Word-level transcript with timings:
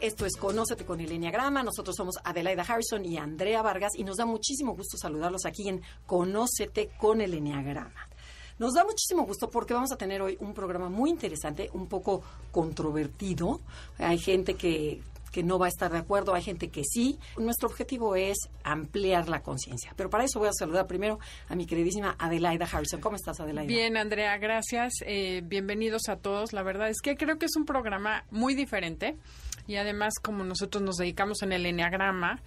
Esto 0.00 0.26
es 0.26 0.36
Conócete 0.36 0.84
con 0.84 1.00
el 1.00 1.12
Enneagrama. 1.12 1.62
Nosotros 1.62 1.96
somos 1.96 2.16
Adelaida 2.24 2.62
Harrison 2.62 3.04
y 3.04 3.18
Andrea 3.18 3.62
Vargas 3.62 3.92
y 3.96 4.04
nos 4.04 4.16
da 4.16 4.26
muchísimo 4.26 4.74
gusto 4.74 4.96
saludarlos 4.96 5.44
aquí 5.46 5.68
en 5.68 5.82
Conócete 6.06 6.90
con 6.98 7.20
el 7.20 7.34
Enneagrama. 7.34 8.08
Nos 8.58 8.74
da 8.74 8.84
muchísimo 8.84 9.24
gusto 9.24 9.50
porque 9.50 9.74
vamos 9.74 9.92
a 9.92 9.96
tener 9.96 10.22
hoy 10.22 10.36
un 10.40 10.54
programa 10.54 10.88
muy 10.88 11.10
interesante, 11.10 11.70
un 11.72 11.88
poco 11.88 12.22
controvertido. 12.50 13.60
Hay 13.98 14.18
gente 14.18 14.54
que 14.54 15.02
que 15.32 15.42
no 15.42 15.58
va 15.58 15.66
a 15.66 15.68
estar 15.70 15.90
de 15.90 15.98
acuerdo, 15.98 16.34
hay 16.34 16.42
gente 16.42 16.68
que 16.68 16.84
sí. 16.84 17.18
Nuestro 17.38 17.68
objetivo 17.68 18.14
es 18.14 18.36
ampliar 18.62 19.28
la 19.28 19.42
conciencia. 19.42 19.92
Pero 19.96 20.10
para 20.10 20.24
eso 20.24 20.38
voy 20.38 20.48
a 20.48 20.52
saludar 20.52 20.86
primero 20.86 21.18
a 21.48 21.56
mi 21.56 21.66
queridísima 21.66 22.14
Adelaida 22.18 22.68
Harrison. 22.70 23.00
¿Cómo 23.00 23.16
estás, 23.16 23.40
Adelaida? 23.40 23.66
Bien, 23.66 23.96
Andrea, 23.96 24.36
gracias. 24.36 24.92
Eh, 25.06 25.40
bienvenidos 25.42 26.02
a 26.08 26.16
todos. 26.16 26.52
La 26.52 26.62
verdad 26.62 26.90
es 26.90 27.00
que 27.00 27.16
creo 27.16 27.38
que 27.38 27.46
es 27.46 27.56
un 27.56 27.64
programa 27.64 28.24
muy 28.30 28.54
diferente 28.54 29.16
y 29.66 29.76
además 29.76 30.14
como 30.20 30.44
nosotros 30.44 30.82
nos 30.82 30.96
dedicamos 30.96 31.42
en 31.42 31.52
el 31.52 31.66
enneagrama, 31.66 32.40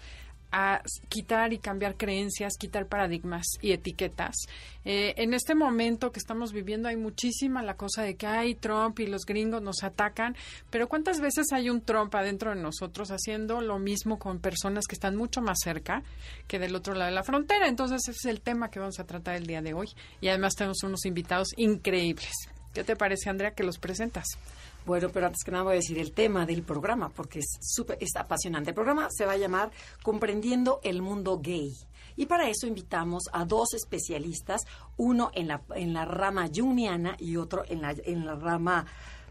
a 0.51 0.81
quitar 1.09 1.51
y 1.51 1.57
cambiar 1.57 1.97
creencias, 1.97 2.53
quitar 2.57 2.87
paradigmas 2.87 3.45
y 3.61 3.73
etiquetas. 3.73 4.35
Eh, 4.85 5.13
en 5.17 5.33
este 5.33 5.53
momento 5.53 6.13
que 6.13 6.19
estamos 6.19 6.53
viviendo 6.53 6.87
hay 6.87 6.95
muchísima 6.95 7.61
la 7.61 7.75
cosa 7.75 8.03
de 8.03 8.15
que 8.15 8.25
hay 8.25 8.55
Trump 8.55 8.99
y 9.01 9.07
los 9.07 9.25
gringos 9.25 9.61
nos 9.61 9.83
atacan, 9.83 10.35
pero 10.69 10.87
¿cuántas 10.87 11.19
veces 11.19 11.47
hay 11.51 11.69
un 11.69 11.81
Trump 11.81 12.15
adentro 12.15 12.51
de 12.51 12.61
nosotros 12.61 13.11
haciendo 13.11 13.59
lo 13.59 13.79
mismo 13.79 14.17
con 14.17 14.39
personas 14.39 14.85
que 14.87 14.95
están 14.95 15.17
mucho 15.17 15.41
más 15.41 15.57
cerca 15.61 16.03
que 16.47 16.57
del 16.57 16.73
otro 16.75 16.93
lado 16.93 17.09
de 17.09 17.15
la 17.15 17.23
frontera? 17.23 17.67
Entonces 17.67 18.07
ese 18.07 18.11
es 18.11 18.25
el 18.25 18.39
tema 18.39 18.69
que 18.69 18.79
vamos 18.79 18.99
a 18.99 19.05
tratar 19.05 19.35
el 19.35 19.47
día 19.47 19.61
de 19.61 19.73
hoy 19.73 19.89
y 20.21 20.29
además 20.29 20.55
tenemos 20.55 20.83
unos 20.83 21.05
invitados 21.05 21.49
increíbles. 21.57 22.31
¿Qué 22.73 22.85
te 22.85 22.95
parece, 22.95 23.29
Andrea, 23.29 23.51
que 23.51 23.63
los 23.63 23.77
presentas? 23.77 24.25
Bueno, 24.85 25.09
pero 25.09 25.27
antes 25.27 25.43
que 25.43 25.51
nada 25.51 25.63
voy 25.63 25.73
a 25.73 25.75
decir 25.75 25.97
el 25.97 26.11
tema 26.11 26.45
del 26.45 26.63
programa, 26.63 27.09
porque 27.09 27.39
es, 27.39 27.57
súper 27.61 27.97
es 27.99 28.15
apasionante. 28.15 28.69
El 28.69 28.75
programa 28.75 29.07
se 29.09 29.25
va 29.25 29.33
a 29.33 29.37
llamar 29.37 29.71
Comprendiendo 30.03 30.79
el 30.83 31.01
Mundo 31.01 31.39
Gay. 31.41 31.75
Y 32.17 32.27
para 32.27 32.47
eso 32.49 32.67
invitamos 32.67 33.23
a 33.33 33.45
dos 33.45 33.73
especialistas, 33.73 34.61
uno 34.97 35.31
en 35.33 35.47
la, 35.49 35.61
en 35.75 35.93
la 35.93 36.05
rama 36.05 36.47
jungiana 36.53 37.15
y 37.19 37.37
otro 37.37 37.63
en 37.67 37.81
la, 37.81 37.93
en 38.05 38.25
la 38.25 38.35
rama 38.35 38.85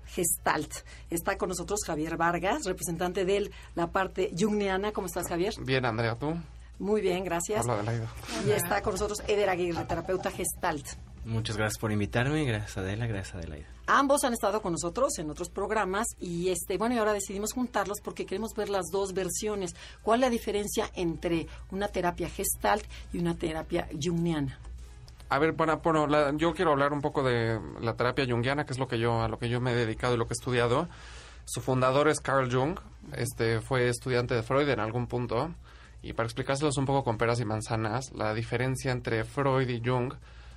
Gestalt. 0.07 0.73
Está 1.09 1.39
con 1.39 1.49
nosotros 1.49 1.81
Javier 1.87 2.17
Vargas, 2.17 2.65
representante 2.65 3.25
de 3.25 3.51
la 3.75 3.91
parte 3.91 4.33
jungiana. 4.39 4.93
¿Cómo 4.93 5.07
estás, 5.07 5.29
Javier? 5.29 5.55
Bien, 5.61 5.85
Andrea, 5.85 6.17
¿tú? 6.17 6.35
Muy 6.79 7.01
bien, 7.01 7.25
gracias. 7.25 7.61
Habla 7.61 7.93
de 7.93 8.01
la 8.01 8.09
Y 8.47 8.51
está 8.51 8.83
con 8.83 8.93
nosotros 8.93 9.23
Eder 9.29 9.49
Aguirre, 9.49 9.85
terapeuta 9.85 10.31
Gestalt. 10.31 10.87
Muchas 11.25 11.57
gracias 11.57 11.79
por 11.79 11.91
invitarme, 11.91 12.45
gracias 12.45 12.77
Adela, 12.77 13.07
gracias 13.07 13.37
Adelaida. 13.37 13.74
Ambos 13.87 14.25
han 14.25 14.33
estado 14.33 14.63
con 14.63 14.73
nosotros 14.73 15.19
en 15.19 15.31
otros 15.31 15.51
programas 15.51 16.07
y 16.19 16.49
este 16.49 16.79
bueno 16.79 16.95
y 16.95 16.99
ahora 16.99 17.13
decidimos 17.13 17.53
juntarlos 17.53 18.01
porque 18.03 18.25
queremos 18.25 18.55
ver 18.55 18.71
las 18.71 18.87
dos 18.91 19.13
versiones. 19.13 19.75
¿Cuál 20.03 20.21
es 20.21 20.21
la 20.23 20.31
diferencia 20.31 20.91
entre 20.95 21.49
una 21.71 21.89
terapia 21.89 22.31
gestalt 22.31 22.85
y 23.13 23.19
una 23.19 23.35
terapia 23.35 23.87
jungiana? 24.03 24.59
A 25.29 25.39
ver, 25.39 25.53
bueno, 25.53 25.81
bueno 25.83 26.39
yo 26.39 26.55
quiero 26.55 26.73
hablar 26.73 26.95
un 26.95 27.03
poco 27.03 27.23
de 27.23 27.61
la 27.81 27.95
terapia 27.95 28.25
jungiana, 28.27 28.65
que 28.65 28.73
es 28.73 28.79
lo 28.79 28.89
que 28.89 28.99
yo 28.99 29.21
a 29.21 29.29
lo 29.29 29.39
que 29.39 29.51
yo 29.51 29.61
me 29.61 29.73
he 29.73 29.75
dedicado 29.75 30.15
y 30.15 30.17
lo 30.17 30.27
que 30.27 30.33
he 30.33 30.39
estudiado. 30.41 30.89
Su 31.45 31.61
fundador 31.61 32.09
es 32.09 32.21
Carl 32.21 32.51
Jung, 32.51 32.79
este 33.15 33.61
fue 33.61 33.91
estudiante 33.91 34.35
de 34.35 34.43
Freud 34.43 34.69
en 34.71 34.81
algún 34.81 35.07
punto 35.07 35.55
y 36.01 36.15
para 36.15 36.27
explicárselos 36.27 36.79
un 36.79 36.87
poco 36.87 37.05
con 37.05 37.19
peras 37.19 37.39
y 37.41 37.45
manzanas, 37.45 38.13
la 38.15 38.33
diferencia 38.33 38.93
entre 38.93 39.25
Freud 39.25 39.69
y 39.69 39.83
Jung 39.85 40.15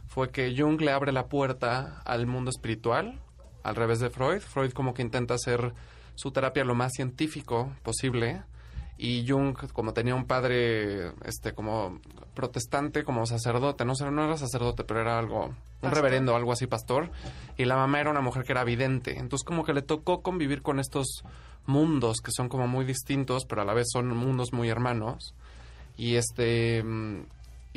fue 0.07 0.31
que 0.31 0.53
Jung 0.57 0.81
le 0.81 0.91
abre 0.91 1.11
la 1.11 1.27
puerta 1.27 2.01
al 2.05 2.27
mundo 2.27 2.49
espiritual, 2.49 3.19
al 3.63 3.75
revés 3.75 3.99
de 3.99 4.09
Freud. 4.09 4.41
Freud 4.41 4.71
como 4.71 4.93
que 4.93 5.01
intenta 5.01 5.35
hacer 5.35 5.73
su 6.15 6.31
terapia 6.31 6.63
lo 6.63 6.75
más 6.75 6.93
científico 6.93 7.71
posible 7.83 8.43
y 8.97 9.25
Jung 9.27 9.55
como 9.73 9.93
tenía 9.93 10.15
un 10.15 10.25
padre 10.25 11.11
este 11.23 11.53
como 11.53 11.99
protestante 12.33 13.03
como 13.03 13.25
sacerdote 13.27 13.85
no 13.85 13.93
no 14.11 14.23
era 14.25 14.37
sacerdote 14.37 14.83
pero 14.83 15.01
era 15.01 15.19
algo 15.19 15.53
un 15.81 15.91
reverendo 15.91 16.35
algo 16.35 16.51
así 16.51 16.65
pastor 16.65 17.11
y 17.57 17.65
la 17.65 17.75
mamá 17.75 17.99
era 17.99 18.09
una 18.09 18.21
mujer 18.21 18.43
que 18.43 18.53
era 18.53 18.63
vidente. 18.63 19.19
Entonces 19.19 19.45
como 19.45 19.63
que 19.63 19.73
le 19.73 19.83
tocó 19.83 20.23
convivir 20.23 20.63
con 20.63 20.79
estos 20.79 21.23
mundos 21.67 22.21
que 22.21 22.31
son 22.31 22.49
como 22.49 22.67
muy 22.67 22.85
distintos 22.85 23.45
pero 23.45 23.61
a 23.61 23.65
la 23.65 23.75
vez 23.75 23.87
son 23.91 24.07
mundos 24.15 24.53
muy 24.53 24.69
hermanos. 24.69 25.35
Y 25.95 26.15
este 26.15 26.83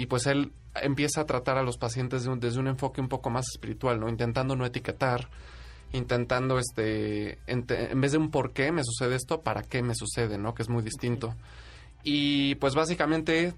y 0.01 0.07
pues 0.07 0.27
él 0.27 0.51
empieza 0.77 1.21
a 1.21 1.27
tratar 1.27 1.59
a 1.59 1.63
los 1.63 1.77
pacientes 1.77 2.27
desde 2.39 2.59
un 2.59 2.69
enfoque 2.69 3.03
un 3.03 3.09
poco 3.11 3.29
más 3.29 3.45
espiritual, 3.53 4.01
¿no? 4.01 4.09
Intentando 4.09 4.57
no 4.57 4.65
etiquetar, 4.65 5.29
intentando, 5.93 6.59
este, 6.59 7.39
en, 7.47 7.67
vez 8.01 8.13
de 8.13 8.17
un 8.17 8.31
por 8.31 8.55
qué 8.55 8.73
me 8.73 8.83
sucede 8.83 9.15
esto, 9.15 9.43
para 9.43 9.63
qué 9.63 9.83
me 9.83 9.95
sucede, 9.95 10.39
¿no? 10.39 10.55
Que 10.55 10.63
es 10.63 10.71
muy 10.71 10.83
distinto. 10.83 11.35
Y 12.03 12.55
pues 12.55 12.75
básicamente 12.75 13.53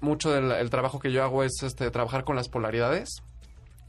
mucho 0.00 0.30
del 0.30 0.70
trabajo 0.70 1.00
que 1.00 1.12
yo 1.12 1.22
hago 1.22 1.44
es 1.44 1.62
este, 1.62 1.90
trabajar 1.90 2.24
con 2.24 2.34
las 2.34 2.48
polaridades 2.48 3.10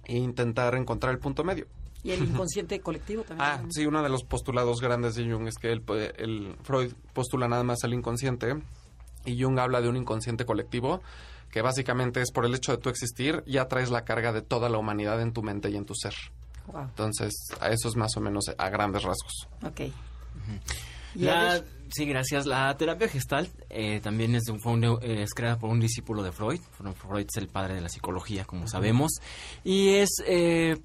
e 0.03 0.17
intentar 0.17 0.75
encontrar 0.75 1.13
el 1.13 1.19
punto 1.19 1.45
medio. 1.45 1.66
Y 2.03 2.11
el 2.11 2.23
inconsciente 2.25 2.81
colectivo 2.81 3.23
también. 3.23 3.50
Ah, 3.50 3.63
sí, 3.69 3.85
uno 3.85 4.03
de 4.03 4.09
los 4.09 4.25
postulados 4.25 4.81
grandes 4.81 5.16
de 5.16 5.31
Jung 5.31 5.47
es 5.47 5.55
que 5.55 5.72
el, 5.72 5.81
el 6.17 6.57
Freud 6.63 6.91
postula 7.13 7.47
nada 7.47 7.63
más 7.63 7.85
el 7.85 7.94
inconsciente 7.94 8.53
y 9.23 9.41
Jung 9.41 9.57
habla 9.59 9.79
de 9.79 9.88
un 9.88 9.95
inconsciente 9.95 10.44
colectivo 10.44 11.01
que 11.55 11.61
básicamente 11.61 12.21
es 12.21 12.31
por 12.33 12.45
el 12.45 12.53
hecho 12.53 12.73
de 12.73 12.79
tu 12.79 12.89
existir, 12.89 13.41
ya 13.47 13.69
traes 13.69 13.89
la 13.89 14.03
carga 14.03 14.33
de 14.33 14.41
toda 14.41 14.67
la 14.67 14.77
humanidad 14.77 15.21
en 15.21 15.31
tu 15.31 15.41
mente 15.41 15.69
y 15.69 15.77
en 15.77 15.85
tu 15.85 15.95
ser. 15.95 16.13
Entonces, 16.67 17.33
a 17.61 17.69
eso 17.69 17.88
es 17.88 17.95
más 17.95 18.17
o 18.17 18.19
menos 18.19 18.53
a 18.57 18.69
grandes 18.69 19.03
rasgos. 19.03 19.47
Ok. 19.63 19.79
sí, 21.93 22.05
gracias. 22.05 22.45
La 22.45 22.75
terapia 22.75 23.07
gestal 23.07 23.49
eh, 23.69 24.01
también 24.01 24.35
es, 24.35 24.43
de 24.43 24.51
un, 24.51 24.83
eh, 25.01 25.23
es 25.23 25.33
creada 25.33 25.57
por 25.57 25.69
un 25.69 25.79
discípulo 25.79 26.23
de 26.23 26.33
Freud. 26.33 26.59
Freud 26.97 27.25
es 27.25 27.38
el 27.38 27.47
padre 27.47 27.75
de 27.75 27.79
la 27.79 27.87
psicología, 27.87 28.43
como 28.43 28.67
sabemos. 28.67 29.13
Y 29.63 29.91
es... 29.91 30.09
Eh, 30.27 30.75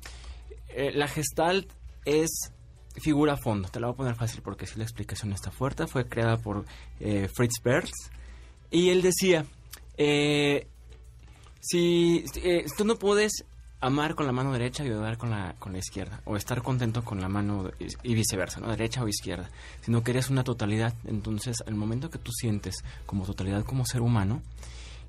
la 0.94 1.08
gestalt 1.08 1.68
es 2.04 2.30
figura 2.94 3.32
a 3.32 3.36
fondo. 3.36 3.68
Te 3.70 3.80
la 3.80 3.88
voy 3.88 3.94
a 3.94 3.96
poner 3.96 4.14
fácil 4.14 4.40
porque 4.42 4.68
si 4.68 4.78
la 4.78 4.84
explicación 4.84 5.32
está 5.32 5.50
fuerte. 5.50 5.88
Fue 5.88 6.08
creada 6.08 6.36
por 6.36 6.64
Fritz 7.34 7.58
Perls. 7.60 8.12
Y 8.70 8.90
él 8.90 9.02
decía 9.02 9.44
eh, 10.02 10.66
si 11.60 12.24
eh, 12.36 12.64
tú 12.74 12.86
no 12.86 12.96
puedes 12.96 13.44
amar 13.80 14.14
con 14.14 14.24
la 14.24 14.32
mano 14.32 14.50
derecha 14.50 14.82
y 14.82 14.90
odiar 14.90 15.18
con 15.18 15.28
la, 15.28 15.56
con 15.58 15.72
la 15.72 15.78
izquierda, 15.78 16.22
o 16.24 16.36
estar 16.36 16.62
contento 16.62 17.04
con 17.04 17.20
la 17.20 17.28
mano 17.28 17.70
y 18.02 18.14
viceversa, 18.14 18.60
¿no? 18.60 18.70
Derecha 18.70 19.02
o 19.02 19.08
izquierda, 19.08 19.50
sino 19.82 20.02
que 20.02 20.12
eres 20.12 20.30
una 20.30 20.42
totalidad. 20.42 20.94
Entonces, 21.04 21.58
al 21.66 21.74
momento 21.74 22.08
que 22.08 22.18
tú 22.18 22.32
sientes 22.32 22.76
como 23.04 23.26
totalidad 23.26 23.62
como 23.64 23.84
ser 23.84 24.00
humano, 24.00 24.40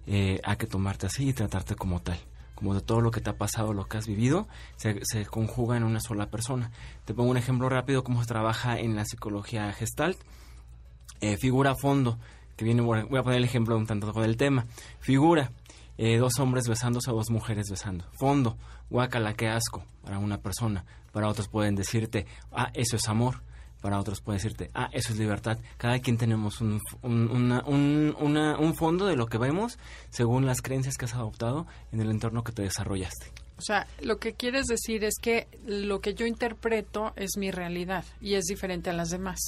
eh, 0.07 0.41
hay 0.43 0.57
que 0.57 0.67
tomarte 0.67 1.05
así 1.05 1.29
y 1.29 1.33
tratarte 1.33 1.75
como 1.75 2.01
tal. 2.01 2.19
Como 2.55 2.73
de 2.75 2.81
todo 2.81 2.99
lo 2.99 3.11
que 3.11 3.21
te 3.21 3.29
ha 3.29 3.37
pasado, 3.37 3.71
lo 3.71 3.87
que 3.87 3.97
has 3.97 4.07
vivido, 4.07 4.49
se, 4.75 4.99
se 5.03 5.25
conjuga 5.25 5.77
en 5.77 5.85
una 5.85 6.01
sola 6.01 6.29
persona. 6.29 6.69
Te 7.05 7.13
pongo 7.13 7.31
un 7.31 7.37
ejemplo 7.37 7.69
rápido 7.69 8.03
cómo 8.03 8.21
se 8.21 8.27
trabaja 8.27 8.77
en 8.77 8.97
la 8.97 9.05
psicología 9.05 9.71
gestalt. 9.71 10.17
Eh, 11.21 11.37
figura 11.37 11.71
a 11.71 11.75
fondo 11.75 12.19
viene, 12.57 12.81
voy 12.81 12.99
a 12.99 13.23
poner 13.23 13.37
el 13.37 13.43
ejemplo 13.43 13.77
un 13.77 13.87
tanto 13.87 14.11
del 14.11 14.37
tema. 14.37 14.65
Figura, 14.99 15.51
eh, 15.97 16.17
dos 16.17 16.39
hombres 16.39 16.67
besándose 16.67 17.11
o 17.11 17.15
dos 17.15 17.29
mujeres 17.29 17.69
besando. 17.69 18.05
Fondo, 18.13 18.57
guacala, 18.89 19.33
qué 19.33 19.49
asco 19.49 19.83
para 20.03 20.19
una 20.19 20.39
persona. 20.39 20.85
Para 21.11 21.27
otros 21.27 21.47
pueden 21.47 21.75
decirte, 21.75 22.25
ah, 22.51 22.71
eso 22.73 22.95
es 22.95 23.07
amor. 23.07 23.41
Para 23.81 23.99
otros 23.99 24.21
pueden 24.21 24.37
decirte, 24.37 24.69
ah, 24.73 24.89
eso 24.93 25.11
es 25.11 25.19
libertad. 25.19 25.57
Cada 25.77 25.99
quien 25.99 26.17
tenemos 26.17 26.61
un, 26.61 26.79
un 27.01 28.75
fondo 28.75 29.07
de 29.07 29.15
lo 29.15 29.25
que 29.25 29.37
vemos 29.37 29.79
según 30.09 30.45
las 30.45 30.61
creencias 30.61 30.97
que 30.97 31.05
has 31.05 31.15
adoptado 31.15 31.65
en 31.91 31.99
el 31.99 32.11
entorno 32.11 32.43
que 32.43 32.51
te 32.51 32.61
desarrollaste. 32.61 33.31
O 33.61 33.63
sea, 33.63 33.85
lo 34.01 34.17
que 34.17 34.33
quieres 34.33 34.65
decir 34.65 35.03
es 35.03 35.19
que 35.21 35.47
lo 35.67 36.01
que 36.01 36.15
yo 36.15 36.25
interpreto 36.25 37.13
es 37.15 37.37
mi 37.37 37.51
realidad 37.51 38.03
y 38.19 38.33
es 38.33 38.45
diferente 38.45 38.89
a 38.89 38.93
las 38.93 39.11
demás. 39.11 39.39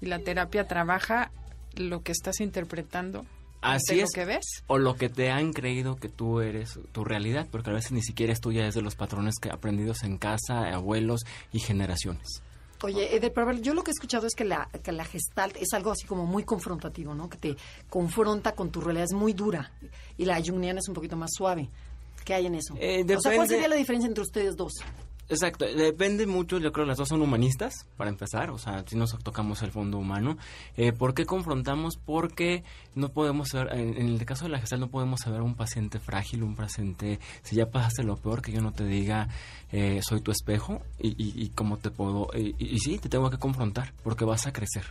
Y 0.00 0.06
la 0.06 0.20
terapia 0.20 0.68
trabaja 0.68 1.32
lo 1.78 2.02
que 2.02 2.12
estás 2.12 2.40
interpretando. 2.40 3.24
Así 3.62 3.98
es. 4.00 4.10
Lo 4.14 4.22
que 4.22 4.24
ves. 4.26 4.44
O 4.66 4.78
lo 4.78 4.94
que 4.96 5.08
te 5.08 5.30
han 5.30 5.52
creído 5.52 5.96
que 5.96 6.08
tú 6.08 6.40
eres 6.40 6.78
tu 6.92 7.04
realidad, 7.04 7.48
porque 7.50 7.70
a 7.70 7.72
veces 7.72 7.92
ni 7.92 8.02
siquiera 8.02 8.32
es 8.32 8.40
tuya, 8.40 8.66
es 8.66 8.74
de 8.74 8.82
los 8.82 8.94
patrones 8.94 9.36
que 9.40 9.50
aprendidos 9.50 10.04
en 10.04 10.18
casa, 10.18 10.72
abuelos 10.72 11.22
y 11.52 11.58
generaciones. 11.58 12.42
Oye, 12.82 13.16
Eder, 13.16 13.32
pero 13.32 13.48
a 13.48 13.52
ver, 13.52 13.62
yo 13.62 13.72
lo 13.72 13.82
que 13.82 13.90
he 13.90 13.94
escuchado 13.94 14.26
es 14.26 14.34
que 14.34 14.44
la, 14.44 14.68
que 14.84 14.92
la 14.92 15.04
gestalt 15.04 15.56
es 15.56 15.72
algo 15.72 15.90
así 15.90 16.06
como 16.06 16.26
muy 16.26 16.44
confrontativo, 16.44 17.14
¿no? 17.14 17.30
Que 17.30 17.38
te 17.38 17.56
confronta 17.88 18.52
con 18.52 18.70
tu 18.70 18.82
realidad, 18.82 19.04
es 19.06 19.14
muy 19.14 19.32
dura. 19.32 19.72
Y 20.18 20.26
la 20.26 20.40
junguiana 20.44 20.80
es 20.80 20.88
un 20.88 20.94
poquito 20.94 21.16
más 21.16 21.30
suave. 21.34 21.68
¿Qué 22.24 22.34
hay 22.34 22.46
en 22.46 22.56
eso? 22.56 22.74
Eh, 22.78 23.04
O 23.16 23.20
sea, 23.20 23.34
¿cuál 23.34 23.48
sería 23.48 23.68
la 23.68 23.76
diferencia 23.76 24.06
entre 24.06 24.22
ustedes 24.22 24.56
dos? 24.56 24.74
Exacto, 25.28 25.64
depende 25.64 26.24
mucho, 26.24 26.58
yo 26.58 26.70
creo 26.72 26.84
que 26.86 26.90
las 26.90 26.98
dos 26.98 27.08
son 27.08 27.20
humanistas, 27.20 27.84
para 27.96 28.10
empezar, 28.10 28.50
o 28.50 28.58
sea, 28.58 28.84
si 28.86 28.94
nos 28.96 29.10
tocamos 29.24 29.60
el 29.62 29.72
fondo 29.72 29.98
humano. 29.98 30.38
Eh, 30.76 30.92
¿Por 30.92 31.14
qué 31.14 31.26
confrontamos? 31.26 31.96
Porque 31.96 32.62
no 32.94 33.08
podemos 33.08 33.48
ver, 33.52 33.68
en, 33.72 33.96
el 33.96 34.24
caso 34.24 34.44
de 34.44 34.50
la 34.52 34.60
gestal 34.60 34.78
no 34.78 34.88
podemos 34.88 35.20
saber 35.22 35.42
un 35.42 35.56
paciente 35.56 35.98
frágil, 35.98 36.44
un 36.44 36.54
paciente, 36.54 37.18
si 37.42 37.56
ya 37.56 37.66
pasaste 37.70 38.04
lo 38.04 38.16
peor, 38.16 38.40
que 38.40 38.52
yo 38.52 38.60
no 38.60 38.70
te 38.72 38.84
diga, 38.84 39.28
eh, 39.72 39.98
soy 40.00 40.20
tu 40.20 40.30
espejo 40.30 40.82
y, 41.00 41.08
y, 41.08 41.32
y 41.42 41.48
cómo 41.48 41.76
te 41.78 41.90
puedo, 41.90 42.28
y- 42.32 42.54
y 42.58 42.78
sí, 42.78 42.98
te 42.98 43.08
tengo 43.08 43.28
que 43.28 43.38
confrontar, 43.38 43.94
porque 44.04 44.24
vas 44.24 44.46
a 44.46 44.52
crecer. 44.52 44.84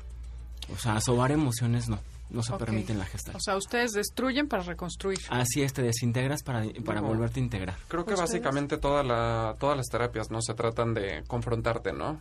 O 0.74 0.78
sea, 0.78 1.00
sobar 1.00 1.32
emociones 1.32 1.88
no, 1.88 2.00
no 2.30 2.42
se 2.44 2.54
Ok. 2.54 2.60
permite 2.60 2.92
en 2.94 3.00
la 3.00 3.06
gestal. 3.06 3.36
O 3.36 3.40
sea, 3.40 3.56
ustedes 3.56 3.92
destruyen 3.92 4.48
para 4.48 4.64
reconstruir. 4.64 5.20
Así 5.30 5.62
es, 5.62 5.74
te 5.74 5.82
desintegras 5.84 6.44
para, 6.44 6.64
para 6.84 7.02
No. 7.02 7.08
volverte 7.08 7.40
a 7.40 7.44
integrar. 7.44 7.76
Creo 7.88 8.04
que 8.06 8.14
¿Ustedes? 8.14 8.32
básicamente 8.32 8.78
toda 8.78 9.04
la, 9.04 9.56
todas 9.60 9.78
las 9.78 9.86
terapias 9.88 10.32
no 10.32 10.42
se 10.42 10.54
tratan 10.56 10.94
de 10.94 11.24
confrontarte, 11.28 11.94
¿no? 11.94 12.20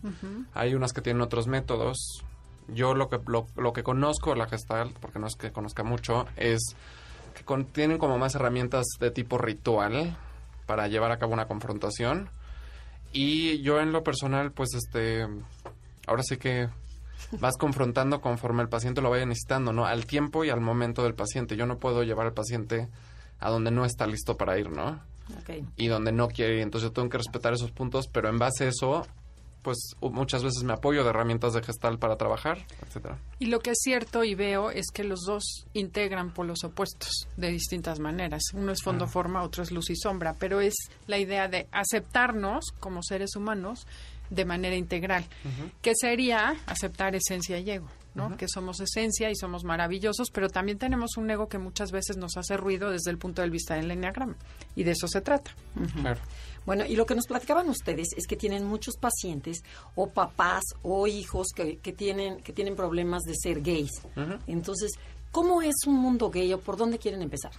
Hay 0.55 0.75
unas 0.75 0.93
que 0.93 1.01
tienen 1.01 1.23
otros 1.23 1.47
métodos. 1.47 2.23
Yo 2.69 2.95
lo 2.95 3.09
que 3.09 3.19
lo, 3.27 3.47
lo 3.57 3.73
que 3.73 3.83
conozco 3.83 4.31
de 4.31 4.37
la 4.37 4.47
Gestalt, 4.49 4.97
porque 4.99 5.19
no 5.19 5.27
es 5.27 5.35
que 5.37 5.53
conozca 5.53 5.83
mucho, 5.85 6.27
es 6.37 6.61
que 7.35 7.45
con- 7.45 7.65
tienen 7.67 7.99
como 7.99 8.17
más 8.19 8.35
herramientas 8.35 8.85
de 9.01 9.11
tipo 9.11 9.37
ritual 9.39 10.17
para 10.67 10.87
llevar 10.89 11.13
a 11.13 11.19
cabo 11.19 11.33
una 11.35 11.47
confrontación. 11.47 12.31
Y 13.13 13.61
yo 13.63 13.81
en 13.81 13.93
lo 13.93 14.03
personal, 14.03 14.51
pues 14.53 14.71
este, 14.75 15.27
ahora 16.07 16.23
sí 16.23 16.37
que 16.37 16.69
vas 17.41 17.57
confrontando 17.57 18.21
conforme 18.21 18.63
el 18.63 18.69
paciente 18.69 19.01
lo 19.01 19.11
vaya 19.11 19.27
necesitando, 19.27 19.73
¿no? 19.73 19.87
Al 19.87 20.07
tiempo 20.07 20.45
y 20.45 20.51
al 20.51 20.61
momento 20.61 21.03
del 21.03 21.15
paciente. 21.15 21.57
Yo 21.57 21.67
no 21.67 21.79
puedo 21.79 22.03
llevar 22.03 22.27
al 22.27 22.35
paciente 22.35 22.89
a 23.41 23.51
donde 23.51 23.71
no 23.71 23.85
está 23.85 24.07
listo 24.07 24.37
para 24.37 24.59
ir, 24.59 24.71
¿no? 24.71 25.01
Y 25.77 25.89
donde 25.89 26.13
no 26.13 26.29
quiere 26.29 26.57
ir. 26.57 26.61
Entonces 26.61 26.91
yo 26.91 26.93
tengo 26.93 27.09
que 27.09 27.19
respetar 27.19 27.53
esos 27.53 27.71
puntos, 27.71 28.09
pero 28.09 28.29
en 28.29 28.39
base 28.39 28.65
a 28.65 28.69
eso, 28.69 29.07
pues 29.63 29.97
muchas 30.01 30.45
veces 30.45 30.63
me 30.63 30.75
apoyo 30.75 31.03
de 31.03 31.11
herramientas 31.11 31.55
de 31.55 31.63
gestal 31.63 31.99
para 31.99 32.17
trabajar, 32.17 32.59
etcétera. 32.87 33.19
Y 33.39 33.47
lo 33.47 33.61
que 33.61 33.71
es 33.71 33.79
cierto 33.83 34.23
y 34.23 34.35
veo 34.35 34.71
es 34.71 34.87
que 34.93 35.05
los 35.05 35.21
dos 35.27 35.67
integran 35.73 36.33
polos 36.35 36.65
opuestos 36.65 37.27
de 37.37 37.51
distintas 37.51 37.99
maneras. 37.99 38.43
Uno 38.53 38.73
es 38.73 38.83
fondo 38.83 39.07
forma, 39.07 39.43
otro 39.43 39.63
es 39.63 39.71
luz 39.71 39.89
y 39.89 39.97
sombra, 39.97 40.37
pero 40.39 40.61
es 40.61 40.75
la 41.07 41.19
idea 41.19 41.49
de 41.49 41.67
aceptarnos 41.73 42.67
como 42.79 43.03
seres 43.03 43.37
humanos 43.37 43.87
de 44.31 44.45
manera 44.45 44.77
integral, 44.77 45.25
que 45.83 45.93
sería 45.95 46.55
aceptar 46.67 47.15
esencia 47.15 47.59
y 47.59 47.71
ego, 47.71 47.89
¿no? 48.15 48.37
Que 48.37 48.47
somos 48.49 48.81
esencia 48.81 49.31
y 49.31 49.37
somos 49.37 49.65
maravillosos, 49.65 50.31
pero 50.33 50.49
también 50.49 50.79
tenemos 50.79 51.17
un 51.17 51.31
ego 51.31 51.49
que 51.49 51.59
muchas 51.59 51.93
veces 51.93 52.17
nos 52.17 52.37
hace 52.37 52.57
ruido 52.57 52.91
desde 52.91 53.11
el 53.11 53.19
punto 53.19 53.43
de 53.43 53.51
vista 53.51 53.75
del 53.75 53.91
enneagrama 53.91 54.37
y 54.75 54.85
de 54.85 54.93
eso 54.93 55.09
se 55.09 55.21
trata. 55.21 55.55
Claro. 56.01 56.21
Bueno, 56.67 56.87
y 56.87 56.97
lo 56.97 57.05
que 57.05 57.15
nos 57.15 57.27
platicaban 57.27 57.69
ustedes 57.69 58.09
es 58.17 58.27
que 58.27 58.37
tienen 58.37 58.65
muchos 58.65 58.97
pacientes 58.97 59.63
o 59.95 60.09
papás 60.09 60.63
o 60.83 61.07
hijos 61.07 61.49
que, 61.55 61.79
que 61.79 61.93
tienen 61.93 62.41
que 62.43 62.53
tienen 62.53 62.75
problemas 62.75 63.23
de 63.23 63.35
ser 63.35 63.61
gays. 63.61 64.03
Entonces, 64.47 64.93
¿cómo 65.31 65.61
es 65.63 65.75
un 65.87 65.97
mundo 65.97 66.31
gay 66.31 66.53
o 66.53 66.61
por 66.61 66.77
dónde 66.77 66.99
quieren 66.99 67.21
empezar? 67.23 67.53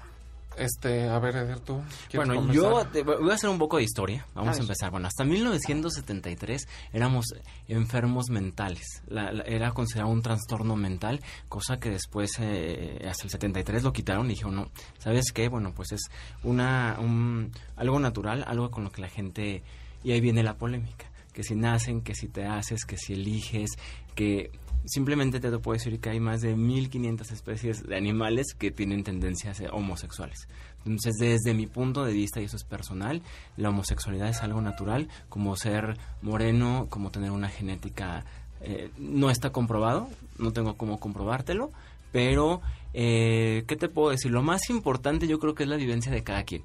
Este, 0.58 1.08
a 1.10 1.20
ver, 1.20 1.36
Eder, 1.36 1.60
tú. 1.60 1.82
¿quieres 2.10 2.28
Bueno, 2.28 2.36
comenzar? 2.42 2.56
yo 2.56 2.86
te- 2.88 3.04
voy 3.04 3.32
a 3.32 3.34
hacer 3.34 3.50
un 3.50 3.58
poco 3.58 3.78
de 3.78 3.84
historia. 3.84 4.26
Vamos 4.34 4.56
A 4.56 4.60
a, 4.60 4.62
empezar. 4.62 4.92
Bueno, 4.92 5.08
hasta 5.08 5.24
1973 5.24 6.68
éramos 6.94 7.26
enfermos 7.68 8.30
mentales. 8.30 9.02
La- 9.08 9.32
la- 9.32 9.44
era 9.44 9.72
considerado 9.72 10.12
un 10.12 10.22
trastorno 10.22 10.76
mental, 10.76 11.22
cosa 11.50 11.78
que 11.78 11.90
después, 11.90 12.32
eh, 12.40 13.06
hasta 13.10 13.24
el 13.24 13.30
73 13.30 13.84
lo 13.84 13.94
quitaron 13.94 14.26
y 14.28 14.30
dijeron, 14.30 14.56
no, 14.56 14.70
¿sabes 15.00 15.32
qué? 15.34 15.48
Bueno, 15.50 15.74
pues 15.76 15.92
es 15.92 16.02
una, 16.44 16.98
un- 17.00 17.52
algo 17.76 18.00
natural, 18.00 18.44
algo 18.48 18.72
con 18.72 18.84
lo 18.84 18.92
que 18.92 19.02
la 19.02 19.10
gente... 19.10 19.64
Y 20.04 20.12
ahí 20.12 20.22
viene 20.22 20.44
la 20.44 20.56
polémica. 20.56 21.06
Que 21.34 21.44
si 21.44 21.56
nacen, 21.56 22.02
que 22.02 22.14
si 22.16 22.28
te 22.28 22.46
haces, 22.46 22.86
que 22.86 22.96
si 22.98 23.14
eliges, 23.14 23.72
que 24.14 24.52
simplemente 24.86 25.40
te 25.40 25.50
puedo 25.60 25.78
decir 25.78 26.00
que 26.00 26.10
hay 26.10 26.20
más 26.20 26.42
de 26.42 26.56
1500 26.56 27.32
especies 27.32 27.84
de 27.84 27.96
animales 27.96 28.54
que 28.58 28.72
tienen 28.72 29.04
tendencias 29.04 29.62
homosexuales. 29.72 30.48
Entonces, 30.86 31.14
desde 31.20 31.54
mi 31.54 31.66
punto 31.66 32.06
de 32.06 32.14
vista, 32.14 32.42
y 32.42 32.46
eso 32.46 32.58
es 32.58 32.64
personal, 32.64 33.22
la 33.58 33.70
homosexualidad 33.70 34.30
es 34.30 34.42
algo 34.42 34.62
natural, 34.62 35.10
como 35.30 35.56
ser 35.56 35.98
moreno, 36.22 36.88
como 36.90 37.10
tener 37.10 37.32
una 37.32 37.50
genética, 37.50 38.26
eh, 38.62 38.92
no 38.98 39.30
está 39.30 39.52
comprobado, 39.52 40.10
no 40.38 40.54
tengo 40.54 40.78
cómo 40.78 41.00
comprobártelo, 41.00 41.72
pero, 42.12 42.62
eh, 42.94 43.64
¿qué 43.68 43.76
te 43.76 43.90
puedo 43.90 44.12
decir? 44.12 44.32
Lo 44.32 44.44
más 44.44 44.70
importante 44.70 45.28
yo 45.28 45.40
creo 45.40 45.56
que 45.56 45.64
es 45.64 45.70
la 45.70 45.76
vivencia 45.76 46.12
de 46.12 46.24
cada 46.24 46.44
quien. 46.44 46.64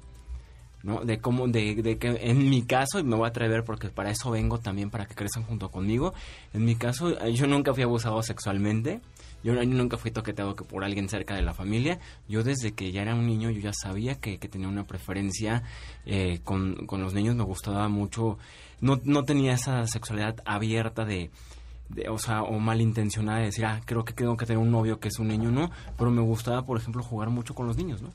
¿No? 0.83 1.01
De 1.03 1.19
cómo, 1.19 1.47
de, 1.47 1.75
de 1.75 1.97
que 1.97 2.07
en 2.21 2.49
mi 2.49 2.63
caso, 2.63 2.99
y 2.99 3.03
me 3.03 3.15
voy 3.15 3.25
a 3.25 3.29
atrever 3.29 3.63
porque 3.63 3.89
para 3.89 4.11
eso 4.11 4.31
vengo 4.31 4.59
también, 4.59 4.89
para 4.89 5.05
que 5.05 5.15
crezcan 5.15 5.43
junto 5.43 5.69
conmigo, 5.69 6.13
en 6.53 6.65
mi 6.65 6.75
caso, 6.75 7.09
eh, 7.21 7.33
yo 7.33 7.47
nunca 7.47 7.73
fui 7.73 7.83
abusado 7.83 8.21
sexualmente, 8.23 9.01
yo, 9.43 9.53
nunca 9.65 9.97
fui 9.97 10.11
toqueteado 10.11 10.55
que 10.55 10.63
por 10.63 10.83
alguien 10.83 11.09
cerca 11.09 11.35
de 11.35 11.41
la 11.41 11.53
familia, 11.53 11.99
yo 12.27 12.43
desde 12.43 12.73
que 12.73 12.91
ya 12.91 13.01
era 13.01 13.15
un 13.15 13.25
niño, 13.25 13.49
yo 13.49 13.59
ya 13.59 13.73
sabía 13.73 14.15
que, 14.15 14.37
que 14.37 14.47
tenía 14.47 14.67
una 14.67 14.85
preferencia 14.85 15.63
eh, 16.05 16.39
con, 16.43 16.85
con 16.85 17.01
los 17.01 17.13
niños, 17.13 17.35
me 17.35 17.43
gustaba 17.43 17.87
mucho, 17.87 18.37
no, 18.81 18.99
no 19.03 19.23
tenía 19.23 19.53
esa 19.53 19.87
sexualidad 19.87 20.37
abierta 20.45 21.05
de, 21.05 21.31
de, 21.89 22.09
o 22.09 22.17
sea, 22.17 22.43
o 22.43 22.59
malintencionada 22.59 23.39
de 23.39 23.45
decir, 23.45 23.65
ah, 23.65 23.81
creo 23.85 24.05
que 24.05 24.13
tengo 24.13 24.37
que 24.37 24.45
tener 24.45 24.61
un 24.61 24.71
novio 24.71 24.99
que 24.99 25.07
es 25.07 25.19
un 25.19 25.27
niño, 25.27 25.51
no, 25.51 25.71
pero 25.97 26.11
me 26.11 26.21
gustaba, 26.21 26.65
por 26.65 26.77
ejemplo, 26.77 27.03
jugar 27.03 27.29
mucho 27.29 27.55
con 27.55 27.67
los 27.67 27.77
niños, 27.77 28.01
¿no? 28.01 28.11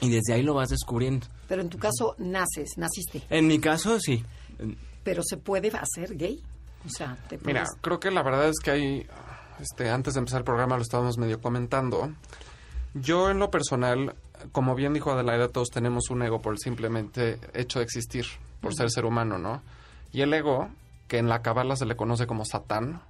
Y 0.00 0.08
desde 0.10 0.34
ahí 0.34 0.42
lo 0.42 0.54
vas 0.54 0.68
descubriendo. 0.68 1.26
Pero 1.48 1.62
en 1.62 1.68
tu 1.68 1.78
caso 1.78 2.14
naces, 2.18 2.74
naciste, 2.76 3.22
En 3.30 3.46
mi 3.46 3.58
caso, 3.58 3.98
sí. 4.00 4.24
Pero 5.02 5.22
se 5.24 5.36
puede 5.36 5.68
hacer 5.68 6.16
gay. 6.16 6.42
O 6.86 6.88
sea, 6.88 7.16
te 7.28 7.38
Mira, 7.44 7.64
puedes- 7.64 7.78
creo 7.82 8.00
que 8.00 8.10
la 8.10 8.22
verdad 8.22 8.48
es 8.48 8.58
que 8.62 8.70
hay, 8.70 9.06
este, 9.60 9.90
antes 9.90 10.14
de 10.14 10.18
empezar 10.20 10.40
el 10.40 10.44
programa 10.44 10.76
lo 10.76 10.82
estábamos 10.82 11.18
medio 11.18 11.40
comentando. 11.40 12.12
Yo 12.94 13.30
en 13.30 13.38
lo 13.38 13.50
personal, 13.50 14.14
como 14.52 14.74
bien 14.74 14.92
dijo 14.94 15.10
Adelaida, 15.12 15.48
todos 15.48 15.68
tenemos 15.68 16.10
un 16.10 16.22
ego 16.22 16.40
por 16.40 16.52
el 16.54 16.58
simplemente 16.58 17.38
hecho 17.54 17.78
de 17.78 17.84
existir, 17.84 18.26
por 18.60 18.74
ser 18.74 18.90
ser 18.90 19.04
humano, 19.04 19.38
¿no? 19.38 19.62
Y 20.12 20.22
el 20.22 20.32
ego, 20.34 20.68
que 21.06 21.18
en 21.18 21.28
la 21.28 21.42
cabala 21.42 21.76
se 21.76 21.86
le 21.86 21.96
conoce 21.96 22.26
como 22.26 22.44
Satán 22.44 23.00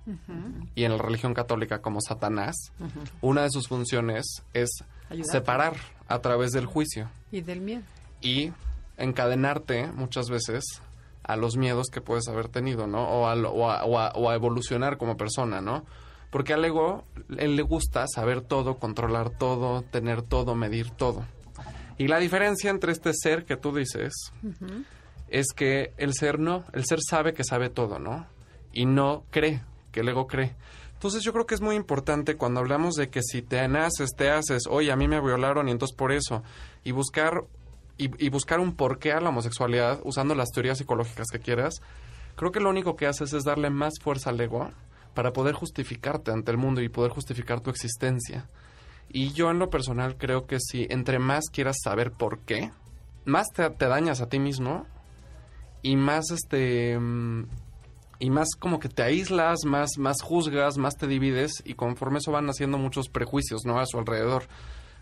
y 0.75 0.85
en 0.85 0.93
la 0.97 1.03
religión 1.03 1.33
católica 1.35 1.81
como 1.81 2.01
Satanás, 2.01 2.57
una 3.21 3.43
de 3.43 3.51
sus 3.51 3.69
funciones 3.69 4.43
es 4.55 4.71
Ayudarte. 5.09 5.33
separar 5.39 5.77
a 6.11 6.21
través 6.21 6.51
del 6.53 6.67
juicio 6.67 7.09
Y 7.33 7.41
del 7.41 7.61
miedo. 7.61 7.83
y 8.21 8.53
encadenarte 8.99 9.87
muchas 9.93 10.29
veces 10.29 10.65
a 11.23 11.37
los 11.37 11.57
miedos 11.57 11.87
que 11.93 12.01
puedes 12.01 12.29
haber 12.29 12.49
tenido, 12.49 12.87
¿no? 12.87 13.09
O 13.09 13.27
a, 13.29 13.35
lo- 13.35 13.53
o 13.53 13.71
a- 13.71 13.85
o 13.85 13.99
a- 13.99 14.13
o 14.15 14.31
a 14.31 14.35
evolucionar 14.35 14.99
como 14.99 15.17
persona, 15.17 15.61
¿no? 15.61 15.85
Porque 16.31 16.53
al 16.53 16.65
ego, 16.65 17.05
él 17.39 17.57
le 17.57 17.63
gusta 17.63 18.05
saber 18.07 18.41
todo, 18.41 18.77
controlar 18.79 19.31
todo, 19.31 19.83
tener 19.83 20.23
todo, 20.23 20.55
medir 20.55 20.91
todo. 20.91 21.25
Y 21.99 22.09
la 22.09 22.19
diferencia 22.19 22.71
entre 22.71 22.93
este 22.93 23.13
ser 23.15 23.45
que 23.45 23.57
tú 23.57 23.75
dices 23.75 24.13
es 25.29 25.47
que 25.55 25.93
el 25.97 26.15
ser 26.15 26.39
no, 26.39 26.65
el 26.73 26.85
ser 26.85 26.99
sabe 27.09 27.33
que 27.35 27.45
sabe 27.45 27.69
todo, 27.69 27.99
¿no? 27.99 28.27
Y 28.73 28.87
no 28.87 29.25
cree, 29.31 29.61
que 29.93 30.01
el 30.01 30.09
ego 30.09 30.27
cree. 30.27 30.55
Entonces 31.01 31.23
yo 31.23 31.33
creo 31.33 31.47
que 31.47 31.55
es 31.55 31.63
muy 31.63 31.77
importante 31.77 32.37
cuando 32.37 32.61
hablamos 32.61 32.95
de 32.95 33.09
que 33.09 33.23
si 33.23 33.41
te 33.41 33.67
naces, 33.69 34.11
te 34.15 34.29
haces, 34.29 34.65
oye, 34.69 34.93
a 34.93 34.97
mí 34.97 35.09
me 35.09 35.19
violaron 35.19 35.67
y 35.67 35.71
entonces 35.71 35.97
por 35.97 36.13
eso, 36.13 36.43
y 36.85 36.91
buscar, 36.91 37.45
y, 37.97 38.11
y 38.23 38.29
buscar 38.29 38.61
un 38.61 38.77
porqué 38.77 39.13
a 39.13 39.21
la 39.23 39.31
homosexualidad 39.31 40.01
usando 40.05 40.35
las 40.35 40.51
teorías 40.51 40.77
psicológicas 40.77 41.29
que 41.33 41.39
quieras, 41.39 41.81
creo 42.37 42.53
que 42.53 42.61
lo 42.61 42.69
único 42.69 42.97
que 42.97 43.07
haces 43.07 43.33
es 43.33 43.45
darle 43.45 43.71
más 43.71 43.95
fuerza 43.99 44.29
al 44.29 44.39
ego 44.43 44.73
para 45.15 45.33
poder 45.33 45.55
justificarte 45.55 46.33
ante 46.33 46.51
el 46.51 46.59
mundo 46.59 46.83
y 46.83 46.91
poder 46.91 47.13
justificar 47.13 47.63
tu 47.63 47.71
existencia. 47.71 48.51
Y 49.09 49.33
yo 49.33 49.51
en 49.51 49.59
lo 49.59 49.71
personal 49.71 50.19
creo 50.19 50.47
que 50.47 50.59
si 50.61 50.87
entre 50.91 51.19
más 51.19 51.47
quieras 51.51 51.79
saber 51.83 52.13
por 52.13 52.41
qué, 52.41 52.73
más 53.25 53.47
te, 53.55 53.71
te 53.71 53.87
dañas 53.87 54.21
a 54.21 54.29
ti 54.29 54.39
mismo 54.39 54.85
y 55.81 55.97
más 55.97 56.31
este 56.31 56.99
mm, 56.99 57.47
y 58.21 58.31
más 58.31 58.51
como 58.59 58.79
que 58.79 58.89
te 58.89 59.03
aíslas, 59.03 59.65
más 59.65 59.99
más 59.99 60.23
juzgas, 60.23 60.79
más 60.79 60.95
te 60.97 61.09
divides 61.09 61.63
y 61.65 61.75
conforme 61.75 62.19
eso 62.19 62.31
van 62.31 62.49
haciendo 62.49 62.79
muchos 62.79 63.09
prejuicios, 63.09 63.63
¿no? 63.65 63.81
a 63.81 63.87
su 63.87 63.99
alrededor. 63.99 64.45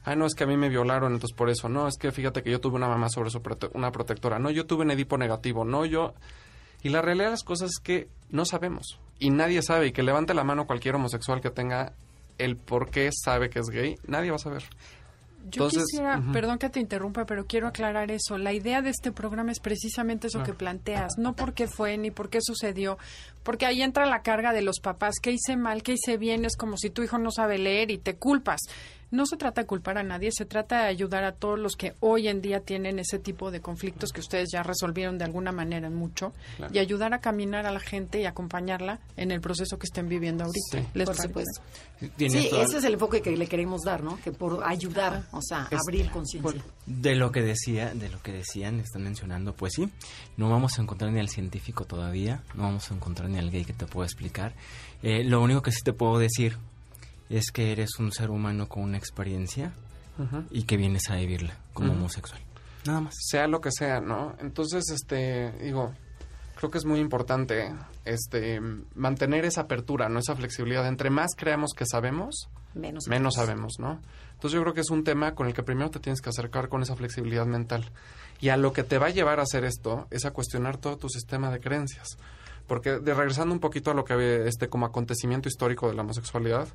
Ay, 0.04 0.16
no, 0.16 0.24
es 0.24 0.34
que 0.34 0.44
a 0.44 0.46
mí 0.46 0.56
me 0.56 0.70
violaron, 0.70 1.12
entonces 1.12 1.36
por 1.36 1.50
eso. 1.50 1.68
No, 1.68 1.86
es 1.86 1.96
que 1.98 2.12
fíjate 2.12 2.42
que 2.42 2.50
yo 2.50 2.60
tuve 2.60 2.76
una 2.76 2.88
mamá 2.88 3.10
sobre 3.10 3.28
su 3.28 3.40
prote- 3.42 3.70
una 3.74 3.90
protectora. 3.92 4.38
No, 4.38 4.50
yo 4.50 4.64
tuve 4.64 4.84
un 4.84 4.90
Edipo 4.92 5.18
negativo. 5.18 5.64
No, 5.66 5.84
yo... 5.84 6.14
Y 6.82 6.88
la 6.90 7.02
realidad 7.02 7.26
de 7.26 7.30
las 7.32 7.42
cosas 7.42 7.70
es 7.70 7.78
que 7.82 8.08
no 8.30 8.46
sabemos. 8.46 9.00
Y 9.18 9.30
nadie 9.30 9.60
sabe. 9.60 9.88
Y 9.88 9.92
que 9.92 10.02
levante 10.04 10.32
la 10.32 10.44
mano 10.44 10.66
cualquier 10.66 10.94
homosexual 10.94 11.40
que 11.42 11.50
tenga 11.50 11.92
el 12.38 12.56
por 12.56 12.88
qué 12.90 13.10
sabe 13.12 13.50
que 13.50 13.58
es 13.58 13.66
gay, 13.68 13.96
nadie 14.06 14.30
va 14.30 14.36
a 14.36 14.38
saber. 14.38 14.62
Yo 15.50 15.64
Entonces, 15.64 15.84
quisiera, 15.90 16.22
perdón 16.32 16.58
que 16.58 16.68
te 16.68 16.80
interrumpa, 16.80 17.24
pero 17.26 17.46
quiero 17.46 17.68
aclarar 17.68 18.10
eso. 18.10 18.38
La 18.38 18.52
idea 18.52 18.82
de 18.82 18.90
este 18.90 19.12
programa 19.12 19.52
es 19.52 19.60
precisamente 19.60 20.26
eso 20.26 20.42
que 20.42 20.52
planteas, 20.52 21.18
no 21.18 21.34
por 21.34 21.54
qué 21.54 21.68
fue 21.68 21.96
ni 21.96 22.10
por 22.10 22.28
qué 22.28 22.40
sucedió, 22.40 22.98
porque 23.42 23.66
ahí 23.66 23.82
entra 23.82 24.06
la 24.06 24.22
carga 24.22 24.52
de 24.52 24.62
los 24.62 24.80
papás, 24.80 25.14
qué 25.22 25.32
hice 25.32 25.56
mal, 25.56 25.82
qué 25.82 25.94
hice 25.94 26.16
bien, 26.16 26.44
es 26.44 26.56
como 26.56 26.76
si 26.76 26.90
tu 26.90 27.02
hijo 27.02 27.18
no 27.18 27.30
sabe 27.30 27.58
leer 27.58 27.90
y 27.90 27.98
te 27.98 28.16
culpas. 28.16 28.60
No 29.10 29.24
se 29.24 29.36
trata 29.38 29.62
de 29.62 29.66
culpar 29.66 29.96
a 29.96 30.02
nadie, 30.02 30.30
se 30.32 30.44
trata 30.44 30.82
de 30.82 30.88
ayudar 30.88 31.24
a 31.24 31.32
todos 31.32 31.58
los 31.58 31.76
que 31.76 31.94
hoy 32.00 32.28
en 32.28 32.42
día 32.42 32.60
tienen 32.60 32.98
ese 32.98 33.18
tipo 33.18 33.50
de 33.50 33.60
conflictos 33.60 34.12
que 34.12 34.20
ustedes 34.20 34.50
ya 34.52 34.62
resolvieron 34.62 35.16
de 35.16 35.24
alguna 35.24 35.50
manera 35.50 35.86
en 35.86 35.94
mucho 35.94 36.32
Claro. 36.58 36.74
y 36.74 36.78
ayudar 36.78 37.14
a 37.14 37.20
caminar 37.20 37.64
a 37.64 37.72
la 37.72 37.80
gente 37.80 38.20
y 38.20 38.26
acompañarla 38.26 38.98
en 39.16 39.30
el 39.30 39.40
proceso 39.40 39.78
que 39.78 39.86
estén 39.86 40.08
viviendo 40.10 40.44
ahorita. 40.44 40.78
Sí. 40.82 40.86
¿Les 40.92 41.06
Por 41.06 41.16
parece? 41.16 41.28
supuesto. 41.28 41.62
Sí, 42.18 42.48
toda- 42.50 42.62
ese 42.64 42.78
es 42.78 42.84
el 42.84 42.92
enfoque 42.94 43.22
que 43.22 43.36
le 43.36 43.46
queremos 43.46 43.80
dar, 43.82 44.02
¿no? 44.02 44.20
Que 44.22 44.30
por 44.30 44.62
ayudar, 44.64 45.24
o 45.32 45.40
sea, 45.42 45.66
Es- 45.70 45.80
abrir 45.80 46.10
conciencia. 46.10 46.62
De 46.86 47.14
lo 47.14 47.32
que 47.32 47.40
decía, 47.42 47.94
de 47.94 48.08
lo 48.10 48.20
que 48.22 48.32
decían, 48.32 48.78
están 48.80 49.02
mencionando, 49.04 49.54
pues 49.54 49.72
sí, 49.74 49.88
no 50.36 50.50
vamos 50.50 50.78
a 50.78 50.82
encontrar 50.82 51.10
ni 51.12 51.20
al 51.20 51.28
científico 51.28 51.86
todavía, 51.86 52.42
no 52.54 52.64
vamos 52.64 52.90
a 52.90 52.94
encontrar 52.94 53.28
ni 53.30 53.38
al 53.38 53.50
gay 53.50 53.64
que 53.64 53.72
te 53.72 53.86
pueda 53.86 54.06
explicar. 54.06 54.52
Eh, 55.02 55.24
lo 55.24 55.40
único 55.42 55.62
que 55.62 55.72
sí 55.72 55.80
te 55.82 55.92
puedo 55.92 56.18
decir 56.18 56.58
es 57.28 57.50
que 57.50 57.72
eres 57.72 57.98
un 57.98 58.12
ser 58.12 58.30
humano 58.30 58.68
con 58.68 58.82
una 58.82 58.98
experiencia 58.98 59.72
y 60.50 60.64
que 60.64 60.76
vienes 60.76 61.10
a 61.10 61.16
vivirla 61.16 61.56
como 61.72 61.92
homosexual. 61.92 62.40
Nada 62.86 63.00
más. 63.02 63.14
sea 63.18 63.46
lo 63.46 63.60
que 63.60 63.70
sea, 63.70 64.00
¿no? 64.00 64.34
Entonces, 64.40 64.84
este, 64.90 65.52
digo, 65.62 65.92
creo 66.56 66.70
que 66.70 66.78
es 66.78 66.84
muy 66.84 66.98
importante, 67.00 67.72
este, 68.04 68.60
mantener 68.94 69.44
esa 69.44 69.62
apertura, 69.62 70.08
¿no? 70.08 70.18
Esa 70.18 70.34
flexibilidad. 70.34 70.86
Entre 70.88 71.10
más 71.10 71.32
creamos 71.36 71.72
que 71.76 71.84
sabemos, 71.86 72.48
Menos. 72.74 73.06
menos 73.08 73.34
sabemos, 73.34 73.74
¿no? 73.78 74.00
Entonces 74.32 74.56
yo 74.56 74.62
creo 74.62 74.74
que 74.74 74.80
es 74.80 74.90
un 74.90 75.04
tema 75.04 75.34
con 75.34 75.46
el 75.48 75.54
que 75.54 75.62
primero 75.62 75.90
te 75.90 76.00
tienes 76.00 76.20
que 76.20 76.30
acercar 76.30 76.68
con 76.68 76.82
esa 76.82 76.96
flexibilidad 76.96 77.46
mental. 77.46 77.90
Y 78.40 78.50
a 78.50 78.56
lo 78.56 78.72
que 78.72 78.84
te 78.84 78.98
va 78.98 79.06
a 79.06 79.10
llevar 79.10 79.40
a 79.40 79.42
hacer 79.42 79.64
esto 79.64 80.06
es 80.10 80.24
a 80.24 80.30
cuestionar 80.30 80.78
todo 80.78 80.96
tu 80.96 81.08
sistema 81.08 81.50
de 81.50 81.60
creencias. 81.60 82.18
Porque 82.66 82.98
de 82.98 83.14
regresando 83.14 83.52
un 83.52 83.60
poquito 83.60 83.90
a 83.90 83.94
lo 83.94 84.04
que 84.04 84.12
había 84.12 84.44
este 84.44 84.68
como 84.68 84.86
acontecimiento 84.86 85.48
histórico 85.48 85.88
de 85.88 85.94
la 85.94 86.02
homosexualidad, 86.02 86.68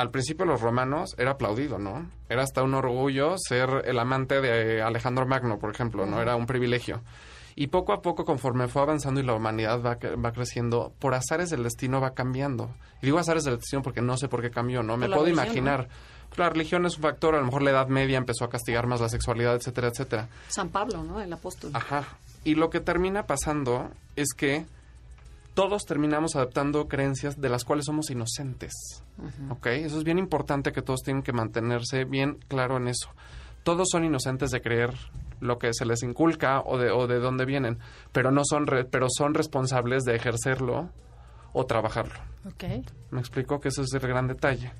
al 0.00 0.10
principio 0.10 0.46
los 0.46 0.60
romanos 0.60 1.14
era 1.18 1.32
aplaudido, 1.32 1.78
¿no? 1.78 2.08
Era 2.28 2.42
hasta 2.42 2.62
un 2.62 2.74
orgullo 2.74 3.34
ser 3.38 3.82
el 3.84 3.98
amante 3.98 4.40
de 4.40 4.80
Alejandro 4.82 5.26
Magno, 5.26 5.58
por 5.58 5.70
ejemplo, 5.70 6.06
¿no? 6.06 6.20
Era 6.22 6.36
un 6.36 6.46
privilegio. 6.46 7.02
Y 7.56 7.66
poco 7.66 7.92
a 7.92 8.00
poco, 8.00 8.24
conforme 8.24 8.68
fue 8.68 8.80
avanzando 8.82 9.20
y 9.20 9.24
la 9.24 9.34
humanidad 9.34 9.82
va, 9.84 9.98
cre- 9.98 10.22
va 10.24 10.32
creciendo, 10.32 10.92
por 10.98 11.14
azares 11.14 11.50
del 11.50 11.64
destino 11.64 12.00
va 12.00 12.14
cambiando. 12.14 12.70
Y 13.02 13.06
digo 13.06 13.18
azares 13.18 13.44
del 13.44 13.56
destino 13.56 13.82
porque 13.82 14.00
no 14.00 14.16
sé 14.16 14.28
por 14.28 14.40
qué 14.40 14.50
cambió, 14.50 14.82
¿no? 14.82 14.96
Me 14.96 15.06
puedo 15.08 15.24
religión, 15.24 15.44
imaginar. 15.46 15.88
La 16.36 16.48
religión 16.48 16.86
es 16.86 16.96
un 16.96 17.02
factor, 17.02 17.34
a 17.34 17.38
lo 17.40 17.44
mejor 17.44 17.60
la 17.62 17.70
Edad 17.72 17.88
Media 17.88 18.16
empezó 18.16 18.44
a 18.44 18.48
castigar 18.48 18.86
más 18.86 19.00
la 19.00 19.08
sexualidad, 19.08 19.56
etcétera, 19.56 19.88
etcétera. 19.88 20.28
San 20.48 20.68
Pablo, 20.70 21.02
¿no? 21.02 21.20
El 21.20 21.32
apóstol. 21.32 21.72
Ajá. 21.74 22.04
Y 22.44 22.54
lo 22.54 22.70
que 22.70 22.80
termina 22.80 23.24
pasando 23.26 23.90
es 24.16 24.32
que 24.34 24.64
todos 25.60 25.84
terminamos 25.84 26.36
adaptando 26.36 26.88
creencias 26.88 27.40
de 27.40 27.48
las 27.50 27.64
cuales 27.64 27.84
somos 27.86 28.10
inocentes. 28.10 28.72
¿Ok? 29.50 29.66
Eso 29.66 29.98
es 29.98 30.04
bien 30.04 30.18
importante 30.18 30.72
que 30.72 30.82
todos 30.82 31.00
tienen 31.02 31.22
que 31.22 31.32
mantenerse 31.32 32.04
bien 32.04 32.38
claro 32.48 32.76
en 32.78 32.88
eso. 32.88 33.10
Todos 33.62 33.88
son 33.90 34.04
inocentes 34.04 34.50
de 34.50 34.62
creer 34.62 34.94
lo 35.40 35.58
que 35.58 35.74
se 35.74 35.84
les 35.84 36.02
inculca 36.02 36.60
o 36.60 36.78
de, 36.78 36.90
o 36.90 37.06
de 37.06 37.18
dónde 37.18 37.44
vienen, 37.44 37.78
pero 38.12 38.30
no 38.30 38.42
son 38.44 38.66
re- 38.66 38.84
pero 38.84 39.06
son 39.10 39.34
responsables 39.34 40.04
de 40.04 40.16
ejercerlo 40.16 40.88
o 41.52 41.66
trabajarlo. 41.66 42.18
Ok. 42.46 42.64
Me 43.10 43.20
explico 43.20 43.60
que 43.60 43.68
ese 43.68 43.82
es 43.82 43.92
el 43.92 44.00
gran 44.00 44.28
detalle. 44.28 44.72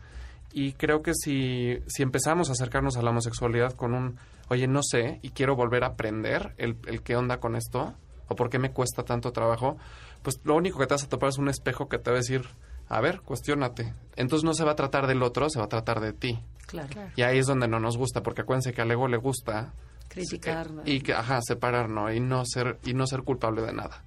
Y 0.52 0.72
creo 0.72 1.02
que 1.02 1.12
si, 1.14 1.78
si 1.86 2.02
empezamos 2.02 2.48
a 2.48 2.52
acercarnos 2.52 2.96
a 2.96 3.02
la 3.02 3.10
homosexualidad 3.10 3.74
con 3.74 3.92
un, 3.94 4.16
oye, 4.48 4.66
no 4.66 4.80
sé, 4.82 5.18
y 5.22 5.30
quiero 5.30 5.56
volver 5.56 5.84
a 5.84 5.88
aprender 5.88 6.54
el, 6.58 6.76
el 6.86 7.02
qué 7.02 7.16
onda 7.16 7.38
con 7.38 7.54
esto, 7.54 7.94
o 8.28 8.34
por 8.36 8.48
qué 8.48 8.58
me 8.58 8.70
cuesta 8.72 9.02
tanto 9.04 9.32
trabajo, 9.32 9.76
pues 10.22 10.36
lo 10.44 10.56
único 10.56 10.78
que 10.78 10.86
te 10.86 10.94
vas 10.94 11.04
a 11.04 11.08
topar 11.08 11.30
es 11.30 11.38
un 11.38 11.48
espejo 11.48 11.88
que 11.88 11.98
te 11.98 12.10
va 12.10 12.16
a 12.16 12.20
decir, 12.20 12.46
a 12.88 13.00
ver, 13.00 13.20
cuestiónate. 13.20 13.94
Entonces 14.16 14.44
no 14.44 14.54
se 14.54 14.64
va 14.64 14.72
a 14.72 14.76
tratar 14.76 15.06
del 15.06 15.22
otro, 15.22 15.48
se 15.50 15.58
va 15.58 15.66
a 15.66 15.68
tratar 15.68 16.00
de 16.00 16.12
ti. 16.12 16.38
Claro. 16.66 16.88
Claro. 16.88 17.10
Y 17.16 17.22
ahí 17.22 17.38
es 17.38 17.46
donde 17.46 17.68
no 17.68 17.80
nos 17.80 17.96
gusta, 17.96 18.22
porque 18.22 18.42
acuérdense 18.42 18.72
que 18.72 18.82
al 18.82 18.90
ego 18.90 19.08
le 19.08 19.16
gusta 19.16 19.72
Criticar. 20.08 20.68
eh, 20.84 20.92
y 20.92 21.00
que, 21.00 21.14
ajá, 21.14 21.40
separar, 21.42 21.88
¿no? 21.88 22.12
Y 22.12 22.20
no 22.20 22.44
ser, 22.44 22.78
y 22.84 22.94
no 22.94 23.06
ser 23.06 23.22
culpable 23.22 23.62
de 23.62 23.72
nada. 23.72 24.02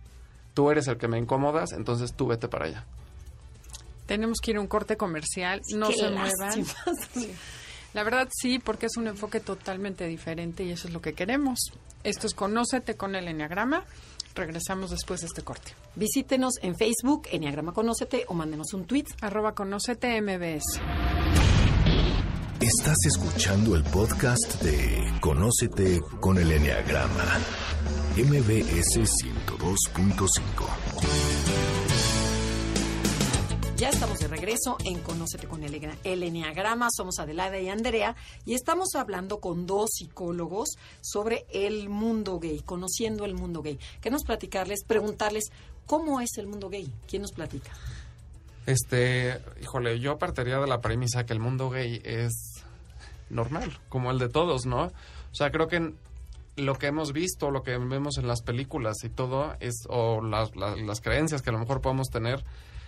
Tú 0.53 0.69
eres 0.69 0.87
el 0.87 0.97
que 0.97 1.07
me 1.07 1.17
incomodas, 1.17 1.71
entonces 1.71 2.13
tú 2.13 2.27
vete 2.27 2.47
para 2.47 2.65
allá. 2.65 2.85
Tenemos 4.05 4.39
que 4.41 4.51
ir 4.51 4.57
a 4.57 4.61
un 4.61 4.67
corte 4.67 4.97
comercial, 4.97 5.61
no 5.75 5.91
se 5.91 6.09
muevan. 6.09 6.65
La 7.93 8.03
verdad 8.03 8.27
sí, 8.31 8.59
porque 8.59 8.87
es 8.87 8.97
un 8.97 9.07
enfoque 9.07 9.39
totalmente 9.39 10.05
diferente 10.07 10.63
y 10.63 10.71
eso 10.71 10.87
es 10.87 10.93
lo 10.93 11.01
que 11.01 11.13
queremos. 11.13 11.59
Esto 12.03 12.27
es 12.27 12.33
Conócete 12.33 12.95
con 12.95 13.15
el 13.15 13.27
Enneagrama. 13.27 13.85
Regresamos 14.35 14.91
después 14.91 15.21
de 15.21 15.27
este 15.27 15.41
corte. 15.41 15.71
Visítenos 15.95 16.55
en 16.61 16.75
Facebook, 16.75 17.27
Enneagrama 17.31 17.73
Conócete, 17.73 18.25
o 18.27 18.33
mándenos 18.33 18.73
un 18.73 18.85
tweet. 18.85 19.05
Arroba 19.21 19.53
Conócete 19.53 20.21
MBS. 20.21 20.79
Estás 22.59 22.97
escuchando 23.05 23.75
el 23.75 23.83
podcast 23.83 24.61
de 24.61 25.11
Conócete 25.19 26.01
con 26.21 26.37
el 26.37 26.51
Enneagrama. 26.51 27.39
MBS 28.15 28.99
102.5. 28.99 31.92
Ya 33.75 33.89
estamos 33.89 34.19
de 34.19 34.27
regreso 34.27 34.77
en 34.85 34.99
Conócete 34.99 35.47
con 35.47 35.63
el, 35.63 35.83
Enneagrama. 36.03 36.89
Somos 36.95 37.19
Adelaida 37.19 37.59
y 37.59 37.69
Andrea 37.69 38.15
y 38.45 38.53
estamos 38.53 38.93
hablando 38.93 39.39
con 39.39 39.65
dos 39.65 39.89
psicólogos 39.93 40.77
sobre 41.01 41.45
el 41.51 41.89
mundo 41.89 42.39
gay, 42.39 42.61
conociendo 42.61 43.25
el 43.25 43.33
mundo 43.33 43.63
gay. 43.63 43.79
Queremos 43.99 44.23
platicarles, 44.23 44.83
preguntarles 44.85 45.45
cómo 45.87 46.21
es 46.21 46.37
el 46.37 46.45
mundo 46.45 46.69
gay. 46.69 46.93
¿Quién 47.09 47.23
nos 47.23 47.31
platica? 47.31 47.71
Este, 48.67 49.41
híjole, 49.59 49.99
yo 49.99 50.19
partiría 50.19 50.59
de 50.59 50.67
la 50.67 50.79
premisa 50.79 51.25
que 51.25 51.33
el 51.33 51.39
mundo 51.39 51.71
gay 51.71 51.99
es 52.05 52.63
normal, 53.31 53.79
como 53.89 54.11
el 54.11 54.19
de 54.19 54.29
todos, 54.29 54.67
¿no? 54.67 54.85
O 54.85 55.35
sea, 55.35 55.51
creo 55.51 55.67
que 55.67 55.93
lo 56.55 56.75
que 56.75 56.87
hemos 56.87 57.11
visto, 57.11 57.49
lo 57.49 57.63
que 57.63 57.75
vemos 57.77 58.19
en 58.19 58.27
las 58.27 58.43
películas 58.43 59.03
y 59.03 59.09
todo, 59.09 59.55
es, 59.59 59.87
o 59.89 60.21
las 60.21 61.01
creencias 61.01 61.41
que 61.41 61.49
a 61.49 61.53
lo 61.53 61.59
mejor 61.59 61.81
podemos 61.81 62.09
tener, 62.09 62.43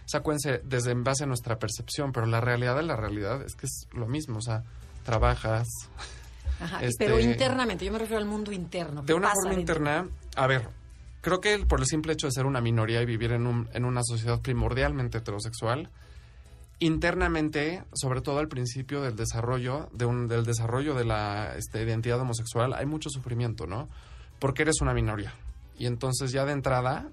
sácuense 0.06 0.62
desde 0.64 0.92
en 0.92 1.04
base 1.04 1.24
a 1.24 1.28
nuestra 1.28 1.58
percepción, 1.60 2.12
pero 2.12 2.26
la 2.26 2.42
realidad 2.42 2.76
de 2.76 2.84
la 2.84 2.96
realidad 2.96 3.42
es 3.42 3.56
que 3.56 3.66
es 3.66 3.88
lo 3.94 4.08
mismo, 4.08 4.38
o 4.38 4.42
sea, 4.42 4.64
trabajas, 5.04 5.68
Ajá, 6.60 6.82
Este- 6.84 7.06
Pero 7.06 7.20
internamente, 7.20 7.84
yo 7.86 7.92
me 7.92 8.00
refiero 8.00 8.22
al 8.22 8.28
mundo 8.30 8.52
interno. 8.54 9.02
de 9.02 9.08
¿qué 9.08 9.14
una 9.14 9.32
forma 9.34 9.60
interna, 9.60 10.08
a 10.38 10.48
ver, 10.48 10.70
creo 11.20 11.42
que 11.42 11.60
por 11.66 11.82
el 11.82 11.86
simple 11.86 12.14
hecho 12.14 12.28
de 12.28 12.32
ser 12.32 12.46
una 12.46 12.62
minoría 12.62 13.02
y 13.02 13.06
vivir 13.06 13.34
en, 13.34 13.46
un, 13.46 13.68
en 13.74 13.84
una 13.84 14.02
sociedad 14.04 14.40
primordialmente 14.42 15.18
heterosexual, 15.18 15.90
internamente, 16.80 17.84
sobre 17.94 18.22
todo 18.22 18.40
al 18.40 18.48
principio 18.48 19.02
del 19.02 19.16
desarrollo, 19.16 19.90
de 19.94 20.06
un, 20.06 20.28
del 20.28 20.46
desarrollo 20.46 20.94
de 20.94 21.06
la 21.06 21.56
este, 21.58 21.82
identidad 21.84 22.20
homosexual, 22.20 22.74
hay 22.74 22.86
mucho 22.86 23.10
sufrimiento, 23.10 23.66
¿no? 23.68 23.88
Porque 24.40 24.64
eres 24.64 24.82
una 24.82 24.94
minoría. 24.94 25.34
Y 25.78 25.88
entonces 25.88 26.32
ya 26.32 26.46
de 26.46 26.52
entrada 26.54 27.10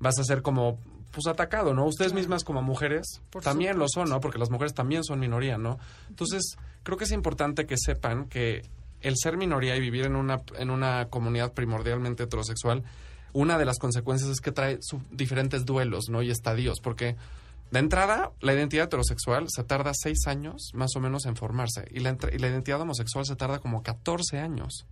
vas 0.00 0.18
a 0.18 0.24
ser 0.24 0.42
como 0.42 0.78
pues 1.12 1.26
atacado, 1.26 1.74
¿no? 1.74 1.84
Ustedes 1.86 2.12
mismas 2.14 2.42
como 2.42 2.62
mujeres 2.62 3.20
Por 3.30 3.42
también 3.42 3.78
lo 3.78 3.86
son, 3.88 4.08
¿no? 4.10 4.20
Porque 4.20 4.38
las 4.38 4.50
mujeres 4.50 4.74
también 4.74 5.04
son 5.04 5.20
minoría, 5.20 5.58
¿no? 5.58 5.78
Entonces, 6.08 6.56
creo 6.82 6.96
que 6.98 7.04
es 7.04 7.12
importante 7.12 7.66
que 7.66 7.76
sepan 7.78 8.26
que 8.28 8.62
el 9.02 9.14
ser 9.16 9.36
minoría 9.36 9.76
y 9.76 9.80
vivir 9.80 10.06
en 10.06 10.16
una, 10.16 10.40
en 10.58 10.70
una 10.70 11.06
comunidad 11.10 11.52
primordialmente 11.52 12.22
heterosexual, 12.24 12.82
una 13.32 13.58
de 13.58 13.64
las 13.64 13.78
consecuencias 13.78 14.30
es 14.30 14.40
que 14.40 14.52
trae 14.52 14.78
diferentes 15.10 15.64
duelos, 15.64 16.08
¿no? 16.08 16.22
Y 16.22 16.30
estadios, 16.30 16.80
porque 16.80 17.16
de 17.70 17.78
entrada, 17.78 18.30
la 18.40 18.52
identidad 18.52 18.84
heterosexual 18.84 19.46
se 19.48 19.64
tarda 19.64 19.92
seis 19.94 20.26
años 20.26 20.70
más 20.74 20.94
o 20.96 21.00
menos 21.00 21.24
en 21.26 21.36
formarse 21.36 21.86
y 21.90 22.00
la, 22.00 22.10
entre- 22.10 22.36
y 22.36 22.38
la 22.38 22.48
identidad 22.48 22.80
homosexual 22.80 23.24
se 23.24 23.34
tarda 23.36 23.58
como 23.60 23.82
14 23.82 24.38
años. 24.38 24.86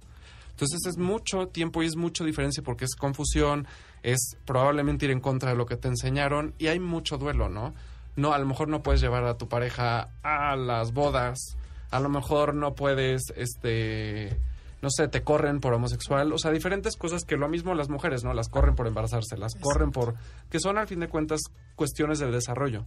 Entonces 0.60 0.92
es 0.92 0.98
mucho 0.98 1.48
tiempo 1.48 1.82
y 1.82 1.86
es 1.86 1.96
mucha 1.96 2.22
diferencia 2.22 2.62
porque 2.62 2.84
es 2.84 2.94
confusión, 2.94 3.66
es 4.02 4.36
probablemente 4.44 5.06
ir 5.06 5.10
en 5.10 5.20
contra 5.20 5.52
de 5.52 5.56
lo 5.56 5.64
que 5.64 5.78
te 5.78 5.88
enseñaron 5.88 6.52
y 6.58 6.66
hay 6.66 6.78
mucho 6.78 7.16
duelo, 7.16 7.48
¿no? 7.48 7.72
No, 8.14 8.34
a 8.34 8.38
lo 8.38 8.44
mejor 8.44 8.68
no 8.68 8.82
puedes 8.82 9.00
llevar 9.00 9.24
a 9.24 9.38
tu 9.38 9.48
pareja 9.48 10.10
a 10.22 10.56
las 10.56 10.92
bodas, 10.92 11.56
a 11.90 11.98
lo 11.98 12.10
mejor 12.10 12.54
no 12.54 12.74
puedes, 12.74 13.22
este, 13.36 14.38
no 14.82 14.90
sé, 14.90 15.08
te 15.08 15.22
corren 15.22 15.60
por 15.60 15.72
homosexual, 15.72 16.30
o 16.30 16.36
sea, 16.36 16.50
diferentes 16.50 16.94
cosas 16.98 17.24
que 17.24 17.38
lo 17.38 17.48
mismo 17.48 17.74
las 17.74 17.88
mujeres, 17.88 18.22
¿no? 18.22 18.34
Las 18.34 18.50
corren 18.50 18.74
por 18.74 18.86
embarazarse, 18.86 19.38
las 19.38 19.54
corren 19.54 19.92
por, 19.92 20.16
que 20.50 20.60
son 20.60 20.76
al 20.76 20.86
fin 20.86 21.00
de 21.00 21.08
cuentas 21.08 21.40
cuestiones 21.74 22.18
del 22.18 22.32
desarrollo. 22.32 22.84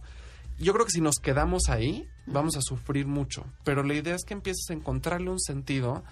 Yo 0.60 0.74
creo 0.74 0.86
que 0.86 0.92
si 0.92 1.00
nos 1.00 1.16
quedamos 1.16 1.68
ahí, 1.68 2.08
vamos 2.26 2.56
a 2.56 2.60
sufrir 2.60 3.08
mucho, 3.08 3.44
pero 3.64 3.82
la 3.82 3.94
idea 3.94 4.14
es 4.14 4.22
que 4.22 4.34
empieces 4.34 4.70
a 4.70 4.74
encontrarle 4.74 5.30
un 5.30 5.40
sentido 5.40 6.04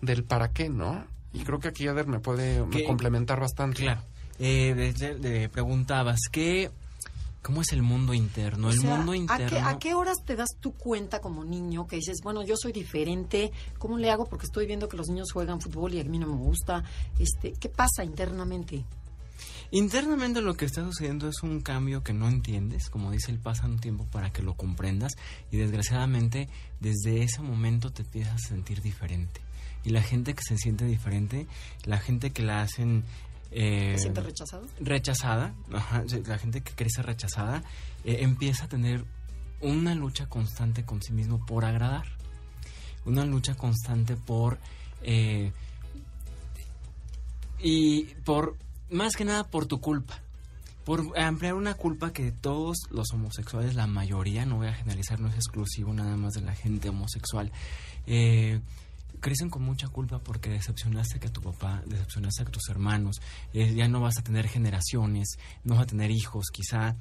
del 0.00 0.24
para 0.24 0.52
qué, 0.52 0.68
¿no? 0.68 1.04
Y 1.32 1.40
creo 1.40 1.58
que 1.60 1.68
aquí 1.68 1.86
Eder 1.86 2.06
me 2.06 2.18
puede 2.20 2.64
me 2.64 2.84
complementar 2.84 3.40
bastante. 3.40 3.82
Claro. 3.82 4.02
Eh, 4.38 4.74
de- 4.74 4.92
de- 4.92 5.14
de- 5.18 5.48
preguntabas, 5.48 6.18
¿qué, 6.30 6.70
cómo 7.42 7.62
es 7.62 7.72
el 7.72 7.82
mundo 7.82 8.12
interno. 8.12 8.68
O 8.68 8.70
el 8.70 8.80
sea, 8.80 8.96
mundo 8.96 9.12
¿a 9.12 9.16
interno. 9.16 9.48
qué, 9.48 9.58
¿A 9.60 9.78
qué 9.78 9.94
horas 9.94 10.16
te 10.24 10.34
das 10.34 10.50
tu 10.60 10.72
cuenta 10.72 11.20
como 11.20 11.44
niño 11.44 11.86
que 11.86 11.96
dices, 11.96 12.18
bueno, 12.22 12.42
yo 12.44 12.54
soy 12.56 12.72
diferente, 12.72 13.52
¿cómo 13.78 13.98
le 13.98 14.10
hago? 14.10 14.24
Porque 14.26 14.46
estoy 14.46 14.66
viendo 14.66 14.88
que 14.88 14.96
los 14.96 15.08
niños 15.08 15.28
juegan 15.32 15.60
fútbol 15.60 15.94
y 15.94 16.00
a 16.00 16.04
mí 16.04 16.18
no 16.18 16.26
me 16.26 16.36
gusta. 16.36 16.82
Este, 17.18 17.52
¿Qué 17.52 17.68
pasa 17.68 18.02
internamente? 18.04 18.84
Internamente 19.70 20.40
lo 20.40 20.54
que 20.54 20.64
está 20.64 20.84
sucediendo 20.84 21.28
es 21.28 21.42
un 21.42 21.60
cambio 21.60 22.02
que 22.02 22.12
no 22.12 22.28
entiendes, 22.28 22.88
como 22.88 23.10
dice 23.10 23.30
el 23.32 23.38
pasa 23.38 23.66
un 23.66 23.78
tiempo 23.78 24.04
para 24.10 24.30
que 24.32 24.42
lo 24.42 24.54
comprendas 24.54 25.12
y 25.50 25.56
desgraciadamente 25.56 26.48
desde 26.80 27.22
ese 27.22 27.42
momento 27.42 27.90
te 27.92 28.02
empiezas 28.02 28.34
a 28.34 28.48
sentir 28.48 28.80
diferente. 28.80 29.40
Y 29.86 29.90
la 29.90 30.02
gente 30.02 30.34
que 30.34 30.42
se 30.42 30.58
siente 30.58 30.84
diferente, 30.84 31.46
la 31.84 31.98
gente 31.98 32.32
que 32.32 32.42
la 32.42 32.60
hacen... 32.60 33.04
eh, 33.52 33.92
¿Te 33.94 33.98
sientes 34.00 34.24
rechazado? 34.24 34.66
rechazada, 34.80 35.54
ajá, 35.72 36.02
sí, 36.08 36.22
la 36.26 36.38
gente 36.38 36.60
que 36.60 36.72
crece 36.72 37.02
rechazada, 37.02 37.62
eh, 38.04 38.18
empieza 38.22 38.64
a 38.64 38.68
tener 38.68 39.04
una 39.60 39.94
lucha 39.94 40.28
constante 40.28 40.84
con 40.84 41.02
sí 41.02 41.12
mismo 41.12 41.46
por 41.46 41.64
agradar, 41.64 42.04
una 43.04 43.24
lucha 43.24 43.54
constante 43.54 44.16
por 44.16 44.58
eh, 45.02 45.52
y 47.60 48.06
por 48.24 48.56
más 48.90 49.14
que 49.14 49.24
nada 49.24 49.44
por 49.44 49.66
tu 49.66 49.80
culpa, 49.80 50.20
por 50.84 51.16
ampliar 51.16 51.54
una 51.54 51.74
culpa 51.74 52.12
que 52.12 52.32
todos 52.32 52.76
los 52.90 53.12
homosexuales, 53.12 53.76
la 53.76 53.86
mayoría, 53.86 54.46
no 54.46 54.56
voy 54.56 54.66
a 54.66 54.74
generalizar, 54.74 55.20
no 55.20 55.28
es 55.28 55.36
exclusivo 55.36 55.94
nada 55.94 56.16
más 56.16 56.32
de 56.32 56.40
la 56.40 56.56
gente 56.56 56.88
homosexual, 56.88 57.52
eh, 58.08 58.60
crecen 59.20 59.50
con 59.50 59.62
mucha 59.62 59.88
culpa 59.88 60.18
porque 60.18 60.50
decepcionaste 60.50 61.18
que 61.18 61.28
a 61.28 61.32
tu 61.32 61.40
papá, 61.40 61.82
decepcionaste 61.86 62.42
a 62.42 62.46
tus 62.46 62.68
hermanos, 62.68 63.20
eh, 63.52 63.74
ya 63.74 63.88
no 63.88 64.00
vas 64.00 64.18
a 64.18 64.22
tener 64.22 64.48
generaciones, 64.48 65.38
no 65.64 65.74
vas 65.74 65.84
a 65.84 65.86
tener 65.86 66.10
hijos 66.10 66.46
quizá. 66.52 66.96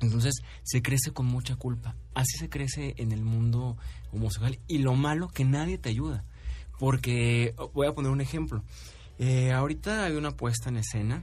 Entonces 0.00 0.42
se 0.62 0.82
crece 0.82 1.12
con 1.12 1.26
mucha 1.26 1.56
culpa. 1.56 1.94
Así 2.14 2.36
se 2.38 2.48
crece 2.48 2.94
en 2.98 3.12
el 3.12 3.22
mundo 3.22 3.76
homosexual. 4.12 4.58
Y 4.66 4.78
lo 4.78 4.94
malo 4.94 5.28
que 5.28 5.44
nadie 5.44 5.78
te 5.78 5.90
ayuda. 5.90 6.24
Porque, 6.78 7.54
voy 7.74 7.86
a 7.86 7.94
poner 7.94 8.10
un 8.10 8.20
ejemplo. 8.20 8.64
Eh, 9.18 9.52
ahorita 9.52 10.04
hay 10.04 10.16
una 10.16 10.32
puesta 10.32 10.68
en 10.68 10.78
escena 10.78 11.22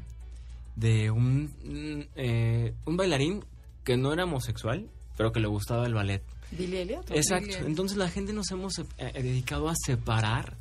de 0.75 1.11
un, 1.11 1.51
mm, 1.63 2.09
eh, 2.15 2.73
un 2.85 2.95
bailarín 2.95 3.43
que 3.83 3.97
no 3.97 4.13
era 4.13 4.23
homosexual, 4.23 4.89
pero 5.17 5.33
que 5.33 5.41
le 5.41 5.47
gustaba 5.47 5.85
el 5.85 5.93
ballet. 5.93 6.23
Billy 6.51 6.77
Elliot. 6.77 7.09
¿o? 7.09 7.13
Exacto. 7.13 7.57
Entonces 7.65 7.97
la 7.97 8.09
gente 8.09 8.33
nos 8.33 8.49
hemos 8.51 8.79
eh, 8.79 8.85
eh, 8.97 9.21
dedicado 9.21 9.69
a 9.69 9.73
separar 9.75 10.55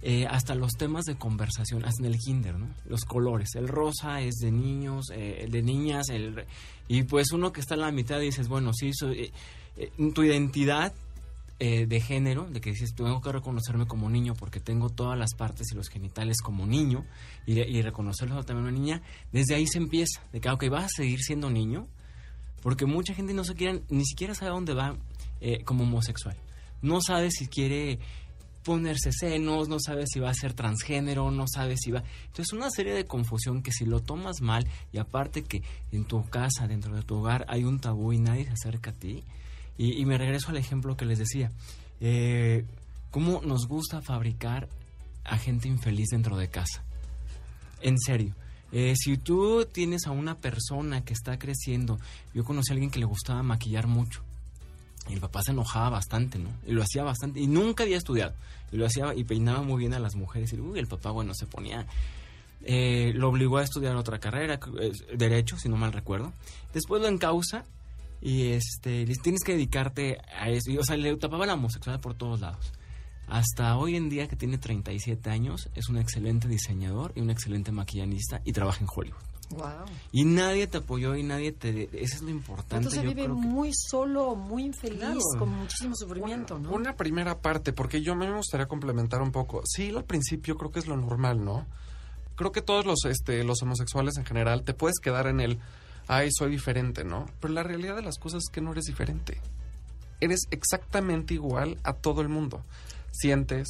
eh, 0.00 0.26
hasta 0.26 0.54
los 0.54 0.72
temas 0.72 1.04
de 1.06 1.16
conversación, 1.16 1.84
hasta 1.84 2.04
en 2.04 2.12
el 2.12 2.18
kinder, 2.18 2.56
¿no? 2.56 2.68
Los 2.86 3.04
colores. 3.04 3.50
El 3.56 3.66
rosa 3.66 4.20
es 4.20 4.36
de 4.36 4.52
niños, 4.52 5.10
eh, 5.12 5.40
el 5.42 5.50
de 5.50 5.62
niñas, 5.62 6.08
el 6.10 6.44
y 6.88 7.02
pues 7.02 7.32
uno 7.32 7.52
que 7.52 7.60
está 7.60 7.74
en 7.74 7.80
la 7.80 7.90
mitad 7.90 8.18
dices, 8.20 8.48
bueno, 8.48 8.72
sí, 8.72 8.92
soy, 8.94 9.24
eh, 9.24 9.32
eh, 9.76 10.12
tu 10.14 10.22
identidad 10.22 10.94
eh, 11.58 11.86
de 11.86 12.00
género, 12.00 12.48
de 12.48 12.60
que 12.60 12.70
dices, 12.70 12.94
tengo 12.94 13.20
que 13.20 13.32
reconocerme 13.32 13.86
como 13.86 14.08
niño 14.08 14.34
porque 14.34 14.60
tengo 14.60 14.88
todas 14.88 15.18
las 15.18 15.34
partes 15.34 15.66
y 15.72 15.74
los 15.74 15.88
genitales 15.88 16.38
como 16.40 16.64
niño 16.64 17.04
y, 17.44 17.60
y 17.60 17.82
reconocerlo 17.82 18.42
también 18.44 18.68
una 18.68 18.78
niña, 18.78 19.02
desde 19.32 19.56
ahí 19.56 19.66
se 19.66 19.78
empieza, 19.78 20.22
de 20.32 20.40
que, 20.40 20.48
ok, 20.48 20.64
vas 20.70 20.84
a 20.84 20.88
seguir 20.88 21.20
siendo 21.20 21.50
niño, 21.50 21.86
porque 22.62 22.86
mucha 22.86 23.14
gente 23.14 23.34
no 23.34 23.44
se 23.44 23.54
quiere, 23.54 23.82
ni 23.90 24.06
siquiera 24.06 24.34
sabe 24.34 24.52
dónde 24.52 24.74
va 24.74 24.96
eh, 25.40 25.62
como 25.64 25.84
homosexual. 25.84 26.36
No 26.82 27.00
sabe 27.00 27.30
si 27.30 27.48
quiere 27.48 27.98
ponerse 28.68 29.12
senos, 29.12 29.68
no 29.68 29.78
sabe 29.80 30.04
si 30.06 30.20
va 30.20 30.30
a 30.30 30.34
ser 30.34 30.52
transgénero, 30.52 31.30
no 31.30 31.46
sabe 31.48 31.76
si 31.78 31.90
va... 31.90 32.02
Entonces 32.26 32.52
una 32.52 32.70
serie 32.70 32.92
de 32.92 33.06
confusión 33.06 33.62
que 33.62 33.72
si 33.72 33.86
lo 33.86 34.00
tomas 34.00 34.42
mal 34.42 34.66
y 34.92 34.98
aparte 34.98 35.42
que 35.42 35.62
en 35.90 36.04
tu 36.04 36.28
casa, 36.28 36.68
dentro 36.68 36.94
de 36.94 37.02
tu 37.02 37.16
hogar, 37.16 37.46
hay 37.48 37.64
un 37.64 37.80
tabú 37.80 38.12
y 38.12 38.18
nadie 38.18 38.44
se 38.44 38.52
acerca 38.52 38.90
a 38.90 38.92
ti. 38.94 39.24
Y, 39.78 40.04
me 40.06 40.18
regreso 40.18 40.50
al 40.50 40.56
ejemplo 40.56 40.96
que 40.96 41.06
les 41.06 41.20
decía. 41.20 41.52
Eh, 42.00 42.64
¿Cómo 43.10 43.40
nos 43.42 43.68
gusta 43.68 44.02
fabricar 44.02 44.68
a 45.24 45.38
gente 45.38 45.68
infeliz 45.68 46.08
dentro 46.10 46.36
de 46.36 46.48
casa? 46.48 46.82
En 47.80 47.96
serio. 47.98 48.34
Eh, 48.70 48.94
si 48.96 49.16
tú 49.16 49.66
tienes 49.70 50.06
a 50.06 50.10
una 50.10 50.36
persona 50.36 51.04
que 51.04 51.14
está 51.14 51.38
creciendo, 51.38 51.98
yo 52.34 52.44
conocí 52.44 52.70
a 52.70 52.74
alguien 52.74 52.90
que 52.90 52.98
le 52.98 53.06
gustaba 53.06 53.42
maquillar 53.42 53.86
mucho. 53.86 54.22
Y 55.08 55.14
el 55.14 55.20
papá 55.20 55.42
se 55.42 55.52
enojaba 55.52 55.90
bastante, 55.90 56.38
¿no? 56.38 56.50
Y 56.66 56.72
lo 56.72 56.82
hacía 56.82 57.02
bastante. 57.02 57.40
Y 57.40 57.46
nunca 57.46 57.84
había 57.84 57.96
estudiado. 57.96 58.34
Y 58.72 58.76
lo 58.76 58.86
hacía 58.86 59.14
y 59.14 59.24
peinaba 59.24 59.62
muy 59.62 59.78
bien 59.78 59.94
a 59.94 59.98
las 59.98 60.14
mujeres. 60.14 60.52
Y 60.52 60.60
uy, 60.60 60.78
el 60.78 60.86
papá, 60.86 61.10
bueno, 61.10 61.32
se 61.34 61.46
ponía. 61.46 61.86
eh, 62.64 63.12
lo 63.14 63.28
obligó 63.28 63.58
a 63.58 63.62
estudiar 63.62 63.96
otra 63.96 64.18
carrera, 64.18 64.58
eh, 64.80 64.92
Derecho, 65.16 65.56
si 65.58 65.68
no 65.68 65.76
mal 65.76 65.92
recuerdo. 65.92 66.32
Después 66.74 67.00
lo 67.00 67.08
encausa 67.08 67.64
y 68.20 68.48
este, 68.48 69.06
tienes 69.22 69.42
que 69.44 69.52
dedicarte 69.52 70.18
a 70.38 70.50
eso. 70.50 70.70
Y, 70.70 70.78
o 70.78 70.84
sea, 70.84 70.96
le 70.96 71.16
tapaba 71.16 71.46
la 71.46 71.54
homosexualidad 71.54 72.00
por 72.02 72.14
todos 72.14 72.40
lados. 72.40 72.72
Hasta 73.28 73.76
hoy 73.76 73.94
en 73.96 74.08
día, 74.08 74.26
que 74.26 74.36
tiene 74.36 74.58
37 74.58 75.30
años, 75.30 75.68
es 75.74 75.88
un 75.88 75.98
excelente 75.98 76.48
diseñador 76.48 77.12
y 77.14 77.20
un 77.20 77.30
excelente 77.30 77.72
maquillanista 77.72 78.40
y 78.44 78.52
trabaja 78.52 78.80
en 78.80 78.88
Hollywood. 78.94 79.20
Wow. 79.50 79.86
Y 80.12 80.24
nadie 80.24 80.66
te 80.66 80.78
apoyó 80.78 81.16
y 81.16 81.22
nadie 81.22 81.52
te... 81.52 81.84
Eso 82.02 82.16
es 82.16 82.22
lo 82.22 82.30
importante. 82.30 82.76
Entonces 82.76 83.02
yo 83.02 83.08
vive 83.08 83.24
creo 83.24 83.34
que- 83.34 83.40
muy 83.40 83.70
solo, 83.72 84.34
muy 84.34 84.64
infeliz, 84.64 84.98
Claro. 85.00 85.18
con 85.38 85.48
muchísimo 85.50 85.94
sufrimiento, 85.96 86.58
¿no? 86.58 86.70
Una 86.72 86.96
primera 86.96 87.38
parte, 87.38 87.72
porque 87.72 88.02
yo 88.02 88.14
me 88.14 88.30
gustaría 88.30 88.66
complementar 88.66 89.22
un 89.22 89.32
poco. 89.32 89.62
Sí, 89.64 89.88
al 89.96 90.04
principio 90.04 90.56
creo 90.56 90.70
que 90.70 90.80
es 90.80 90.86
lo 90.86 90.96
normal, 90.96 91.44
¿no? 91.44 91.66
Creo 92.36 92.52
que 92.52 92.60
todos 92.62 92.84
los, 92.86 93.04
este, 93.06 93.42
los 93.42 93.62
homosexuales 93.62 94.16
en 94.18 94.24
general 94.26 94.62
te 94.64 94.74
puedes 94.74 94.98
quedar 95.00 95.26
en 95.26 95.40
el, 95.40 95.58
ay, 96.08 96.28
soy 96.30 96.50
diferente, 96.50 97.02
¿no? 97.04 97.26
Pero 97.40 97.54
la 97.54 97.62
realidad 97.62 97.96
de 97.96 98.02
las 98.02 98.18
cosas 98.18 98.42
es 98.46 98.52
que 98.52 98.60
no 98.60 98.72
eres 98.72 98.84
diferente. 98.84 99.40
Eres 100.20 100.42
exactamente 100.50 101.34
igual 101.34 101.78
a 101.84 101.94
todo 101.94 102.20
el 102.20 102.28
mundo. 102.28 102.62
Sientes, 103.12 103.68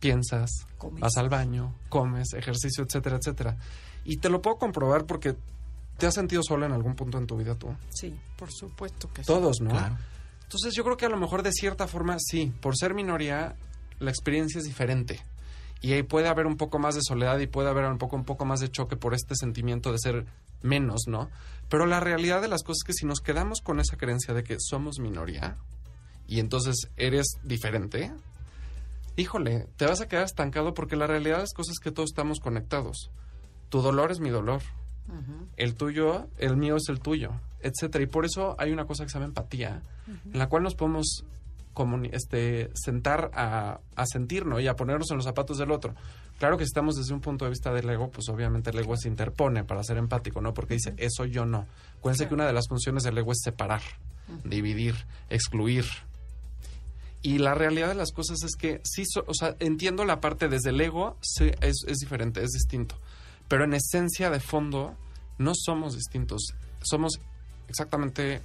piensas, 0.00 0.50
Comes. 0.78 1.00
vas 1.00 1.16
al 1.16 1.28
baño, 1.28 1.74
comes, 1.88 2.32
ejercicio, 2.34 2.84
etcétera, 2.84 3.16
etcétera. 3.18 3.56
Y 4.04 4.18
te 4.18 4.28
lo 4.28 4.42
puedo 4.42 4.56
comprobar 4.56 5.06
porque 5.06 5.34
te 5.98 6.06
has 6.06 6.14
sentido 6.14 6.42
sola 6.42 6.66
en 6.66 6.72
algún 6.72 6.94
punto 6.94 7.18
en 7.18 7.26
tu 7.26 7.36
vida 7.36 7.54
tú. 7.54 7.74
Sí. 7.90 8.14
Por 8.36 8.52
supuesto 8.52 9.12
que 9.12 9.22
sí. 9.22 9.26
Todos, 9.26 9.60
¿no? 9.60 9.70
Claro. 9.70 9.96
Entonces 10.42 10.74
yo 10.74 10.84
creo 10.84 10.96
que 10.96 11.06
a 11.06 11.08
lo 11.08 11.16
mejor 11.16 11.42
de 11.42 11.52
cierta 11.52 11.86
forma 11.86 12.16
sí, 12.18 12.52
por 12.60 12.76
ser 12.76 12.94
minoría 12.94 13.56
la 13.98 14.10
experiencia 14.10 14.58
es 14.58 14.64
diferente. 14.64 15.20
Y 15.80 15.92
ahí 15.92 16.02
puede 16.02 16.28
haber 16.28 16.46
un 16.46 16.56
poco 16.56 16.78
más 16.78 16.94
de 16.94 17.02
soledad 17.02 17.38
y 17.40 17.46
puede 17.46 17.68
haber 17.68 17.84
un 17.86 17.98
poco, 17.98 18.16
un 18.16 18.24
poco 18.24 18.44
más 18.44 18.60
de 18.60 18.70
choque 18.70 18.96
por 18.96 19.14
este 19.14 19.34
sentimiento 19.34 19.92
de 19.92 19.98
ser 19.98 20.26
menos, 20.62 21.02
¿no? 21.06 21.30
Pero 21.68 21.86
la 21.86 22.00
realidad 22.00 22.40
de 22.40 22.48
las 22.48 22.62
cosas 22.62 22.78
es 22.82 22.84
que 22.84 22.92
si 22.94 23.06
nos 23.06 23.20
quedamos 23.20 23.60
con 23.60 23.80
esa 23.80 23.96
creencia 23.96 24.32
de 24.32 24.44
que 24.44 24.56
somos 24.58 24.98
minoría 24.98 25.56
y 26.26 26.40
entonces 26.40 26.88
eres 26.96 27.26
diferente, 27.42 28.12
híjole, 29.16 29.66
te 29.76 29.86
vas 29.86 30.00
a 30.00 30.08
quedar 30.08 30.24
estancado 30.24 30.72
porque 30.72 30.96
la 30.96 31.06
realidad 31.06 31.36
de 31.36 31.42
las 31.42 31.52
cosas 31.52 31.72
es 31.72 31.80
que 31.80 31.90
todos 31.90 32.10
estamos 32.10 32.40
conectados. 32.40 33.10
Tu 33.68 33.80
dolor 33.82 34.10
es 34.12 34.20
mi 34.20 34.30
dolor, 34.30 34.62
el 35.56 35.74
tuyo, 35.74 36.28
el 36.38 36.56
mío 36.56 36.76
es 36.76 36.88
el 36.88 37.00
tuyo, 37.00 37.32
etcétera. 37.60 38.04
Y 38.04 38.06
por 38.06 38.24
eso 38.24 38.54
hay 38.58 38.72
una 38.72 38.84
cosa 38.86 39.04
que 39.04 39.10
se 39.10 39.14
llama 39.14 39.26
empatía, 39.26 39.82
en 40.32 40.38
la 40.38 40.48
cual 40.48 40.62
nos 40.62 40.74
podemos 40.74 41.24
este, 42.12 42.70
sentar 42.74 43.30
a, 43.34 43.80
a 43.96 44.06
sentirnos 44.06 44.60
y 44.60 44.68
a 44.68 44.76
ponernos 44.76 45.10
en 45.10 45.16
los 45.16 45.24
zapatos 45.26 45.58
del 45.58 45.70
otro. 45.72 45.94
Claro 46.38 46.56
que 46.56 46.64
si 46.64 46.68
estamos 46.68 46.96
desde 46.96 47.12
un 47.14 47.20
punto 47.20 47.44
de 47.44 47.50
vista 47.50 47.72
del 47.72 47.88
ego, 47.90 48.10
pues 48.10 48.28
obviamente 48.28 48.70
el 48.70 48.78
ego 48.78 48.96
se 48.96 49.08
interpone 49.08 49.64
para 49.64 49.82
ser 49.82 49.96
empático, 49.98 50.40
¿no? 50.40 50.52
Porque 50.54 50.74
dice, 50.74 50.94
eso 50.96 51.24
yo 51.24 51.44
no. 51.46 51.66
Acuérdense 51.98 52.28
que 52.28 52.34
una 52.34 52.46
de 52.46 52.52
las 52.52 52.66
funciones 52.68 53.02
del 53.04 53.16
ego 53.18 53.32
es 53.32 53.38
separar, 53.42 53.82
dividir, 54.44 54.94
excluir. 55.30 55.84
Y 57.22 57.38
la 57.38 57.54
realidad 57.54 57.88
de 57.88 57.94
las 57.94 58.12
cosas 58.12 58.42
es 58.44 58.54
que 58.56 58.80
sí, 58.84 59.04
so- 59.06 59.24
o 59.26 59.32
sea, 59.34 59.56
entiendo 59.58 60.04
la 60.04 60.20
parte 60.20 60.48
desde 60.48 60.70
el 60.70 60.80
ego, 60.80 61.16
sí, 61.22 61.50
es, 61.60 61.84
es 61.86 61.96
diferente, 61.98 62.42
es 62.42 62.50
distinto. 62.50 62.96
Pero 63.48 63.64
en 63.64 63.74
esencia, 63.74 64.30
de 64.30 64.40
fondo, 64.40 64.96
no 65.38 65.52
somos 65.54 65.94
distintos. 65.94 66.54
Somos 66.82 67.20
exactamente 67.68 68.42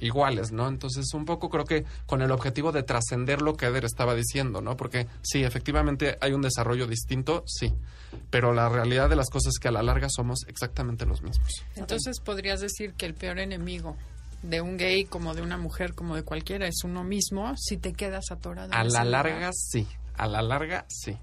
iguales, 0.00 0.52
¿no? 0.52 0.68
Entonces, 0.68 1.12
un 1.14 1.24
poco 1.24 1.48
creo 1.48 1.64
que 1.64 1.84
con 2.06 2.22
el 2.22 2.30
objetivo 2.30 2.72
de 2.72 2.82
trascender 2.82 3.42
lo 3.42 3.56
que 3.56 3.66
Eder 3.66 3.84
estaba 3.84 4.14
diciendo, 4.14 4.60
¿no? 4.60 4.76
Porque 4.76 5.06
sí, 5.22 5.42
efectivamente 5.42 6.18
hay 6.20 6.32
un 6.32 6.42
desarrollo 6.42 6.86
distinto, 6.86 7.44
sí. 7.46 7.72
Pero 8.30 8.52
la 8.52 8.68
realidad 8.68 9.08
de 9.08 9.16
las 9.16 9.30
cosas 9.30 9.54
es 9.54 9.58
que 9.58 9.68
a 9.68 9.72
la 9.72 9.82
larga 9.82 10.08
somos 10.10 10.44
exactamente 10.48 11.06
los 11.06 11.22
mismos. 11.22 11.48
Entonces 11.74 12.20
podrías 12.20 12.60
decir 12.60 12.94
que 12.94 13.06
el 13.06 13.14
peor 13.14 13.38
enemigo 13.38 13.96
de 14.42 14.60
un 14.60 14.76
gay 14.76 15.04
como 15.04 15.34
de 15.34 15.42
una 15.42 15.56
mujer 15.56 15.94
como 15.94 16.14
de 16.14 16.22
cualquiera 16.22 16.66
es 16.68 16.84
uno 16.84 17.02
mismo 17.02 17.54
si 17.56 17.78
te 17.78 17.92
quedas 17.92 18.30
atorado. 18.30 18.72
A 18.72 18.84
la 18.84 19.04
larga, 19.04 19.50
sí. 19.52 19.86
A 20.16 20.26
la 20.26 20.42
larga, 20.42 20.86
sí. 20.88 21.16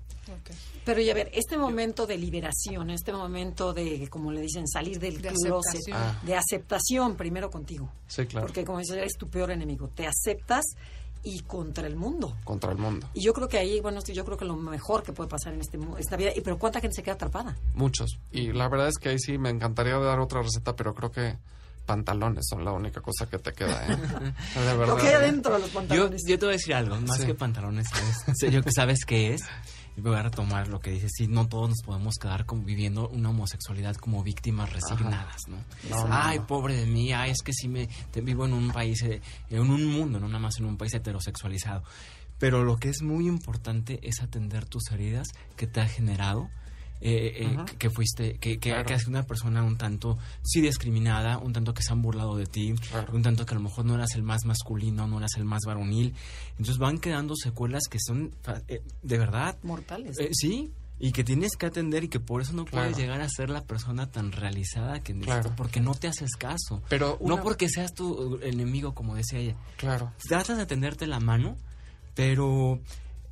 Pero 0.86 1.02
y 1.02 1.10
a 1.10 1.14
ver, 1.14 1.30
este 1.34 1.58
momento 1.58 2.06
de 2.06 2.18
liberación, 2.18 2.90
este 2.90 3.12
momento 3.14 3.74
de, 3.74 4.08
como 4.10 4.32
le 4.32 4.42
dicen, 4.42 4.68
salir 4.68 5.00
del 5.00 5.22
De 5.22 5.30
closet, 5.30 5.52
aceptación. 5.82 5.98
Ah. 5.98 6.22
de 6.26 6.36
aceptación 6.36 7.16
primero 7.16 7.50
contigo. 7.50 7.92
Sí, 8.08 8.26
claro. 8.26 8.48
Porque 8.48 8.64
como 8.66 8.80
dices, 8.80 8.96
eres 8.98 9.14
tu 9.18 9.30
peor 9.30 9.52
enemigo. 9.52 9.90
Te 9.90 10.08
aceptas 10.08 10.66
y 11.24 11.40
contra 11.42 11.88
el 11.88 11.96
mundo. 11.96 12.36
Contra 12.44 12.72
el 12.72 12.78
mundo. 12.78 13.08
Y 13.14 13.22
yo 13.24 13.34
creo 13.34 13.48
que 13.48 13.58
ahí, 13.58 13.80
bueno, 13.80 14.02
yo 14.04 14.26
creo 14.26 14.38
que 14.38 14.46
lo 14.46 14.56
mejor 14.58 15.04
que 15.04 15.14
puede 15.14 15.30
pasar 15.30 15.54
en 15.54 15.62
este 15.62 15.78
mu- 15.78 15.98
esta 15.98 16.18
vida. 16.18 16.32
Y 16.36 16.42
pero 16.42 16.58
cuánta 16.58 16.82
gente 16.82 16.96
se 16.96 17.04
queda 17.04 17.14
atrapada. 17.16 17.56
Muchos. 17.74 18.18
Y 18.32 18.52
la 18.52 18.68
verdad 18.68 18.90
es 18.90 18.98
que 18.98 19.10
ahí 19.10 19.20
sí 19.20 19.38
me 19.38 19.50
encantaría 19.50 19.98
dar 20.00 20.20
otra 20.20 20.42
receta, 20.42 20.76
pero 20.76 20.94
creo 20.94 21.12
que 21.12 21.38
pantalones 21.86 22.46
son 22.50 22.64
la 22.64 22.72
única 22.72 23.02
cosa 23.02 23.26
que 23.30 23.40
te 23.40 23.52
queda, 23.54 23.86
¿eh? 23.88 23.98
De 24.56 24.78
verdad. 24.78 24.88
Lo 24.88 24.96
que 24.98 25.08
hay 25.08 25.14
adentro 25.16 25.54
de 25.54 25.60
los 25.60 25.70
Yo, 25.70 25.80
pantalones. 25.80 26.22
yo 26.28 26.40
te 26.40 26.46
voy 26.46 26.54
a 26.54 26.58
decir 26.58 26.74
algo, 26.74 26.96
más 27.02 27.18
Sí. 27.20 27.26
que 27.26 27.36
pantalones, 27.36 27.88
¿sabes? 27.90 28.54
Yo 28.54 28.62
que 28.62 28.72
sabes 28.72 29.04
qué 29.06 29.34
es. 29.34 29.42
Y 29.96 30.02
voy 30.02 30.16
a 30.16 30.24
retomar 30.24 30.68
lo 30.70 30.80
que 30.80 30.90
dices. 30.92 31.12
Sí, 31.16 31.28
no 31.28 31.48
todos 31.48 31.70
nos 31.70 31.82
podemos 31.86 32.16
quedar 32.16 32.46
como 32.46 32.64
viviendo 32.64 33.10
una 33.10 33.30
homosexualidad 33.30 33.96
como 33.98 34.24
víctimas 34.24 34.72
resignadas, 34.74 35.42
¿no? 35.48 35.58
No, 35.90 36.08
no, 36.08 36.14
ay, 36.14 36.40
no. 36.40 36.48
pobre 36.48 36.76
de 36.76 36.86
mí, 36.88 37.14
ay, 37.14 37.30
es 37.32 37.44
que 37.44 37.54
sí 37.54 37.68
me 37.68 37.88
te- 38.12 38.22
vivo 38.22 38.46
en 38.46 38.54
un 38.54 38.72
país, 38.72 39.02
eh, 39.04 39.22
en 39.52 39.60
un 39.62 39.86
mundo, 39.86 40.20
no 40.20 40.28
nada 40.28 40.40
más 40.40 40.58
en 40.60 40.66
un 40.66 40.78
país 40.78 40.94
heterosexualizado. 40.96 41.84
Pero 42.40 42.64
lo 42.64 42.78
que 42.78 42.90
es 42.90 43.02
muy 43.04 43.28
importante 43.28 44.00
es 44.02 44.22
atender 44.22 44.66
tus 44.66 44.92
heridas 44.92 45.28
que 45.56 45.68
te 45.68 45.80
ha 45.80 45.88
generado. 45.88 46.50
Eh, 47.06 47.44
eh, 47.44 47.48
Ujú. 47.54 47.66
que- 47.66 47.76
que 47.76 47.90
fuiste, 47.90 48.38
que, 48.40 48.58
que, 48.60 48.70
Claro. 48.70 48.86
que 48.86 48.94
has 48.94 49.02
sido 49.02 49.12
una 49.12 49.24
persona 49.24 49.62
un 49.62 49.78
tanto, 49.78 50.18
sí 50.42 50.62
discriminada, 50.62 51.38
un 51.38 51.52
tanto 51.52 51.74
que 51.74 51.84
se 51.84 51.92
han 51.92 52.02
burlado 52.02 52.38
de 52.38 52.46
ti, 52.46 52.74
Claro. 52.90 53.14
un 53.14 53.22
tanto 53.22 53.46
que 53.46 53.54
a 53.54 53.58
lo 53.58 53.64
mejor 53.64 53.84
no 53.86 53.96
eras 53.96 54.16
el 54.16 54.24
más 54.24 54.46
masculino, 54.46 55.06
no 55.08 55.18
eras 55.18 55.36
el 55.38 55.44
más 55.46 55.64
varonil. 55.66 56.14
Entonces 56.52 56.78
van 56.78 57.00
quedando 57.00 57.36
secuelas 57.36 57.84
que 57.90 58.00
son 58.00 58.34
eh, 58.70 58.82
de 59.02 59.18
verdad, 59.18 59.58
Mortales. 59.64 60.18
eh, 60.18 60.30
sí, 60.32 60.72
y 61.00 61.12
que 61.12 61.26
tienes 61.26 61.58
que 61.58 61.66
atender 61.66 62.06
y 62.06 62.08
que 62.08 62.22
por 62.22 62.42
eso 62.42 62.54
no 62.54 62.64
puedes 62.64 62.90
Claro. 62.96 63.02
llegar 63.02 63.20
a 63.22 63.28
ser 63.28 63.50
la 63.50 63.64
persona 63.66 64.10
tan 64.10 64.32
realizada 64.32 65.02
que 65.02 65.14
necesitas, 65.14 65.42
Claro. 65.42 65.56
porque 65.58 65.82
no 65.82 65.96
te 65.96 66.08
haces 66.08 66.36
caso. 66.38 66.82
Pero 66.88 67.18
No 67.20 67.34
una- 67.36 67.44
porque 67.44 67.68
seas 67.68 67.94
tu 67.94 68.40
enemigo, 68.42 68.94
como 68.94 69.16
decía 69.16 69.40
ella. 69.40 69.56
Claro. 69.76 70.14
Tratas 70.30 70.58
de 70.58 70.66
tenderte 70.66 71.06
la 71.08 71.20
mano, 71.20 71.58
pero 72.16 72.80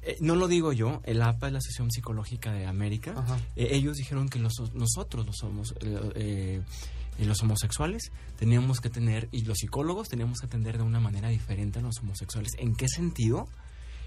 eh, 0.03 0.17
no 0.19 0.35
lo 0.35 0.47
digo 0.47 0.73
yo, 0.73 1.01
el 1.03 1.21
APA 1.21 1.47
es 1.47 1.53
la 1.53 1.59
Asociación 1.59 1.91
Psicológica 1.91 2.51
de 2.51 2.65
América. 2.65 3.13
Eh, 3.55 3.69
ellos 3.71 3.97
dijeron 3.97 4.29
que 4.29 4.39
los- 4.39 4.73
nosotros 4.73 5.25
los 5.25 5.37
somos 5.37 5.73
eh, 5.81 6.61
eh, 7.17 7.25
los 7.25 7.41
homosexuales 7.43 8.11
teníamos 8.39 8.79
que 8.79 8.89
tener 8.89 9.29
y 9.31 9.41
los 9.41 9.59
psicólogos 9.59 10.07
teníamos 10.09 10.39
que 10.39 10.47
atender 10.47 10.77
de 10.77 10.83
una 10.83 10.99
manera 10.99 11.29
diferente 11.29 11.79
a 11.79 11.81
los 11.83 11.99
homosexuales. 11.99 12.51
¿En 12.57 12.75
qué 12.75 12.87
sentido? 12.87 13.47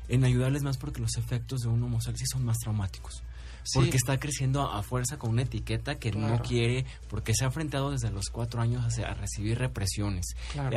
En 0.09 0.25
ayudarles 0.25 0.63
más 0.65 0.77
porque 0.79 1.01
los 1.01 1.17
efectos 1.17 1.61
de 1.61 1.69
un 1.69 1.83
homosexual 1.83 2.17
sí 2.19 2.25
son 2.27 2.45
más 2.45 2.59
traumáticos. 2.59 3.23
Sí. 3.63 3.79
Porque 3.79 3.97
está 3.97 4.19
creciendo 4.19 4.71
a 4.71 4.83
fuerza 4.83 5.17
con 5.19 5.31
una 5.31 5.41
etiqueta 5.43 5.95
que 5.95 6.13
no 6.13 6.43
quiere, 6.43 6.85
porque 7.09 7.33
se 7.35 7.45
ha 7.45 7.47
enfrentado 7.47 7.91
desde 7.93 8.11
los 8.11 8.27
cuatro 8.31 8.61
años 8.61 8.99
a, 8.99 9.03
a 9.11 9.15
recibir 9.15 9.59
represiones. 9.59 10.27
Claro. 10.53 10.77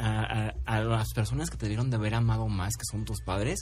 A, 0.00 0.52
a- 0.64 0.80
las 0.80 1.12
personas 1.12 1.50
que 1.50 1.56
te 1.58 1.66
debieron 1.66 1.90
de 1.90 1.96
haber 1.96 2.14
amado 2.14 2.48
más, 2.48 2.72
que 2.76 2.84
son 2.90 3.04
tus 3.04 3.20
padres, 3.22 3.60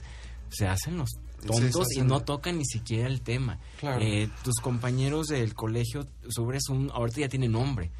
se 0.51 0.67
hacen 0.67 0.99
los 0.99 1.11
tontos 1.47 1.87
y 1.97 2.01
no 2.03 2.21
tocan 2.21 2.59
ni 2.59 2.65
siquiera 2.65 3.07
el 3.09 3.21
tema. 3.23 3.59
Claro. 3.79 4.01
Eh, 4.03 4.29
tus 4.45 4.57
compañeros 4.57 5.29
del 5.29 5.55
colegio, 5.55 6.07
sobre 6.29 6.59
un, 6.71 6.91
ahorita 6.93 7.21
ya 7.21 7.29
tiene 7.29 7.49
nombre. 7.49 7.91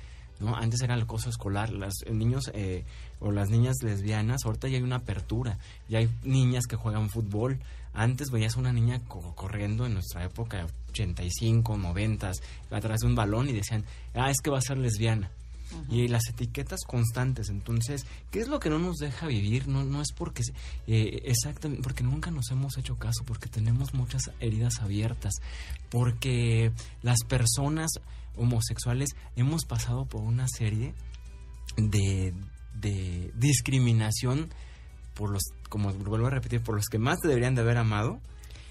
¿no? 0.41 0.57
Antes 0.57 0.81
era 0.81 0.95
el 0.95 1.03
acoso 1.03 1.29
escolar, 1.29 1.71
los 1.71 1.93
niños 2.11 2.51
eh, 2.55 2.85
o 3.21 3.31
las 3.31 3.51
niñas 3.51 3.77
lesbianas, 3.83 4.41
ahorita 4.47 4.69
ya 4.69 4.79
hay 4.79 4.83
una 4.83 4.97
apertura, 4.97 5.59
ya 5.89 5.99
hay 5.99 6.09
niñas 6.25 6.65
que 6.67 6.77
juegan 6.77 7.11
fútbol. 7.11 7.59
Antes 7.93 8.31
veías 8.31 8.57
a 8.57 8.61
una 8.61 8.73
niña 8.73 9.01
co- 9.07 9.35
corriendo 9.35 9.85
en 9.85 9.95
nuestra 9.95 10.25
época, 10.25 10.67
85, 10.91 11.77
90, 11.77 12.33
atrás 12.71 13.01
de 13.01 13.07
un 13.07 13.15
balón 13.15 13.49
y 13.49 13.53
decían, 13.53 13.85
ah, 14.15 14.31
es 14.31 14.39
que 14.43 14.49
va 14.51 14.59
a 14.59 14.63
ser 14.63 14.79
lesbiana. 14.79 15.31
Y 15.89 16.09
las 16.09 16.29
etiquetas 16.29 16.81
constantes, 16.87 17.49
entonces, 17.49 18.07
¿qué 18.31 18.41
es 18.41 18.49
lo 18.49 18.61
que 18.61 18.71
no 18.71 18.79
nos 18.79 18.97
deja 18.97 19.27
vivir? 19.27 19.69
No, 19.69 19.85
no 19.85 20.03
es 20.03 20.13
porque, 20.13 20.43
eh, 20.87 21.23
exactamente, 21.25 21.83
porque 21.83 22.03
nunca 22.03 22.31
nos 22.31 22.51
hemos 22.51 22.77
hecho 22.79 22.97
caso, 22.97 23.25
porque 23.25 23.49
tenemos 23.49 23.95
muchas 23.95 24.23
heridas 24.41 24.81
abiertas, 24.81 25.35
porque 25.91 26.73
las 27.03 27.25
personas 27.25 27.91
homosexuales 28.37 29.11
hemos 29.37 29.65
pasado 29.65 30.07
por 30.07 30.23
una 30.23 30.47
serie 30.49 30.95
de, 31.77 32.35
de 32.75 33.33
discriminación 33.35 34.51
por 35.15 35.31
los, 35.31 35.43
como 35.69 35.93
vuelvo 35.93 36.27
a 36.27 36.31
repetir, 36.31 36.63
por 36.63 36.77
los 36.77 36.87
que 36.87 36.99
más 36.99 37.19
te 37.21 37.29
deberían 37.29 37.55
de 37.55 37.61
haber 37.61 37.77
amado 37.77 38.21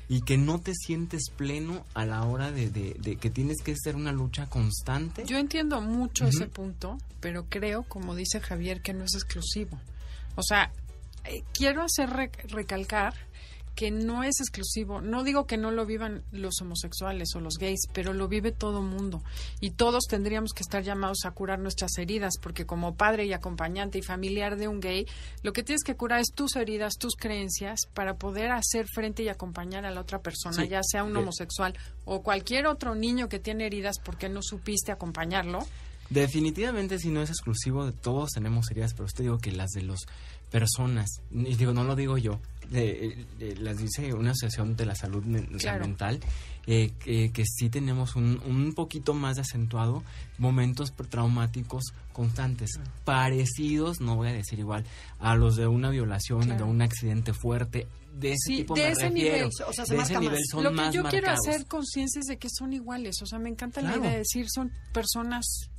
y 0.09 0.21
que 0.21 0.37
no 0.37 0.59
te 0.59 0.73
sientes 0.73 1.29
pleno 1.35 1.85
a 1.93 2.03
la 2.05 2.23
hora 2.23 2.51
de, 2.51 2.69
de- 2.71 2.95
de 2.99 3.15
que 3.17 3.29
tienes 3.29 3.61
que 3.63 3.73
hacer 3.73 3.95
una 3.95 4.11
lucha 4.11 4.47
constante. 4.49 5.23
Yo 5.25 5.37
entiendo 5.37 5.79
mucho 5.81 6.25
ese 6.27 6.47
punto, 6.47 6.97
pero 7.19 7.45
creo, 7.47 7.83
como 7.83 8.15
dice 8.15 8.39
Javier, 8.41 8.81
que 8.81 8.93
no 8.93 9.03
es 9.05 9.13
exclusivo. 9.13 9.79
O 10.35 10.41
sea, 10.43 10.71
eh, 11.25 11.43
quiero 11.53 11.83
hacer 11.83 12.09
rec- 12.09 12.49
recalcar 12.49 13.13
que 13.79 13.91
no 13.91 14.25
es 14.25 14.41
exclusivo. 14.41 14.99
No 14.99 15.23
digo 15.23 15.45
que 15.45 15.55
no 15.55 15.71
lo 15.71 15.85
vivan 15.85 16.25
los 16.33 16.59
homosexuales 16.61 17.29
o 17.35 17.39
los 17.39 17.53
gays, 17.57 17.79
pero 17.93 18.11
lo 18.11 18.27
vive 18.27 18.51
todo 18.51 18.81
mundo. 18.81 19.23
Y 19.61 19.69
todos 19.71 20.03
tendríamos 20.03 20.51
que 20.51 20.63
estar 20.63 20.83
llamados 20.83 21.19
a 21.23 21.31
curar 21.31 21.59
nuestras 21.59 21.97
heridas, 21.97 22.33
porque 22.41 22.65
como 22.65 22.95
padre 22.95 23.25
y 23.25 23.31
acompañante 23.31 23.97
y 23.97 24.01
familiar 24.01 24.57
de 24.57 24.67
un 24.67 24.81
gay, 24.81 25.07
lo 25.43 25.53
que 25.53 25.63
tienes 25.63 25.83
que 25.85 25.95
curar 25.95 26.19
es 26.19 26.33
tus 26.35 26.57
heridas, 26.57 26.95
tus 26.99 27.15
creencias, 27.15 27.85
para 27.93 28.15
poder 28.17 28.51
hacer 28.51 28.85
frente 28.93 29.23
y 29.23 29.29
acompañar 29.29 29.85
a 29.85 29.91
la 29.91 30.01
otra 30.01 30.19
persona, 30.19 30.61
Sí. 30.63 30.67
ya 30.67 30.81
sea 30.83 31.05
un 31.05 31.15
homosexual 31.15 31.73
o 32.03 32.21
cualquier 32.21 32.67
otro 32.67 32.95
niño 32.95 33.29
que 33.29 33.39
tiene 33.39 33.65
heridas 33.65 33.95
porque 34.03 34.27
no 34.27 34.41
supiste 34.43 34.91
acompañarlo. 34.91 35.59
Definitivamente 36.09 36.99
si 36.99 37.11
no 37.11 37.21
es 37.21 37.29
exclusivo 37.29 37.85
de 37.85 37.93
todos 37.93 38.31
tenemos 38.31 38.69
heridas, 38.71 38.93
pero 38.93 39.05
usted 39.05 39.23
digo 39.23 39.37
que 39.37 39.53
las 39.53 39.69
de 39.69 39.83
las 39.83 40.01
personas, 40.51 41.21
y 41.31 41.55
digo, 41.55 41.71
no 41.73 41.83
lo 41.83 41.95
digo 41.95 42.17
yo, 42.17 42.41
de- 42.69 43.25
de- 43.37 43.55
las 43.57 43.77
dice 43.77 44.13
una 44.13 44.31
asociación 44.31 44.75
de 44.75 44.85
la 44.85 44.95
salud 44.95 45.23
men- 45.23 45.47
o 45.55 45.59
sea, 45.59 45.73
Claro. 45.73 45.85
mental, 45.87 46.19
eh, 46.67 46.91
que, 46.99 47.31
que 47.31 47.43
sí 47.45 47.69
tenemos 47.69 48.15
un, 48.15 48.41
un 48.45 48.73
poquito 48.73 49.13
más 49.13 49.37
de 49.37 49.41
acentuado 49.41 50.03
momentos 50.37 50.93
traumáticos 51.09 51.83
constantes, 52.13 52.79
parecidos, 53.05 54.01
no 54.01 54.15
voy 54.15 54.27
a 54.29 54.33
decir 54.33 54.59
igual, 54.59 54.85
a 55.19 55.35
los 55.35 55.55
de 55.55 55.67
una 55.67 55.89
violación, 55.89 56.41
Claro. 56.43 56.65
de 56.65 56.71
un 56.71 56.81
accidente 56.81 57.33
fuerte, 57.33 57.87
de 58.13 58.29
ese 58.33 58.37
Sí, 58.47 58.57
tipo 58.57 58.75
de 58.75 58.81
me 58.83 58.91
ese 58.91 59.01
refiero. 59.09 59.35
nivel. 59.35 59.49
O 59.67 59.73
sea, 59.73 59.85
se 59.85 59.95
de 59.95 60.01
ese 60.01 60.19
nivel 60.19 60.39
más. 60.39 60.47
son 60.51 60.63
Lo 60.63 60.69
que 60.71 60.75
más 60.75 60.93
yo 60.93 61.03
quiero 61.03 61.27
marcados. 61.27 61.47
hacer 61.47 61.65
conciencia 61.67 62.19
es 62.19 62.25
de 62.25 62.37
que 62.37 62.47
son 62.49 62.73
iguales. 62.73 63.15
O 63.21 63.25
sea, 63.25 63.39
me 63.39 63.49
encanta 63.49 63.79
Claro. 63.81 63.95
la 63.97 64.01
idea 64.01 64.11
de 64.13 64.17
decir 64.19 64.45
son 64.49 64.71
personas 64.93 65.69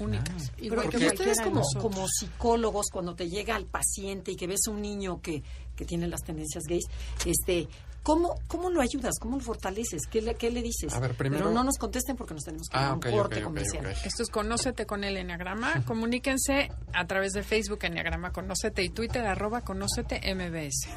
únicas. 0.00 0.50
Pero 0.56 0.64
Igual 0.66 0.88
que 0.88 0.96
ustedes 1.06 1.40
como, 1.42 1.62
como 1.80 2.06
psicólogos, 2.08 2.86
cuando 2.90 3.14
te 3.14 3.28
llega 3.28 3.54
al 3.54 3.66
paciente 3.66 4.32
y 4.32 4.36
que 4.36 4.46
ves 4.46 4.60
a 4.66 4.70
un 4.70 4.80
niño 4.80 5.20
que, 5.20 5.42
que 5.80 5.86
tiene 5.86 6.06
las 6.06 6.20
tendencias 6.22 6.64
gays, 6.68 6.84
este, 7.24 7.66
¿cómo, 8.02 8.34
¿cómo 8.46 8.68
lo 8.70 8.82
ayudas? 8.82 9.14
¿Cómo 9.18 9.38
lo 9.38 9.42
fortaleces? 9.42 10.02
¿Qué 10.10 10.20
le, 10.20 10.34
qué 10.34 10.50
le 10.50 10.60
dices? 10.62 10.92
A 10.92 11.00
ver, 11.00 11.14
primero- 11.16 11.44
Pero 11.46 11.54
no 11.54 11.64
nos 11.64 11.78
contesten 11.78 12.16
porque 12.16 12.34
nos 12.34 12.44
tenemos 12.44 12.68
que 12.68 12.76
ir 12.78 12.84
Ah, 12.84 12.90
a 12.90 12.94
un 12.94 13.00
corte 13.00 13.42
comercial. 13.42 13.86
ok. 13.86 13.92
Esto 14.04 14.22
es 14.22 14.28
Conócete 14.28 14.84
con 14.84 15.02
el 15.04 15.16
Enneagrama. 15.16 15.82
Comuníquense 15.86 16.70
a 16.92 17.06
través 17.06 17.32
de 17.32 17.42
Facebook 17.42 17.78
Enneagrama 17.82 18.30
Conócete 18.32 18.82
y 18.82 18.90
Twitter 18.90 19.24
arroba 19.26 19.62
Conócete 19.62 20.20
MBS. 20.34 20.88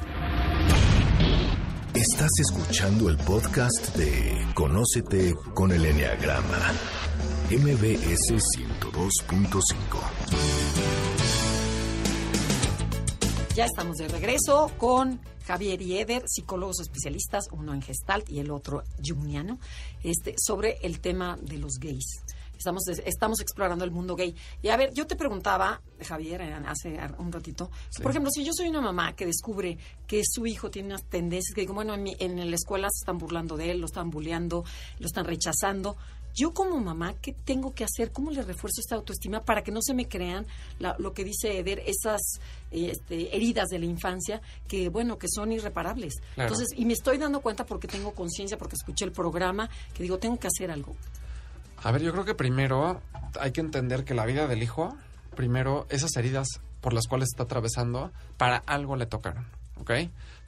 Estás 1.94 2.30
escuchando 2.40 3.08
el 3.08 3.16
podcast 3.18 3.94
de 3.96 4.46
Conócete 4.54 5.32
con 5.54 5.72
el 5.72 5.84
Enneagrama. 5.86 6.72
MBS 7.50 8.34
102.5. 8.56 11.53
Ya 13.54 13.66
estamos 13.66 13.96
de 13.98 14.08
regreso 14.08 14.70
con 14.78 15.20
Javier 15.46 15.80
y 15.80 15.98
Eder, 15.98 16.24
psicólogos 16.26 16.80
especialistas, 16.80 17.44
uno 17.52 17.72
en 17.72 17.82
Gestalt 17.82 18.28
y 18.28 18.40
el 18.40 18.50
otro 18.50 18.82
jungiano, 19.06 19.58
este, 20.02 20.34
sobre 20.38 20.78
el 20.82 20.98
tema 21.00 21.38
de 21.40 21.58
los 21.58 21.74
gays. 21.78 22.22
Estamos, 22.58 22.84
estamos 22.88 23.40
explorando 23.40 23.84
el 23.84 23.90
mundo 23.90 24.16
gay. 24.16 24.34
Y 24.62 24.68
a 24.68 24.76
ver, 24.76 24.92
yo 24.94 25.06
te 25.06 25.16
preguntaba, 25.16 25.82
Javier, 26.00 26.40
eh, 26.40 26.54
hace 26.66 26.98
un 27.18 27.30
ratito, 27.30 27.70
por 28.02 28.10
ejemplo, 28.10 28.30
si 28.32 28.42
yo 28.44 28.52
soy 28.54 28.68
una 28.68 28.80
mamá 28.80 29.14
que 29.14 29.26
descubre 29.26 29.76
que 30.06 30.22
su 30.24 30.46
hijo 30.46 30.70
tiene 30.70 30.88
unas 30.88 31.04
tendencias 31.04 31.54
que 31.54 31.60
digo, 31.60 31.74
bueno, 31.74 31.94
en, 31.94 32.02
mi- 32.02 32.16
en 32.18 32.48
la 32.50 32.56
escuela 32.56 32.88
se 32.90 33.02
están 33.02 33.18
burlando 33.18 33.56
de 33.56 33.70
él, 33.70 33.78
lo 33.80 33.86
están 33.86 34.10
bulleando, 34.10 34.64
lo 34.98 35.06
están 35.06 35.26
rechazando. 35.26 35.96
Yo 36.34 36.52
como 36.52 36.80
mamá, 36.80 37.14
¿qué 37.22 37.32
tengo 37.32 37.74
que 37.74 37.84
hacer? 37.84 38.10
¿Cómo 38.10 38.30
le 38.32 38.42
refuerzo 38.42 38.80
esta 38.80 38.96
autoestima 38.96 39.40
para 39.44 39.62
que 39.62 39.70
no 39.70 39.80
se 39.80 39.94
me 39.94 40.08
crean 40.08 40.46
la- 40.80 40.96
lo 40.98 41.12
que 41.14 41.22
dice 41.24 41.58
Eder, 41.58 41.80
esas 41.86 42.20
eh, 42.72 42.90
este, 42.92 43.36
heridas 43.36 43.68
de 43.68 43.78
la 43.78 43.84
infancia 43.86 44.42
que, 44.66 44.88
bueno, 44.88 45.16
que 45.16 45.28
son 45.28 45.52
irreparables? 45.52 46.14
Claro. 46.34 46.50
Entonces, 46.52 46.76
y 46.76 46.84
me 46.86 46.92
estoy 46.92 47.18
dando 47.18 47.40
cuenta 47.40 47.64
porque 47.64 47.86
tengo 47.86 48.12
conciencia, 48.14 48.58
porque 48.58 48.74
escuché 48.74 49.04
el 49.04 49.12
programa, 49.12 49.70
que 49.94 50.02
digo, 50.02 50.18
tengo 50.18 50.38
que 50.38 50.48
hacer 50.48 50.70
algo. 50.72 50.96
A 51.82 51.92
ver, 51.92 52.02
yo 52.02 52.10
creo 52.12 52.24
que 52.24 52.34
primero 52.34 53.00
hay 53.40 53.52
que 53.52 53.60
entender 53.60 54.04
que 54.04 54.14
la 54.14 54.26
vida 54.26 54.48
del 54.48 54.62
hijo, 54.62 54.96
primero 55.36 55.86
esas 55.90 56.16
heridas 56.16 56.48
por 56.80 56.92
las 56.94 57.06
cuales 57.06 57.28
está 57.32 57.44
atravesando, 57.44 58.10
para 58.36 58.56
algo 58.66 58.96
le 58.96 59.06
tocaron, 59.06 59.46
¿ok? 59.80 59.90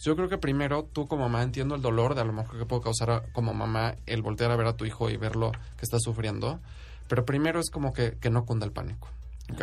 Yo 0.00 0.14
creo 0.16 0.28
que 0.28 0.38
primero 0.38 0.84
tú 0.84 1.06
como 1.06 1.22
mamá 1.24 1.42
entiendo 1.42 1.74
el 1.74 1.82
dolor 1.82 2.14
de 2.14 2.20
a 2.20 2.24
lo 2.24 2.32
mejor 2.32 2.58
que 2.58 2.66
puede 2.66 2.82
causar 2.82 3.10
a- 3.10 3.22
como 3.32 3.54
mamá 3.54 3.94
el 4.06 4.22
voltear 4.22 4.50
a 4.50 4.56
ver 4.56 4.66
a 4.66 4.76
tu 4.76 4.84
hijo 4.84 5.08
y 5.10 5.16
verlo 5.16 5.52
que 5.52 5.82
está 5.82 5.98
sufriendo, 5.98 6.60
pero 7.08 7.24
primero 7.24 7.60
es 7.60 7.70
como 7.70 7.92
que, 7.92 8.18
que 8.20 8.30
no 8.30 8.44
cunda 8.44 8.66
el 8.66 8.72
pánico, 8.72 9.08
¿ok? 9.52 9.62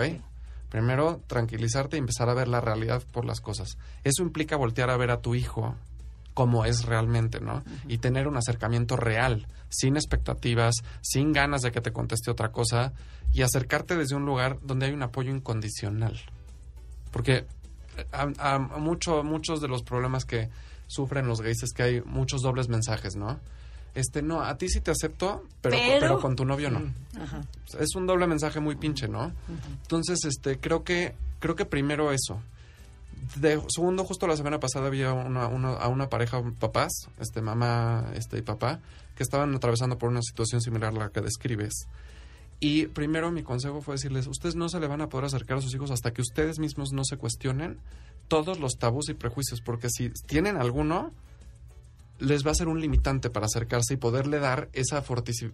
Primero 0.70 1.22
tranquilizarte 1.28 1.98
y 1.98 2.00
empezar 2.00 2.30
a 2.30 2.34
ver 2.34 2.48
la 2.48 2.60
realidad 2.62 3.04
por 3.12 3.26
las 3.26 3.42
cosas. 3.42 3.78
Eso 4.04 4.24
implica 4.24 4.56
voltear 4.56 4.90
a 4.90 4.98
ver 4.98 5.12
a 5.12 5.22
tu 5.22 5.36
hijo 5.36 5.76
como 6.34 6.66
es 6.66 6.86
realmente, 6.86 7.40
¿no? 7.40 7.64
Y 7.88 8.00
tener 8.00 8.28
un 8.28 8.38
acercamiento 8.38 8.96
real, 8.96 9.46
sin 9.70 9.98
expectativas, 9.98 10.74
sin 11.02 11.32
ganas 11.32 11.62
de 11.62 11.72
que 11.72 11.80
te 11.80 11.94
conteste 11.94 12.32
otra 12.32 12.52
cosa 12.52 12.92
y 13.34 13.44
acercarte 13.44 13.96
desde 13.96 14.16
un 14.16 14.26
lugar 14.26 14.58
donde 14.64 14.88
hay 14.88 14.94
un 14.94 15.04
apoyo 15.04 15.30
incondicional. 15.30 16.20
Porque 17.12 17.46
a, 18.12 18.54
a 18.56 18.60
mucho, 18.60 19.24
muchos 19.24 19.62
de 19.62 19.68
los 19.68 19.84
problemas 19.84 20.26
que 20.26 20.50
sufren 20.88 21.28
los 21.28 21.42
gays 21.42 21.64
es 21.64 21.72
que 21.74 21.84
hay 21.84 22.02
muchos 22.02 22.42
dobles 22.42 22.68
mensajes, 22.70 23.16
¿no? 23.16 23.40
Este, 23.96 24.22
no, 24.24 24.42
a 24.42 24.58
ti 24.58 24.70
sí 24.70 24.82
te 24.82 24.90
acepto, 24.92 25.44
pero, 25.62 25.76
Pero- 25.78 26.00
pero 26.00 26.20
con 26.20 26.36
tu 26.36 26.46
novio 26.46 26.72
no. 26.72 26.82
Ajá. 27.22 27.42
Es 27.80 27.96
un 27.96 28.08
doble 28.08 28.26
mensaje 28.28 28.60
muy 28.60 28.76
pinche, 28.76 29.08
¿no? 29.08 29.32
Entonces, 29.84 30.20
este, 30.26 30.58
creo 30.60 30.84
que, 30.84 31.14
creo 31.40 31.56
que 31.56 31.66
primero 31.66 32.12
eso. 32.12 32.40
De 33.36 33.62
segundo, 33.70 34.04
justo 34.04 34.28
la 34.28 34.36
semana 34.36 34.60
pasada 34.60 34.88
había 34.88 35.14
una, 35.14 35.48
una- 35.48 35.74
a 35.76 35.88
una 35.88 36.10
pareja, 36.10 36.42
papás, 36.60 36.92
este, 37.20 37.42
mamá, 37.42 38.06
este, 38.16 38.40
y 38.40 38.42
papá, 38.42 38.80
que 39.16 39.24
estaban 39.24 39.54
atravesando 39.56 39.98
por 39.98 40.10
una 40.10 40.22
situación 40.22 40.60
similar 40.62 40.90
a 40.96 40.98
la 40.98 41.10
que 41.10 41.22
describes. 41.22 41.86
Y 42.64 42.88
primero 42.88 43.30
mi 43.30 43.44
consejo 43.44 43.82
fue 43.82 43.96
decirles, 43.96 44.26
ustedes 44.26 44.56
no 44.56 44.70
se 44.70 44.80
le 44.80 44.88
van 44.88 45.02
a 45.02 45.10
poder 45.10 45.26
acercar 45.26 45.58
a 45.58 45.62
sus 45.62 45.76
hijos 45.76 45.92
hasta 45.92 46.14
que 46.14 46.22
ustedes 46.22 46.60
mismos 46.60 46.94
no 46.94 47.04
se 47.04 47.18
cuestionen 47.18 47.78
todos 48.30 48.58
los 48.58 48.78
tabús 48.78 49.10
y 49.10 49.14
prejuicios, 49.14 49.60
porque 49.60 49.90
si 49.90 50.12
tienen 50.28 50.56
alguno, 50.56 51.12
les 52.20 52.48
va 52.48 52.52
a 52.52 52.56
ser 52.56 52.70
un 52.70 52.80
limitante 52.80 53.30
para 53.30 53.48
acercarse 53.48 53.96
y 53.96 53.98
poderle 53.98 54.40
dar 54.40 54.70
esa, 54.72 55.04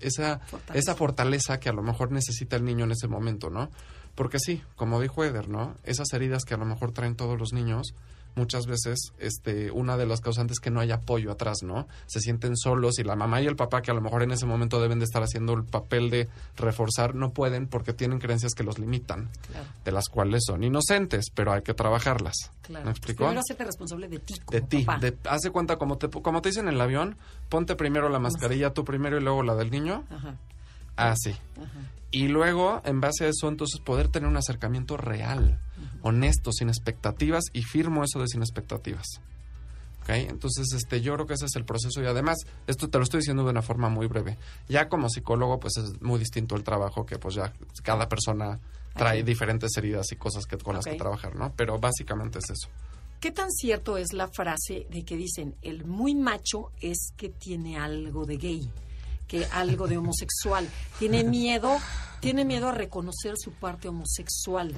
esa, 0.01 0.39
Fortaleza. 0.39 0.73
esa 0.75 0.95
fortaleza 0.95 1.59
que 1.59 1.69
a 1.69 1.73
lo 1.73 1.81
mejor 1.81 2.11
necesita 2.11 2.57
el 2.57 2.63
niño 2.63 2.85
en 2.85 2.91
ese 2.91 3.07
momento, 3.07 3.49
¿no? 3.49 3.71
Porque 4.13 4.37
sí, 4.37 4.61
como 4.75 5.01
dijo 5.01 5.23
Eder, 5.23 5.49
¿no? 5.49 5.73
Esas 5.85 6.13
heridas 6.13 6.45
que 6.45 6.53
a 6.53 6.57
lo 6.57 6.65
mejor 6.65 6.91
traen 6.91 7.15
todos 7.15 7.39
los 7.39 7.53
niños, 7.53 7.95
muchas 8.35 8.65
veces, 8.67 9.11
este, 9.19 9.71
una 9.71 9.97
de 9.97 10.05
las 10.05 10.21
causantes 10.21 10.55
es 10.55 10.59
que 10.59 10.69
no 10.71 10.79
hay 10.79 10.91
apoyo 10.91 11.31
atrás, 11.31 11.57
¿no? 11.63 11.87
Se 12.05 12.19
sienten 12.21 12.55
solos 12.55 12.99
y 12.99 13.03
la 13.03 13.15
mamá 13.15 13.41
y 13.41 13.47
el 13.47 13.55
papá, 13.55 13.81
que 13.81 13.91
a 13.91 13.93
lo 13.93 14.01
mejor 14.01 14.23
en 14.23 14.31
ese 14.31 14.45
momento 14.45 14.79
deben 14.81 14.99
de 14.99 15.05
estar 15.05 15.21
haciendo 15.23 15.53
el 15.53 15.63
papel 15.63 16.09
de 16.09 16.29
reforzar, 16.57 17.15
no 17.15 17.31
pueden 17.31 17.67
porque 17.67 17.93
tienen 17.93 18.19
creencias 18.19 18.53
que 18.53 18.63
los 18.63 18.79
limitan, 18.79 19.29
Claro, 19.51 19.65
de 19.83 19.91
las 19.91 20.05
cuales 20.09 20.43
son 20.45 20.63
inocentes, 20.63 21.25
pero 21.33 21.51
hay 21.53 21.61
que 21.63 21.73
trabajarlas. 21.73 22.35
claro. 22.61 22.85
¿Me 22.85 22.91
explicó? 22.91 23.25
Primero 23.25 23.41
hacerte 23.41 23.65
responsable 23.65 24.07
de 24.07 24.19
ti. 24.19 24.35
de 24.51 24.61
ti, 24.61 24.85
de, 25.01 25.17
hace 25.29 25.49
cuenta 25.51 25.77
como 25.77 25.97
te, 25.97 26.09
como 26.09 26.41
te 26.41 26.49
dicen 26.49 26.67
en 26.67 26.75
el 26.75 26.81
avión, 26.81 27.17
ponte 27.49 27.75
primero 27.75 28.09
la 28.09 28.19
mascarilla 28.19 28.73
tú 28.73 28.85
primero 28.85 29.17
y 29.17 29.21
luego 29.21 29.43
la 29.43 29.55
del 29.55 29.71
niño, 29.71 30.03
Ajá, 30.09 30.35
así. 30.95 31.31
ajá. 31.31 31.69
Y 32.11 32.27
luego, 32.27 32.81
en 32.85 33.01
base 33.01 33.25
a 33.25 33.27
eso, 33.27 33.47
entonces 33.49 33.79
poder 33.81 34.07
tener 34.07 34.27
un 34.27 34.35
acercamiento 34.37 34.97
real, 34.97 35.59
honesto, 36.01 36.51
sin 36.51 36.69
expectativas, 36.69 37.45
y 37.53 37.63
firmo 37.63 38.03
eso 38.03 38.19
de 38.19 38.27
sin 38.27 38.41
expectativas. 38.41 39.07
¿Ok? 40.01 40.09
Entonces, 40.09 40.73
este, 40.73 41.01
yo 41.01 41.13
creo 41.15 41.27
que 41.27 41.33
ese 41.33 41.45
es 41.45 41.55
el 41.55 41.65
proceso. 41.65 42.01
Y 42.01 42.05
además, 42.05 42.37
esto 42.67 42.89
te 42.89 42.97
lo 42.97 43.03
estoy 43.03 43.19
diciendo 43.19 43.43
de 43.43 43.51
una 43.51 43.61
forma 43.61 43.89
muy 43.89 44.07
breve. 44.07 44.37
Ya 44.67 44.89
como 44.89 45.09
psicólogo, 45.09 45.59
pues 45.59 45.77
es 45.77 46.01
muy 46.01 46.19
distinto 46.19 46.55
el 46.55 46.63
trabajo, 46.63 47.05
que 47.05 47.19
pues 47.19 47.35
ya 47.35 47.53
cada 47.83 48.07
persona 48.07 48.59
trae 48.95 49.23
diferentes 49.23 49.75
heridas 49.77 50.11
y 50.11 50.15
cosas 50.15 50.45
que, 50.45 50.57
con 50.57 50.75
las 50.75 50.85
que 50.85 50.95
trabajar, 50.95 51.35
¿no? 51.35 51.53
Pero 51.55 51.79
básicamente 51.79 52.39
es 52.39 52.49
eso. 52.49 52.69
¿Qué 53.19 53.31
tan 53.31 53.51
cierto 53.51 53.97
es 53.97 54.13
la 54.13 54.29
frase 54.29 54.87
de 54.89 55.03
que 55.03 55.17
dicen 55.17 55.55
el 55.61 55.83
muy 55.85 56.15
macho 56.15 56.71
es 56.79 57.11
que 57.17 57.29
tiene 57.29 57.77
algo 57.77 58.25
de 58.25 58.37
gay, 58.37 58.69
que 59.27 59.45
algo 59.47 59.87
de 59.87 59.97
homosexual, 59.97 60.69
tiene 60.99 61.25
miedo, 61.25 61.77
tiene 62.21 62.45
miedo 62.45 62.69
a 62.69 62.71
reconocer 62.71 63.35
su 63.37 63.51
parte 63.51 63.89
homosexual, 63.89 64.73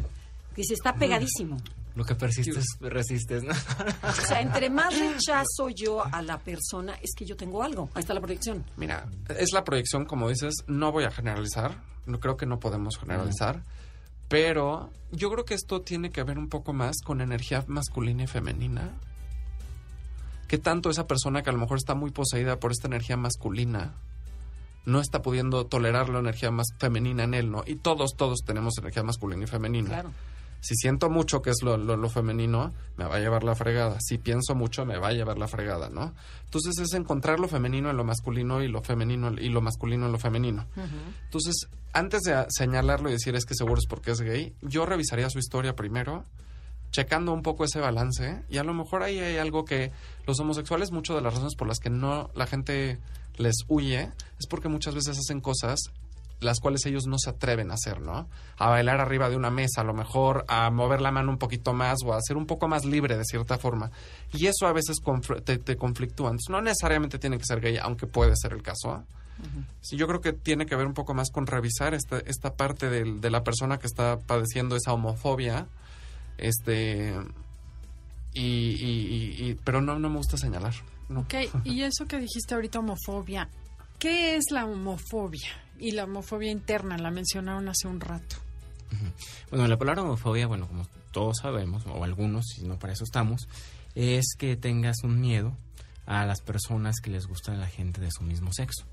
que 0.56 0.64
se 0.64 0.74
está 0.74 0.96
pegadísimo. 0.96 1.58
Lo 1.96 2.06
que 2.06 2.16
persistes, 2.16 2.66
resistes, 2.80 3.44
¿no? 3.44 3.52
O 3.52 4.12
sea, 4.14 4.40
entre 4.40 4.70
más 4.70 4.98
rechazo 4.98 5.70
yo 5.76 6.04
a 6.04 6.22
la 6.22 6.38
persona, 6.40 6.96
es 7.02 7.12
que 7.16 7.26
yo 7.26 7.36
tengo 7.36 7.64
algo. 7.64 7.90
Ahí 7.94 8.02
está 8.02 8.14
la 8.14 8.22
proyección. 8.22 8.64
Mira, 8.78 9.08
es 9.38 9.52
la 9.52 9.64
proyección, 9.66 10.06
como 10.06 10.30
dices, 10.30 10.56
no 10.68 10.92
voy 10.92 11.04
a 11.04 11.12
generalizar, 11.12 11.84
no 12.06 12.20
creo 12.20 12.38
que 12.38 12.46
no 12.46 12.60
podemos 12.60 12.98
generalizar, 12.98 13.64
pero 14.30 14.90
yo 15.12 15.30
creo 15.32 15.44
que 15.44 15.54
esto 15.54 15.82
tiene 15.82 16.12
que 16.12 16.24
ver 16.24 16.38
un 16.38 16.48
poco 16.48 16.72
más 16.72 16.96
con 17.04 17.20
energía 17.20 17.66
masculina 17.68 18.24
y 18.24 18.28
femenina. 18.28 18.92
¿Qué 20.48 20.58
tanto 20.58 20.90
esa 20.90 21.08
persona 21.08 21.44
que 21.44 21.50
a 21.50 21.54
lo 21.54 21.60
mejor 21.60 21.78
está 21.78 21.94
muy 21.94 22.12
poseída 22.12 22.58
por 22.58 22.72
esta 22.72 22.88
energía 22.88 23.18
masculina 23.18 23.96
no 24.86 25.00
está 25.00 25.22
pudiendo 25.22 25.66
tolerar 25.66 26.10
la 26.10 26.20
energía 26.20 26.52
más 26.52 26.68
femenina 26.78 27.24
en 27.24 27.34
él, 27.34 27.52
¿no? 27.52 27.64
Y 27.66 27.76
todos, 27.76 28.16
todos 28.16 28.40
tenemos 28.46 28.78
energía 28.78 29.04
masculina 29.04 29.44
y 29.44 29.48
femenina. 29.48 29.90
Claro. 29.90 30.12
Si 30.62 30.76
siento 30.76 31.10
mucho 31.10 31.41
que 31.41 31.50
es 31.50 31.58
lo, 31.63 31.76
lo- 31.76 31.97
lo 31.97 32.10
femenino, 32.10 32.71
me 32.95 33.06
va 33.06 33.15
a 33.15 33.19
llevar 33.19 33.43
la 33.43 33.56
fregada. 33.56 33.97
Si 34.00 34.17
pienso 34.19 34.54
mucho, 34.56 34.86
me 34.86 34.97
va 34.97 35.08
a 35.10 35.12
llevar 35.12 35.38
la 35.38 35.47
fregada, 35.47 35.89
¿no? 35.89 36.13
Entonces 36.45 36.78
es 36.80 36.93
encontrar 36.93 37.39
lo 37.39 37.47
femenino 37.47 37.89
en 37.89 37.97
lo 37.97 38.04
masculino 38.04 38.62
y 38.63 38.67
lo 38.67 38.82
femenino 38.84 39.32
y 39.34 39.50
lo 39.50 39.62
masculino 39.62 40.06
en 40.06 40.12
lo 40.12 40.19
femenino. 40.19 40.67
Entonces, 41.26 41.67
antes 41.93 42.21
de 42.21 42.45
señalarlo 42.50 43.10
y 43.10 43.13
decir 43.13 43.36
es 43.36 43.45
que 43.45 43.56
seguro 43.56 43.80
es 43.80 43.88
porque 43.88 44.12
es 44.12 44.21
gay, 44.21 44.54
yo 44.62 44.86
revisaría 44.86 45.30
su 45.30 45.39
historia 45.39 45.76
primero, 45.76 46.24
checando 46.91 47.32
un 47.34 47.41
poco 47.41 47.63
ese 47.63 47.80
balance, 47.80 48.43
y 48.50 48.58
a 48.58 48.63
lo 48.63 48.74
mejor 48.74 49.02
ahí 49.04 49.17
hay 49.19 49.38
algo 49.38 49.63
que 49.65 49.91
los 50.28 50.39
homosexuales, 50.39 50.91
muchas 50.91 51.15
de 51.15 51.21
las 51.21 51.34
razones 51.34 51.56
por 51.56 51.67
las 51.67 51.80
que 51.80 51.89
no 51.89 52.30
la 52.36 52.47
gente 52.47 53.00
les 53.38 53.56
huye, 53.67 54.12
es 54.39 54.47
porque 54.50 54.67
muchas 54.67 54.93
veces 54.93 55.17
hacen 55.17 55.39
cosas 55.41 55.80
las 56.41 56.60
cuales 56.60 56.86
ellos 56.86 57.06
no 57.08 57.17
se 57.17 57.30
atreven 57.30 57.71
a 57.71 57.75
hacer, 57.75 58.01
¿no? 58.01 58.27
A 58.58 58.69
bailar 58.69 58.99
arriba 58.99 59.30
de 59.30 59.36
una 59.38 59.49
mesa, 59.51 59.82
a 59.82 59.84
lo 59.84 59.93
mejor 59.93 60.43
a 60.47 60.69
mover 60.71 60.99
la 61.01 61.12
mano 61.12 61.32
un 61.32 61.38
poquito 61.38 61.73
más 61.73 61.99
o 62.04 62.13
a 62.13 62.19
ser 62.21 62.36
un 62.36 62.45
poco 62.47 62.67
más 62.67 62.84
libre 62.84 63.15
de 63.17 63.23
cierta 63.25 63.58
forma. 63.58 63.91
Y 64.34 64.47
eso 64.47 64.67
a 64.67 64.73
veces 64.73 64.97
te, 65.45 65.58
te 65.60 65.75
conflictúa. 65.77 66.27
Entonces, 66.30 66.49
no 66.49 66.62
necesariamente 66.62 67.19
tiene 67.19 67.38
que 67.38 67.45
ser 67.45 67.62
gay, 67.62 67.77
aunque 67.77 68.08
puede 68.08 68.34
ser 68.36 68.54
el 68.54 68.62
caso. 68.62 69.04
Sí, 69.82 69.97
yo 69.97 70.08
creo 70.08 70.21
que 70.21 70.34
tiene 70.34 70.65
que 70.67 70.75
ver 70.75 70.86
un 70.86 70.93
poco 70.93 71.13
más 71.15 71.32
con 71.32 71.47
revisar 71.47 71.93
esta, 71.95 72.19
esta 72.19 72.54
parte 72.56 72.89
del- 72.89 73.21
de 73.21 73.30
la 73.32 73.43
persona 73.43 73.80
que 73.80 73.88
está 73.88 74.17
padeciendo 74.19 74.75
esa 74.75 74.93
homofobia. 74.93 75.67
Este. 76.38 77.15
Y, 78.34 78.41
y- 78.41 79.36
y- 79.39 79.49
y- 79.49 79.56
pero 79.63 79.82
no, 79.82 79.99
no 79.99 80.10
me 80.10 80.17
gusta 80.17 80.38
señalar. 80.38 80.73
No. 81.10 81.21
Ok, 81.21 81.34
y 81.65 81.82
eso 81.84 82.06
que 82.08 82.17
dijiste 82.19 82.56
ahorita, 82.56 82.80
homofobia. 82.80 83.49
¿Qué 83.99 84.36
es 84.36 84.45
la 84.51 84.65
homofobia? 84.65 85.49
Y 85.82 85.91
la 85.91 86.04
homofobia 86.04 86.52
interna, 86.52 86.98
la 87.00 87.10
mencionaron 87.10 87.67
hace 87.67 87.88
un 87.88 88.00
rato. 88.00 88.36
Bueno, 89.50 89.67
la 89.67 89.78
palabra 89.78 90.04
homofobia, 90.04 90.46
bueno, 90.46 90.67
como 90.67 90.86
todos 91.12 91.38
sabemos, 91.41 91.84
o 91.88 92.04
algunos, 92.04 92.46
si 92.56 92.63
no 92.63 92.78
para 92.78 92.94
eso 92.94 93.04
estamos, 93.04 93.48
es 93.96 94.36
que 94.38 94.56
tengas 94.56 94.98
un 95.04 95.20
miedo 95.20 95.58
a 96.06 96.26
las 96.26 96.41
personas 96.41 97.00
que 97.02 97.10
les 97.10 97.26
gusta 97.26 97.56
la 97.56 97.67
gente 97.67 98.00
de 98.00 98.12
su 98.12 98.24
mismo 98.24 98.54
sexo. 98.54 98.86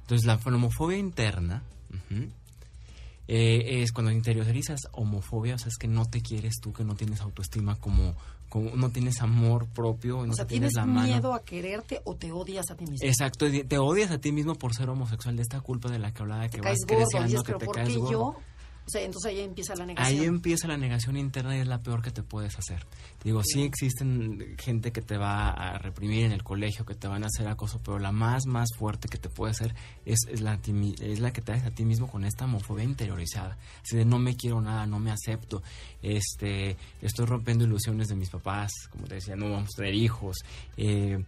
Entonces, 0.00 0.26
la 0.26 0.40
homofobia 0.42 0.96
interna 0.96 1.62
eh, 3.28 3.82
es 3.82 3.92
cuando 3.92 4.10
interiorizas 4.10 4.80
homofobia, 4.92 5.56
o 5.56 5.58
sea, 5.58 5.68
es 5.68 5.76
que 5.76 5.88
no 5.88 6.06
te 6.06 6.22
quieres 6.22 6.54
tú, 6.62 6.72
que 6.72 6.84
no 6.84 6.94
tienes 6.94 7.20
autoestima 7.20 7.76
como, 7.76 8.14
como 8.50 8.76
no 8.76 8.90
tienes 8.90 9.22
amor 9.22 9.66
propio, 9.68 10.26
no 10.26 10.32
O 10.32 10.34
sea, 10.34 10.44
te 10.44 10.50
tienes 10.50 10.72
¿tienes 10.72 10.74
la 10.74 10.92
mano. 10.92 11.06
miedo 11.06 11.32
a 11.32 11.42
quererte 11.42 12.02
o 12.04 12.14
te 12.16 12.30
odias 12.32 12.70
a 12.70 12.76
ti 12.76 12.84
mismo? 12.84 13.08
Exacto, 13.08 13.46
te 13.66 13.78
odias 13.78 14.10
a 14.10 14.18
ti 14.18 14.32
mismo 14.32 14.54
por 14.56 14.74
ser 14.74 14.90
homosexual, 14.90 15.36
de 15.36 15.42
esta 15.42 15.60
culpa 15.62 15.88
de 15.90 15.98
la 15.98 16.12
que 16.12 16.20
hablaba, 16.22 16.48
que 16.48 16.60
vas 16.60 16.76
gordo, 16.86 16.96
creciendo, 17.06 17.28
dices, 17.28 17.42
que 17.44 17.52
te 17.54 17.64
¿por 17.64 17.74
caes 17.76 17.88
qué 17.88 17.96
gordo. 17.96 18.10
yo? 18.12 18.36
O 18.90 18.92
sea, 18.92 19.02
entonces 19.02 19.30
ahí 19.30 19.38
empieza 19.38 19.76
la 19.76 19.86
negación. 19.86 20.20
Ahí 20.20 20.26
empieza 20.26 20.66
la 20.66 20.76
negación 20.76 21.16
interna 21.16 21.56
y 21.56 21.60
es 21.60 21.68
la 21.68 21.80
peor 21.80 22.02
que 22.02 22.10
te 22.10 22.24
puedes 22.24 22.58
hacer. 22.58 22.84
Digo, 23.22 23.40
sí 23.44 23.62
existen 23.62 24.56
gente 24.58 24.90
que 24.90 25.00
te 25.00 25.16
va 25.16 25.50
a 25.50 25.78
reprimir 25.78 26.24
en 26.24 26.32
el 26.32 26.42
colegio, 26.42 26.84
que 26.84 26.96
te 26.96 27.06
van 27.06 27.22
a 27.22 27.26
hacer 27.26 27.46
acoso, 27.46 27.80
pero 27.84 28.00
la 28.00 28.10
más, 28.10 28.46
más 28.46 28.68
fuerte 28.76 29.06
que 29.06 29.16
te 29.16 29.28
puede 29.28 29.52
hacer 29.52 29.76
es, 30.04 30.18
es, 30.28 30.40
la, 30.40 30.58
es 30.64 31.20
la 31.20 31.32
que 31.32 31.40
te 31.40 31.52
haces 31.52 31.68
a 31.68 31.70
ti 31.70 31.84
mismo 31.84 32.10
con 32.10 32.24
esta 32.24 32.46
homofobia 32.46 32.82
interiorizada. 32.82 33.56
Así 33.80 33.96
de 33.96 34.04
no 34.04 34.18
me 34.18 34.34
quiero 34.34 34.60
nada, 34.60 34.86
no 34.86 34.98
me 34.98 35.12
acepto, 35.12 35.62
este, 36.02 36.76
estoy 37.00 37.26
rompiendo 37.26 37.62
ilusiones 37.62 38.08
de 38.08 38.16
mis 38.16 38.30
papás, 38.30 38.72
como 38.90 39.06
te 39.06 39.14
decía, 39.14 39.36
no 39.36 39.52
vamos 39.52 39.70
a 39.72 39.76
tener 39.76 39.94
hijos, 39.94 40.38
eh, 40.76 41.22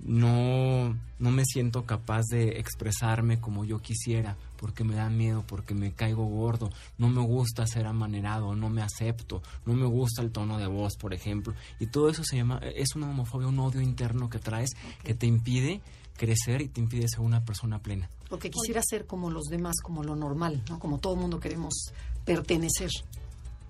no, 0.00 0.96
no 1.18 1.30
me 1.30 1.44
siento 1.44 1.84
capaz 1.84 2.22
de 2.30 2.58
expresarme 2.58 3.40
como 3.40 3.64
yo 3.64 3.78
quisiera 3.78 4.36
porque 4.56 4.84
me 4.84 4.94
da 4.94 5.08
miedo, 5.08 5.44
porque 5.46 5.74
me 5.74 5.92
caigo 5.92 6.24
gordo, 6.26 6.70
no 6.98 7.08
me 7.08 7.22
gusta 7.22 7.66
ser 7.66 7.86
amanerado, 7.86 8.54
no 8.54 8.70
me 8.70 8.82
acepto, 8.82 9.42
no 9.64 9.74
me 9.74 9.86
gusta 9.86 10.22
el 10.22 10.30
tono 10.30 10.58
de 10.58 10.66
voz, 10.66 10.96
por 10.96 11.14
ejemplo. 11.14 11.54
Y 11.78 11.86
todo 11.86 12.08
eso 12.08 12.24
se 12.24 12.36
llama, 12.36 12.60
es 12.74 12.94
una 12.94 13.08
homofobia, 13.08 13.48
un 13.48 13.58
odio 13.58 13.80
interno 13.80 14.28
que 14.28 14.38
traes 14.38 14.70
que 15.02 15.14
te 15.14 15.26
impide 15.26 15.82
crecer 16.16 16.62
y 16.62 16.68
te 16.68 16.80
impide 16.80 17.06
ser 17.08 17.20
una 17.20 17.44
persona 17.44 17.80
plena. 17.80 18.08
Porque 18.28 18.50
quisiera 18.50 18.82
ser 18.82 19.06
como 19.06 19.30
los 19.30 19.44
demás, 19.44 19.74
como 19.82 20.02
lo 20.02 20.16
normal, 20.16 20.62
¿no? 20.68 20.78
Como 20.78 20.98
todo 20.98 21.14
mundo 21.14 21.38
queremos 21.38 21.92
pertenecer. 22.24 22.90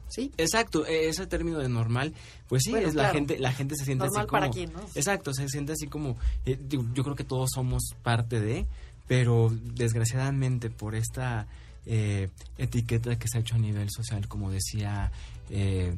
¿Sí? 0.09 0.33
Exacto, 0.37 0.87
e- 0.87 1.09
ese 1.09 1.27
término 1.27 1.59
de 1.59 1.69
normal, 1.69 2.15
pues 2.49 2.63
sí, 2.65 2.71
Bueno, 2.71 2.89
es 2.89 2.95
la 2.95 3.11
gente, 3.11 3.39
la 3.39 3.53
gente 3.53 3.75
se 3.77 3.85
siente 3.85 4.05
Normal 4.05 4.21
así 4.23 4.29
como, 4.29 4.41
para 4.41 4.51
quién, 4.51 4.73
¿no? 4.73 4.81
Exacto, 4.95 5.33
se 5.35 5.49
siente 5.49 5.73
así 5.73 5.89
como, 5.89 6.17
eh, 6.45 6.59
digo, 6.61 6.85
yo 6.95 7.03
creo 7.03 7.17
que 7.17 7.25
todos 7.25 7.51
somos 7.53 7.83
parte 8.03 8.41
de, 8.41 8.67
pero 9.09 9.53
desgraciadamente 9.53 10.71
por 10.71 10.95
esta 10.95 11.47
eh, 11.87 12.29
etiqueta 12.59 13.19
que 13.19 13.29
se 13.29 13.39
ha 13.39 13.41
hecho 13.41 13.57
a 13.57 13.59
nivel 13.59 13.91
social, 13.91 14.27
como 14.29 14.51
decía 14.51 15.11
eh, 15.51 15.95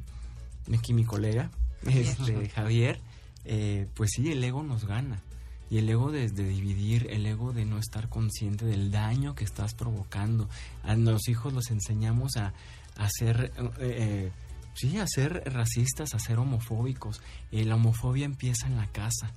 aquí 0.76 0.92
mi 0.92 1.04
colega, 1.04 1.50
este, 1.86 2.48
Javier, 2.50 3.00
eh, 3.44 3.86
pues 3.94 4.10
sí, 4.14 4.30
el 4.30 4.42
ego 4.44 4.62
nos 4.62 4.84
gana. 4.84 5.22
Y 5.70 5.76
el 5.78 5.88
ego 5.90 6.10
de, 6.10 6.30
de, 6.30 6.48
dividir, 6.48 7.08
el 7.10 7.26
ego 7.26 7.52
de 7.52 7.66
no 7.66 7.78
estar 7.78 8.08
consciente 8.08 8.64
del 8.64 8.90
daño 8.90 9.34
que 9.34 9.44
estás 9.44 9.74
provocando. 9.74 10.48
A 10.82 10.94
los 10.96 11.28
hijos 11.28 11.52
los 11.52 11.70
enseñamos 11.70 12.38
a, 12.38 12.54
a 12.98 13.08
ser, 13.08 13.52
eh, 13.56 13.72
eh, 13.80 14.32
sí, 14.74 14.98
racistas, 15.46 16.14
a 16.14 16.18
ser 16.18 16.38
homofóbicos. 16.38 17.22
Eh, 17.52 17.64
la 17.64 17.76
homofobia 17.76 18.26
empieza 18.26 18.66
en 18.66 18.76
la 18.76 18.88
casa. 18.88 19.32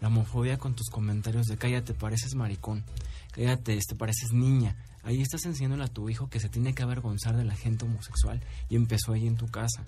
La 0.00 0.08
homofobia 0.08 0.58
con 0.58 0.74
tus 0.74 0.88
comentarios 0.90 1.46
de 1.46 1.56
cállate, 1.56 1.92
pareces 1.92 2.36
maricón, 2.36 2.84
cállate, 3.32 3.62
te 3.62 3.76
este, 3.76 3.96
pareces 3.96 4.32
niña. 4.32 4.76
Ahí 5.02 5.22
estás 5.22 5.44
enseñándole 5.46 5.84
a 5.84 5.88
tu 5.88 6.08
hijo 6.08 6.28
que 6.28 6.38
se 6.38 6.48
tiene 6.48 6.74
que 6.74 6.82
avergonzar 6.82 7.36
de 7.36 7.44
la 7.44 7.56
gente 7.56 7.84
homosexual 7.84 8.40
y 8.68 8.76
empezó 8.76 9.12
ahí 9.12 9.26
en 9.26 9.36
tu 9.36 9.48
casa. 9.48 9.82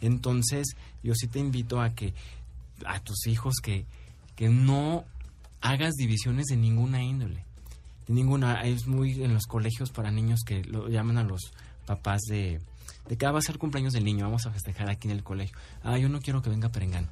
Entonces, 0.00 0.68
yo 1.02 1.14
sí 1.14 1.26
te 1.26 1.38
invito 1.38 1.80
a 1.80 1.90
que 1.94 2.14
a 2.86 3.00
tus 3.00 3.26
hijos 3.26 3.56
que, 3.62 3.84
que 4.36 4.48
no 4.48 5.04
hagas 5.60 5.94
divisiones 5.94 6.46
de 6.46 6.56
ninguna 6.56 7.02
índole. 7.02 7.44
Ninguna, 8.08 8.62
es 8.62 8.86
muy 8.86 9.22
en 9.22 9.34
los 9.34 9.46
colegios 9.46 9.90
para 9.90 10.10
niños 10.10 10.40
que 10.46 10.64
lo 10.64 10.88
llaman 10.88 11.18
a 11.18 11.24
los 11.24 11.52
papás 11.86 12.20
de, 12.28 12.60
de 13.08 13.16
que 13.16 13.26
ah, 13.26 13.32
va 13.32 13.38
a 13.38 13.42
ser 13.42 13.58
cumpleaños 13.58 13.92
del 13.92 14.04
niño, 14.04 14.24
vamos 14.24 14.46
a 14.46 14.50
festejar 14.50 14.90
aquí 14.90 15.08
en 15.08 15.14
el 15.14 15.22
colegio. 15.22 15.56
Ah, 15.82 15.98
yo 15.98 16.08
no 16.08 16.20
quiero 16.20 16.42
que 16.42 16.50
venga 16.50 16.70
Perengano. 16.70 17.08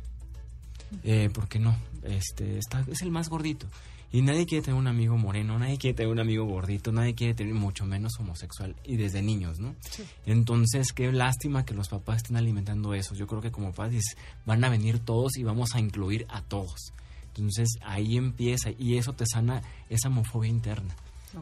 Eh, 1.05 1.31
¿Por 1.33 1.49
qué 1.49 1.59
no? 1.59 1.77
Este, 2.03 2.59
está, 2.59 2.85
es 2.91 3.03
el 3.03 3.11
más 3.11 3.29
gordito. 3.29 3.67
Y 4.13 4.23
nadie 4.23 4.45
quiere 4.45 4.65
tener 4.65 4.79
un 4.79 4.89
amigo 4.89 5.17
moreno, 5.17 5.57
nadie 5.57 5.79
quiere 5.79 5.95
tener 5.95 6.11
un 6.11 6.19
amigo 6.19 6.45
gordito, 6.45 6.91
nadie 6.91 7.15
quiere 7.15 7.33
tener 7.33 7.55
mucho 7.55 7.87
menos 7.87 8.19
homosexual 8.19 8.75
y 8.85 8.97
desde 8.97 9.23
niños, 9.23 9.61
¿no? 9.61 9.77
Sí. 9.89 10.03
Entonces, 10.27 10.93
qué 10.93 11.13
lástima 11.13 11.65
que 11.65 11.75
los 11.75 11.89
papás 11.89 12.17
estén 12.17 12.37
alimentando 12.37 12.93
eso. 12.95 13.15
Yo 13.15 13.29
creo 13.29 13.41
que 13.41 13.53
como 13.53 13.73
padres 13.73 14.17
van 14.47 14.65
a 14.65 14.69
venir 14.69 14.99
todos 14.99 15.37
y 15.37 15.45
vamos 15.45 15.77
a 15.77 15.81
incluir 15.81 16.27
a 16.29 16.43
todos. 16.43 16.93
Entonces, 17.29 17.79
ahí 17.83 18.17
empieza 18.17 18.71
y 18.77 18.97
eso 18.97 19.13
te 19.13 19.27
sana 19.27 19.63
esa 19.89 20.09
homofobia 20.09 20.51
interna. 20.51 20.93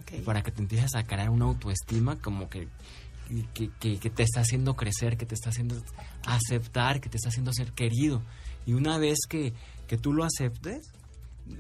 Okay. 0.01 0.21
Para 0.21 0.43
que 0.43 0.51
te 0.51 0.61
empieces 0.61 0.95
a 0.95 1.07
crear 1.07 1.31
una 1.31 1.47
autoestima 1.47 2.17
como 2.17 2.51
que 2.51 2.69
que, 3.55 3.71
que, 3.79 3.99
que, 3.99 4.11
te 4.11 4.23
está 4.23 4.41
haciendo 4.41 4.75
crecer, 4.75 5.17
que 5.17 5.27
te 5.27 5.35
está 5.35 5.51
haciendo 5.51 5.77
aceptar, 6.27 7.01
que 7.01 7.09
te 7.09 7.17
está 7.17 7.29
haciendo 7.29 7.53
ser 7.53 7.73
querido. 7.73 8.23
Y 8.67 8.73
una 8.73 8.99
vez 8.99 9.19
que, 9.29 9.53
que 9.87 9.97
tú 9.99 10.13
lo 10.13 10.25
aceptes, 10.25 10.93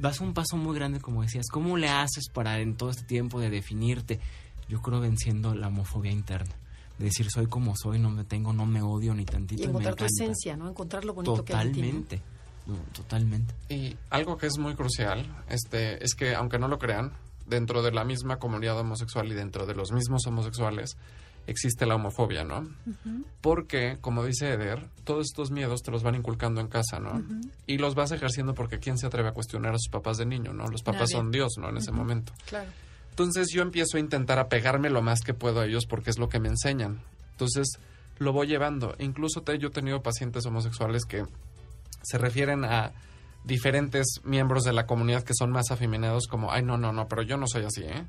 vas 0.00 0.20
a 0.20 0.24
un 0.24 0.34
paso 0.34 0.56
muy 0.56 0.74
grande, 0.74 1.00
como 1.00 1.22
decías. 1.22 1.46
¿Cómo 1.50 1.76
le 1.76 1.88
haces 1.88 2.28
para 2.32 2.60
en 2.60 2.76
todo 2.76 2.90
este 2.90 3.04
tiempo 3.04 3.40
de 3.40 3.50
definirte? 3.50 4.20
Yo 4.68 4.80
creo 4.80 5.00
venciendo 5.00 5.54
la 5.54 5.68
homofobia 5.68 6.12
interna. 6.12 6.54
De 6.98 7.06
decir, 7.06 7.30
soy 7.30 7.46
como 7.46 7.74
soy, 7.76 7.98
no 7.98 8.10
me 8.10 8.24
tengo, 8.24 8.52
no 8.52 8.66
me 8.66 8.82
odio 8.82 9.14
ni 9.14 9.24
tantito. 9.24 9.62
Y 9.62 9.66
encontrar 9.66 9.94
tu 9.94 10.04
esencia, 10.04 10.56
¿no? 10.56 10.68
Encontrar 10.68 11.04
lo 11.04 11.14
bonito 11.14 11.36
totalmente, 11.36 11.80
que 11.80 11.86
hay 11.86 11.90
en 11.90 12.04
ti. 12.04 12.20
No, 12.66 12.76
totalmente. 12.92 13.54
Y 13.68 13.96
algo 14.10 14.36
que 14.36 14.46
es 14.46 14.58
muy 14.58 14.74
crucial 14.74 15.26
este, 15.48 16.04
es 16.04 16.14
que, 16.14 16.34
aunque 16.34 16.58
no 16.58 16.68
lo 16.68 16.78
crean, 16.78 17.12
dentro 17.46 17.82
de 17.82 17.92
la 17.92 18.04
misma 18.04 18.38
comunidad 18.38 18.78
homosexual 18.78 19.30
y 19.30 19.34
dentro 19.34 19.64
de 19.64 19.74
los 19.74 19.92
mismos 19.92 20.26
homosexuales, 20.26 20.96
existe 21.48 21.86
la 21.86 21.96
homofobia, 21.96 22.44
¿no? 22.44 22.60
Uh 22.60 22.92
-huh. 23.04 23.24
Porque, 23.40 23.98
como 24.00 24.24
dice 24.24 24.52
Eder, 24.52 24.86
todos 25.04 25.26
estos 25.26 25.50
miedos 25.50 25.82
te 25.82 25.90
los 25.90 26.02
van 26.02 26.14
inculcando 26.14 26.60
en 26.60 26.68
casa, 26.68 27.00
¿no? 27.00 27.12
Uh 27.12 27.18
-huh. 27.18 27.50
Y 27.66 27.78
los 27.78 27.94
vas 27.94 28.12
ejerciendo 28.12 28.54
porque 28.54 28.78
¿quién 28.78 28.98
se 28.98 29.06
atreve 29.06 29.30
a 29.30 29.32
cuestionar 29.32 29.74
a 29.74 29.78
sus 29.78 29.90
papás 29.90 30.18
de 30.18 30.26
niño, 30.26 30.52
¿no? 30.52 30.68
Los 30.68 30.82
papás 30.82 31.10
Nadie. 31.10 31.12
son 31.14 31.30
Dios, 31.30 31.52
¿no? 31.58 31.70
En 31.70 31.78
ese 31.78 31.90
momento. 31.90 32.32
Claro. 32.46 32.70
Entonces 33.10 33.48
yo 33.50 33.62
empiezo 33.62 33.96
a 33.96 34.00
intentar 34.00 34.38
apegarme 34.38 34.90
lo 34.90 35.02
más 35.02 35.22
que 35.22 35.34
puedo 35.34 35.60
a 35.60 35.66
ellos 35.66 35.86
porque 35.86 36.10
es 36.10 36.18
lo 36.18 36.28
que 36.28 36.38
me 36.38 36.48
enseñan. 36.48 37.00
Entonces 37.32 37.78
lo 38.18 38.32
voy 38.32 38.46
llevando. 38.46 38.94
Incluso 38.98 39.42
te, 39.42 39.58
yo 39.58 39.68
he 39.68 39.72
tenido 39.72 40.02
pacientes 40.02 40.46
homosexuales 40.46 41.04
que 41.04 41.24
se 42.02 42.18
refieren 42.18 42.64
a 42.64 42.92
diferentes 43.48 44.20
miembros 44.24 44.62
de 44.62 44.74
la 44.74 44.86
comunidad 44.86 45.24
que 45.24 45.32
son 45.34 45.50
más 45.50 45.70
afeminados 45.70 46.28
como, 46.28 46.52
ay, 46.52 46.62
no, 46.62 46.76
no, 46.76 46.92
no, 46.92 47.08
pero 47.08 47.22
yo 47.22 47.38
no 47.38 47.46
soy 47.48 47.64
así, 47.64 47.82
¿eh? 47.82 48.04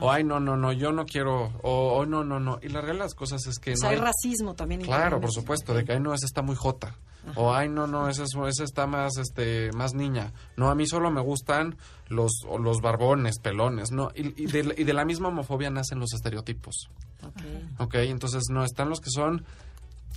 O, 0.00 0.10
ay, 0.10 0.22
no, 0.22 0.38
no, 0.38 0.56
no, 0.56 0.72
yo 0.72 0.92
no 0.92 1.04
quiero, 1.04 1.52
o, 1.62 1.98
oh, 1.98 2.06
no, 2.06 2.22
no, 2.22 2.38
no. 2.38 2.60
Y 2.62 2.68
la 2.68 2.80
realidad 2.80 2.94
de 2.94 2.98
las 3.06 3.14
cosas 3.14 3.44
es 3.46 3.58
que... 3.58 3.72
O 3.72 3.74
no 3.74 3.80
sea, 3.80 3.90
hay 3.90 3.96
racismo 3.96 4.54
también. 4.54 4.82
Claro, 4.82 5.20
por 5.20 5.32
supuesto, 5.32 5.74
de 5.74 5.84
que, 5.84 5.92
ay, 5.92 6.00
no, 6.00 6.14
esa 6.14 6.26
está 6.26 6.42
muy 6.42 6.54
jota. 6.54 6.94
Ajá. 7.28 7.40
O, 7.40 7.52
ay, 7.52 7.68
no, 7.68 7.88
no, 7.88 8.08
esa, 8.08 8.22
esa 8.22 8.64
está 8.64 8.86
más, 8.86 9.16
este, 9.16 9.72
más 9.72 9.94
niña. 9.94 10.32
No, 10.56 10.70
a 10.70 10.76
mí 10.76 10.86
solo 10.86 11.10
me 11.10 11.20
gustan 11.20 11.76
los, 12.08 12.30
los 12.60 12.80
barbones, 12.80 13.40
pelones, 13.40 13.90
¿no? 13.90 14.10
Y, 14.14 14.44
y, 14.44 14.46
de, 14.46 14.74
y 14.78 14.84
de 14.84 14.92
la 14.92 15.04
misma 15.04 15.28
homofobia 15.28 15.70
nacen 15.70 15.98
los 15.98 16.14
estereotipos. 16.14 16.88
Okay. 17.26 17.68
ok, 17.78 17.94
entonces 18.10 18.44
no, 18.50 18.64
están 18.64 18.90
los 18.90 19.00
que 19.00 19.10
son 19.10 19.44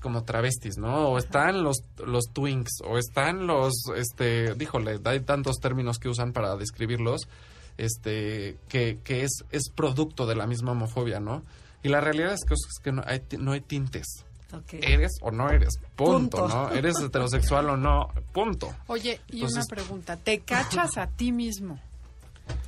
como 0.01 0.23
travestis, 0.23 0.77
¿no? 0.77 1.09
O 1.09 1.17
están 1.17 1.63
los, 1.63 1.77
los 2.05 2.25
twinks, 2.33 2.81
o 2.83 2.97
están 2.97 3.47
los, 3.47 3.73
este, 3.95 4.53
díjole, 4.55 4.99
hay 5.03 5.19
tantos 5.21 5.57
términos 5.57 5.99
que 5.99 6.09
usan 6.09 6.33
para 6.33 6.55
describirlos, 6.55 7.27
este, 7.77 8.57
que, 8.69 8.99
que 9.03 9.23
es, 9.23 9.43
es 9.51 9.69
producto 9.69 10.25
de 10.25 10.35
la 10.35 10.47
misma 10.47 10.71
homofobia, 10.71 11.19
¿no? 11.19 11.43
Y 11.83 11.89
la 11.89 12.01
realidad 12.01 12.33
es 12.33 12.43
que, 12.45 12.53
es 12.53 12.79
que 12.83 12.91
no, 12.91 13.03
hay, 13.05 13.21
no 13.37 13.51
hay 13.51 13.61
tintes. 13.61 14.25
Okay. 14.51 14.79
Eres 14.81 15.11
o 15.21 15.29
no 15.29 15.49
eres, 15.49 15.77
punto, 15.95 16.37
punto, 16.37 16.47
¿no? 16.47 16.71
Eres 16.71 16.99
heterosexual 17.01 17.69
o 17.69 17.77
no, 17.77 18.09
punto. 18.31 18.73
Oye, 18.87 19.19
y 19.27 19.41
Entonces, 19.41 19.65
una 19.65 19.75
pregunta, 19.75 20.15
¿te 20.15 20.39
cachas 20.39 20.97
a 20.97 21.07
ti 21.07 21.33
mismo 21.33 21.79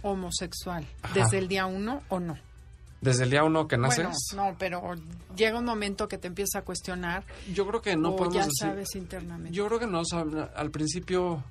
homosexual 0.02 0.86
Ajá. 1.02 1.14
desde 1.14 1.38
el 1.38 1.48
día 1.48 1.66
uno 1.66 2.02
o 2.10 2.20
no? 2.20 2.38
Desde 3.02 3.24
el 3.24 3.30
día 3.30 3.44
uno 3.44 3.68
que 3.68 3.78
naces. 3.78 4.08
Bueno, 4.34 4.52
no, 4.52 4.58
pero 4.58 4.96
llega 5.36 5.58
un 5.58 5.66
momento 5.66 6.08
que 6.08 6.18
te 6.18 6.28
empieza 6.28 6.60
a 6.60 6.62
cuestionar. 6.64 7.24
Yo 7.54 7.66
creo 7.66 7.82
que 7.82 7.96
no 7.96 8.10
o 8.10 8.16
podemos 8.16 8.36
ya 8.36 8.44
decir. 8.46 8.58
sabes 8.60 8.96
internamente. 8.96 9.56
Yo 9.56 9.68
creo 9.68 9.80
que 9.80 9.88
no. 9.88 10.02
O 10.02 10.06
sea, 10.06 10.26
al 10.56 10.72
principio 10.72 11.44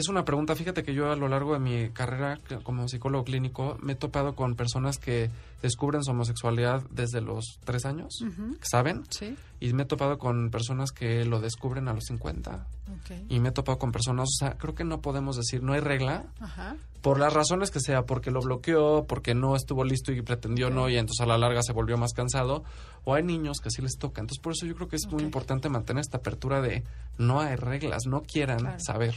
es 0.00 0.08
una 0.08 0.24
pregunta. 0.24 0.54
Fíjate 0.54 0.82
que 0.82 0.94
yo 0.94 1.10
a 1.10 1.16
lo 1.16 1.28
largo 1.28 1.54
de 1.54 1.58
mi 1.58 1.88
carrera 1.90 2.38
como 2.62 2.86
psicólogo 2.88 3.24
clínico 3.24 3.76
me 3.80 3.92
he 3.94 3.96
topado 3.96 4.34
con 4.34 4.54
personas 4.54 4.98
que 4.98 5.30
descubren 5.62 6.04
su 6.04 6.10
homosexualidad 6.10 6.82
desde 6.90 7.20
los 7.20 7.58
tres 7.64 7.84
años, 7.86 8.14
Uh 8.22 8.26
-huh. 8.26 8.58
¿saben? 8.62 9.04
Sí. 9.10 9.36
Y 9.58 9.72
me 9.72 9.84
he 9.84 9.86
topado 9.86 10.18
con 10.18 10.50
personas 10.50 10.92
que 10.92 11.24
lo 11.24 11.40
descubren 11.40 11.88
a 11.88 11.94
los 11.94 12.04
50. 12.04 12.66
Okay. 13.00 13.24
Y 13.30 13.40
me 13.40 13.48
he 13.48 13.52
topado 13.52 13.78
con 13.78 13.90
personas, 13.90 14.28
o 14.28 14.36
sea, 14.38 14.58
creo 14.58 14.74
que 14.74 14.84
no 14.84 15.00
podemos 15.00 15.36
decir, 15.36 15.62
no 15.62 15.72
hay 15.72 15.80
regla, 15.80 16.26
Ajá. 16.40 16.76
por 17.00 17.18
las 17.18 17.32
razones 17.32 17.70
que 17.70 17.80
sea, 17.80 18.02
porque 18.04 18.30
lo 18.30 18.40
bloqueó, 18.40 19.06
porque 19.08 19.34
no 19.34 19.56
estuvo 19.56 19.82
listo 19.82 20.12
y 20.12 20.20
pretendió 20.22 20.68
no, 20.70 20.88
y 20.90 20.96
entonces 20.98 21.22
a 21.22 21.26
la 21.26 21.38
larga 21.38 21.62
se 21.62 21.72
volvió 21.72 21.96
más 21.96 22.12
cansado, 22.12 22.64
o 23.04 23.14
hay 23.14 23.22
niños 23.22 23.60
que 23.60 23.70
sí 23.70 23.80
les 23.80 23.96
toca. 23.98 24.20
Entonces, 24.20 24.42
por 24.42 24.52
eso 24.52 24.66
yo 24.66 24.74
creo 24.74 24.88
que 24.88 24.96
es 24.96 25.06
muy 25.10 25.22
importante 25.22 25.68
mantener 25.70 26.02
esta 26.02 26.18
apertura 26.18 26.60
de 26.60 26.84
no 27.18 27.40
hay 27.40 27.56
reglas, 27.56 28.02
no 28.06 28.22
quieran 28.22 28.58
Claro. 28.58 28.76
saber, 28.80 29.14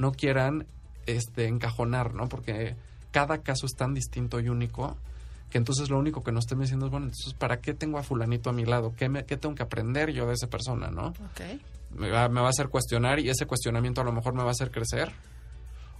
no 0.00 0.12
quieran 0.12 0.66
este 1.06 1.46
encajonar, 1.46 2.14
¿no? 2.14 2.28
Porque 2.28 2.74
cada 3.10 3.38
caso 3.38 3.66
es 3.66 3.72
tan 3.76 3.92
distinto 3.92 4.40
y 4.40 4.48
único 4.48 4.96
que 5.50 5.58
entonces 5.58 5.90
lo 5.90 5.98
único 5.98 6.22
que 6.22 6.32
nos 6.32 6.44
estén 6.44 6.60
diciendo 6.60 6.86
es, 6.86 6.92
bueno, 6.92 7.06
entonces, 7.06 7.34
¿para 7.34 7.60
qué 7.60 7.74
tengo 7.74 7.98
a 7.98 8.02
fulanito 8.02 8.50
a 8.50 8.52
mi 8.52 8.64
lado? 8.64 8.94
¿Qué, 8.96 9.08
me, 9.08 9.24
qué 9.24 9.36
tengo 9.36 9.54
que 9.54 9.62
aprender 9.62 10.12
yo 10.12 10.26
de 10.26 10.34
esa 10.34 10.46
persona, 10.46 10.90
no? 10.90 11.08
Ok. 11.08 11.60
me 11.90 12.08
va, 12.08 12.28
me 12.28 12.40
va 12.40 12.46
a 12.46 12.50
hacer 12.50 12.68
cuestionar 12.68 13.18
y 13.18 13.28
ese 13.28 13.46
cuestionamiento 13.46 14.00
a 14.00 14.04
lo 14.04 14.12
mejor 14.12 14.32
me 14.32 14.42
va 14.42 14.48
a 14.48 14.52
hacer 14.52 14.70
crecer. 14.70 15.12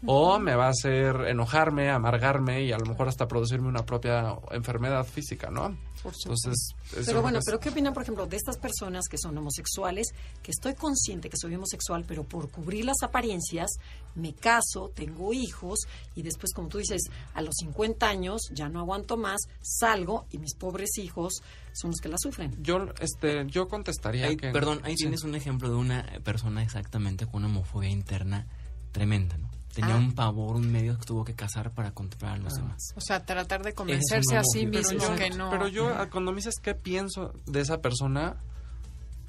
O 0.06 0.38
me 0.38 0.54
va 0.54 0.66
a 0.66 0.70
hacer 0.70 1.14
enojarme, 1.28 1.90
amargarme 1.90 2.62
y 2.64 2.72
a 2.72 2.78
lo 2.78 2.86
mejor 2.86 3.08
hasta 3.08 3.28
producirme 3.28 3.68
una 3.68 3.84
propia 3.84 4.34
enfermedad 4.50 5.04
física, 5.04 5.50
¿no? 5.50 5.76
Por 6.02 6.14
supuesto. 6.14 6.48
Entonces, 6.50 6.74
Pero 7.06 7.20
bueno, 7.20 7.38
es- 7.40 7.44
pero 7.44 7.60
¿qué 7.60 7.68
opinan, 7.68 7.92
por 7.92 8.02
ejemplo, 8.02 8.26
de 8.26 8.36
estas 8.36 8.56
personas 8.56 9.04
que 9.10 9.18
son 9.18 9.36
homosexuales, 9.36 10.08
que 10.42 10.52
estoy 10.52 10.74
consciente 10.74 11.28
que 11.28 11.36
soy 11.36 11.54
homosexual, 11.54 12.04
pero 12.08 12.24
por 12.24 12.50
cubrir 12.50 12.86
las 12.86 13.02
apariencias 13.02 13.70
me 14.14 14.32
caso, 14.32 14.90
tengo 14.94 15.34
hijos 15.34 15.80
y 16.14 16.22
después, 16.22 16.52
como 16.54 16.68
tú 16.68 16.78
dices, 16.78 17.02
a 17.34 17.42
los 17.42 17.54
50 17.60 18.08
años 18.08 18.40
ya 18.52 18.70
no 18.70 18.80
aguanto 18.80 19.18
más, 19.18 19.40
salgo 19.60 20.24
y 20.30 20.38
mis 20.38 20.54
pobres 20.54 20.96
hijos 20.96 21.42
son 21.72 21.90
los 21.90 22.00
que 22.00 22.08
la 22.08 22.16
sufren? 22.18 22.56
yo, 22.62 22.86
este, 23.00 23.46
yo 23.48 23.68
contestaría 23.68 24.26
Ahí- 24.26 24.36
que... 24.38 24.50
perdón, 24.50 24.80
ahí 24.84 24.92
Sí. 24.96 25.02
tienes 25.04 25.24
un 25.24 25.34
ejemplo 25.34 25.68
de 25.68 25.76
una 25.76 26.06
persona 26.24 26.62
exactamente 26.62 27.26
con 27.26 27.44
una 27.44 27.48
homofobia 27.48 27.90
interna 27.90 28.46
tremenda, 28.92 29.36
¿no? 29.36 29.50
Tenía 29.74 29.94
Ah. 29.94 29.98
un 29.98 30.12
pavor, 30.14 30.56
un 30.56 30.70
medio 30.70 30.98
que 30.98 31.04
tuvo 31.06 31.24
que 31.24 31.34
casar 31.34 31.70
para 31.70 31.92
contemplar 31.92 32.32
a 32.34 32.36
los 32.38 32.54
Ah. 32.54 32.56
demás. 32.62 32.82
O 32.96 33.00
sea, 33.00 33.24
tratar 33.24 33.62
de 33.62 33.72
convencerse 33.72 34.36
a 34.36 34.42
sí 34.42 34.66
mismo 34.66 34.98
pero 34.98 35.08
yo, 35.10 35.16
que 35.16 35.30
no. 35.30 35.50
pero 35.50 35.68
yo, 35.68 35.90
cuando 36.10 36.32
me 36.32 36.36
dices 36.36 36.56
qué 36.60 36.74
pienso 36.74 37.32
de 37.46 37.60
esa 37.60 37.80
persona, 37.80 38.36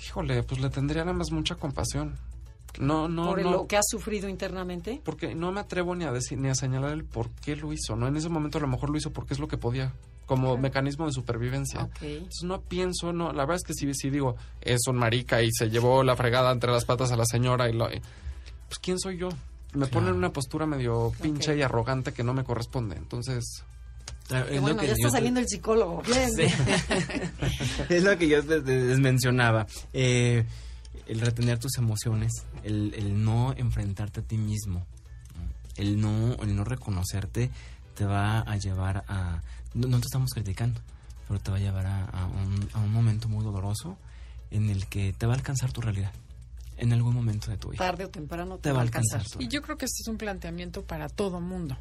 híjole, 0.03 0.41
pues 0.43 0.59
le 0.59 0.69
tendría 0.69 1.03
nada 1.05 1.15
más 1.17 1.31
mucha 1.31 1.55
compasión. 1.55 2.15
No, 2.79 3.09
no, 3.09 3.25
por 3.27 3.41
no. 3.43 3.51
lo 3.51 3.67
que 3.67 3.75
ha 3.77 3.81
sufrido 3.83 4.29
internamente. 4.29 5.01
porque 5.03 5.35
no 5.35 5.51
me 5.51 5.59
atrevo 5.59 5.93
ni 5.93 6.05
a 6.05 6.11
decir 6.11 6.37
ni 6.39 6.47
a 6.49 6.55
señalar 6.55 6.91
el 6.93 7.03
por 7.03 7.29
qué 7.29 7.55
lo 7.57 7.73
hizo, 7.73 7.95
¿no? 7.97 8.07
En 8.07 8.15
ese 8.15 8.29
momento 8.29 8.57
a 8.57 8.61
lo 8.61 8.67
mejor 8.67 8.89
lo 8.89 8.97
hizo 8.97 9.11
porque 9.11 9.33
es 9.33 9.39
lo 9.41 9.47
que 9.49 9.57
podía, 9.57 9.91
como 10.25 10.47
Claro. 10.51 10.57
mecanismo 10.61 11.05
de 11.05 11.11
supervivencia. 11.11 11.83
Ok. 11.83 12.01
Entonces 12.01 12.43
no 12.43 12.61
pienso, 12.61 13.11
no, 13.11 13.33
la 13.33 13.43
verdad 13.43 13.57
es 13.57 13.63
que 13.63 13.73
sí, 13.73 13.93
sí 13.93 14.09
digo, 14.09 14.37
es 14.61 14.79
un 14.87 14.95
marica 14.95 15.41
y 15.43 15.49
se 15.51 15.69
llevó 15.69 16.01
la 16.03 16.15
fregada 16.15 16.49
entre 16.51 16.71
las 16.71 16.85
patas 16.85 17.11
a 17.11 17.17
la 17.17 17.25
señora 17.25 17.69
y 17.69 17.73
lo 17.73 17.89
pues 17.89 18.79
quién 18.81 18.97
soy 18.97 19.17
yo? 19.17 19.27
Me 19.73 19.85
Claro. 19.87 19.91
pone 19.91 20.09
en 20.09 20.15
una 20.15 20.33
postura 20.33 20.65
medio 20.65 21.11
pinche 21.21 21.55
y 21.57 21.61
arrogante 21.61 22.11
que 22.13 22.23
no 22.23 22.33
me 22.33 22.43
corresponde. 22.43 22.95
Entonces, 22.97 23.63
Que 24.27 24.37
es 24.39 24.55
lo 24.55 24.61
bueno, 24.61 24.79
que 24.81 24.87
ya 24.87 24.93
está 24.93 25.07
te- 25.07 25.11
saliendo 25.11 25.39
el 25.39 25.47
psicólogo. 25.47 26.01
Bien. 26.03 26.29
Sí. 26.31 26.43
es 27.89 28.03
lo 28.03 28.17
que 28.17 28.27
yo 28.27 28.41
les, 28.41 28.99
mencionaba. 28.99 29.67
Eh, 29.93 30.45
el 31.07 31.19
retener 31.21 31.57
tus 31.59 31.77
emociones, 31.77 32.31
el, 32.63 32.93
el 32.95 33.23
no 33.23 33.53
enfrentarte 33.57 34.19
a 34.21 34.23
ti 34.23 34.37
mismo, 34.37 34.85
el 35.75 35.99
no, 35.99 36.35
el 36.41 36.55
no 36.55 36.63
reconocerte 36.63 37.49
te 37.95 38.05
va 38.05 38.39
a 38.39 38.57
llevar 38.57 39.03
a... 39.07 39.41
No, 39.73 39.87
no 39.87 39.99
te 39.99 40.05
estamos 40.05 40.31
criticando, 40.31 40.79
pero 41.27 41.39
te 41.39 41.51
va 41.51 41.57
a 41.57 41.59
llevar 41.59 41.85
a, 41.87 42.05
a 42.05 42.25
un, 42.27 42.69
a 42.73 42.79
un 42.79 42.91
momento 42.93 43.27
muy 43.29 43.43
doloroso 43.43 43.97
en 44.51 44.69
el 44.69 44.85
que 44.87 45.13
te 45.13 45.25
va 45.25 45.33
a 45.33 45.37
alcanzar 45.37 45.71
tu 45.71 45.81
realidad 45.81 46.11
en 46.81 46.91
algún 46.93 47.15
momento 47.15 47.49
de 47.49 47.57
tu 47.57 47.69
vida. 47.69 47.77
Tarde 47.77 48.05
o 48.05 48.09
temprano 48.09 48.57
te, 48.57 48.63
Te 48.63 48.71
va 48.73 48.79
a 48.79 48.81
alcanzar. 48.81 49.23
Y 49.39 49.47
yo 49.47 49.61
creo 49.61 49.77
que 49.77 49.85
este 49.85 50.01
es 50.03 50.07
un 50.07 50.17
planteamiento 50.17 50.83
para 50.83 51.07
todo 51.07 51.39
mundo. 51.39 51.77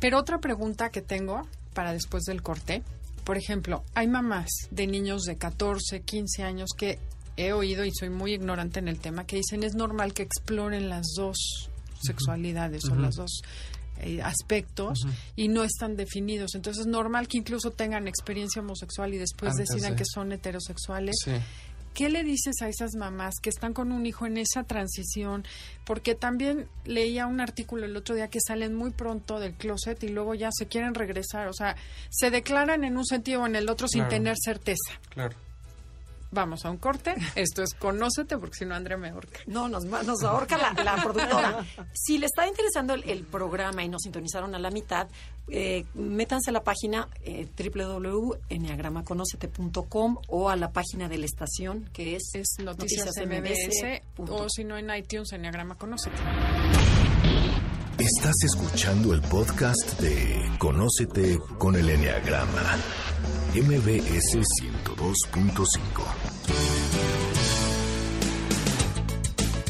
Pero 0.00 0.18
otra 0.18 0.38
pregunta 0.38 0.88
que 0.90 1.02
tengo 1.02 1.42
para 1.74 1.92
después 1.92 2.22
del 2.24 2.40
corte, 2.42 2.82
por 3.24 3.36
ejemplo, 3.36 3.84
hay 3.94 4.06
mamás 4.08 4.48
de 4.70 4.86
niños 4.86 5.22
de 5.22 5.36
14, 5.36 6.00
15 6.02 6.42
años 6.42 6.70
que 6.76 6.98
he 7.36 7.52
oído 7.52 7.84
y 7.84 7.90
soy 7.92 8.10
muy 8.10 8.32
ignorante 8.32 8.78
en 8.78 8.86
el 8.88 9.00
tema 9.00 9.26
que 9.26 9.36
dicen 9.36 9.62
es 9.64 9.74
normal 9.74 10.12
que 10.14 10.22
exploren 10.22 10.88
las 10.88 11.06
dos 11.16 11.68
sexualidades 12.00 12.84
o 12.84 12.94
los 12.94 13.16
dos 13.16 13.40
eh, 13.98 14.20
aspectos 14.22 15.00
y 15.36 15.48
no 15.48 15.64
están 15.64 15.96
definidos. 15.96 16.54
Entonces 16.54 16.82
es 16.82 16.86
normal 16.86 17.26
que 17.28 17.38
incluso 17.38 17.70
tengan 17.70 18.06
experiencia 18.08 18.60
homosexual 18.62 19.14
y 19.14 19.18
después 19.18 19.52
Antes 19.52 19.68
decidan 19.68 19.92
de- 19.92 19.96
que 19.98 20.04
son 20.04 20.32
heterosexuales. 20.32 21.16
Sí. 21.24 21.32
¿Qué 21.94 22.08
le 22.08 22.24
dices 22.24 22.56
a 22.60 22.68
esas 22.68 22.94
mamás 22.96 23.34
que 23.40 23.48
están 23.50 23.72
con 23.72 23.92
un 23.92 24.04
hijo 24.04 24.26
en 24.26 24.36
esa 24.36 24.64
transición? 24.64 25.44
Porque 25.86 26.14
también 26.16 26.66
leía 26.84 27.26
un 27.26 27.40
artículo 27.40 27.86
el 27.86 27.96
otro 27.96 28.14
día 28.16 28.28
que 28.28 28.40
salen 28.44 28.74
muy 28.74 28.90
pronto 28.90 29.38
del 29.38 29.54
closet 29.54 30.02
y 30.02 30.08
luego 30.08 30.34
ya 30.34 30.50
se 30.52 30.66
quieren 30.66 30.94
regresar. 30.94 31.46
O 31.48 31.52
sea, 31.52 31.76
se 32.10 32.30
declaran 32.30 32.82
en 32.84 32.96
un 32.96 33.06
sentido 33.06 33.42
o 33.42 33.46
en 33.46 33.54
el 33.56 33.68
otro 33.70 33.86
sin 33.86 34.00
Claro. 34.02 34.10
tener 34.10 34.34
certeza. 34.38 34.98
Claro. 35.10 35.36
Vamos 36.34 36.64
a 36.64 36.70
un 36.70 36.78
corte. 36.78 37.14
Esto 37.36 37.62
es 37.62 37.74
Conócete, 37.74 38.36
porque 38.38 38.56
si 38.56 38.64
no, 38.64 38.74
Andrea 38.74 38.96
me 38.96 39.10
ahorca. 39.10 39.38
No, 39.46 39.68
nos, 39.68 39.84
nos 39.84 40.24
ahorca 40.24 40.56
la, 40.58 40.72
la 40.82 40.96
productora. 40.96 41.64
Si 41.92 42.18
le 42.18 42.26
está 42.26 42.48
interesando 42.48 42.94
el, 42.94 43.08
el 43.08 43.22
programa 43.24 43.84
y 43.84 43.88
nos 43.88 44.02
sintonizaron 44.02 44.52
a 44.54 44.58
la 44.58 44.70
mitad, 44.70 45.06
eh, 45.48 45.84
métanse 45.94 46.50
a 46.50 46.52
la 46.52 46.62
página 46.64 47.08
eh, 47.22 47.48
www.enneagramaconocete.com 47.56 50.18
o 50.28 50.50
a 50.50 50.56
la 50.56 50.72
página 50.72 51.08
de 51.08 51.18
la 51.18 51.26
estación 51.26 51.88
que 51.92 52.16
es, 52.16 52.30
Es 52.34 52.56
Noticias, 52.62 53.14
MBS 53.16 54.02
o 54.18 54.48
si 54.48 54.64
no 54.64 54.76
en 54.76 54.92
iTunes, 54.94 55.32
Enneagrama 55.32 55.76
Conócete. 55.76 56.16
Estás 57.98 58.34
escuchando 58.44 59.14
el 59.14 59.20
podcast 59.22 60.00
de 60.00 60.50
Conócete 60.58 61.38
con 61.58 61.76
el 61.76 61.88
Enneagrama. 61.88 62.76
MBS 63.54 64.34
102.5. 64.34 65.68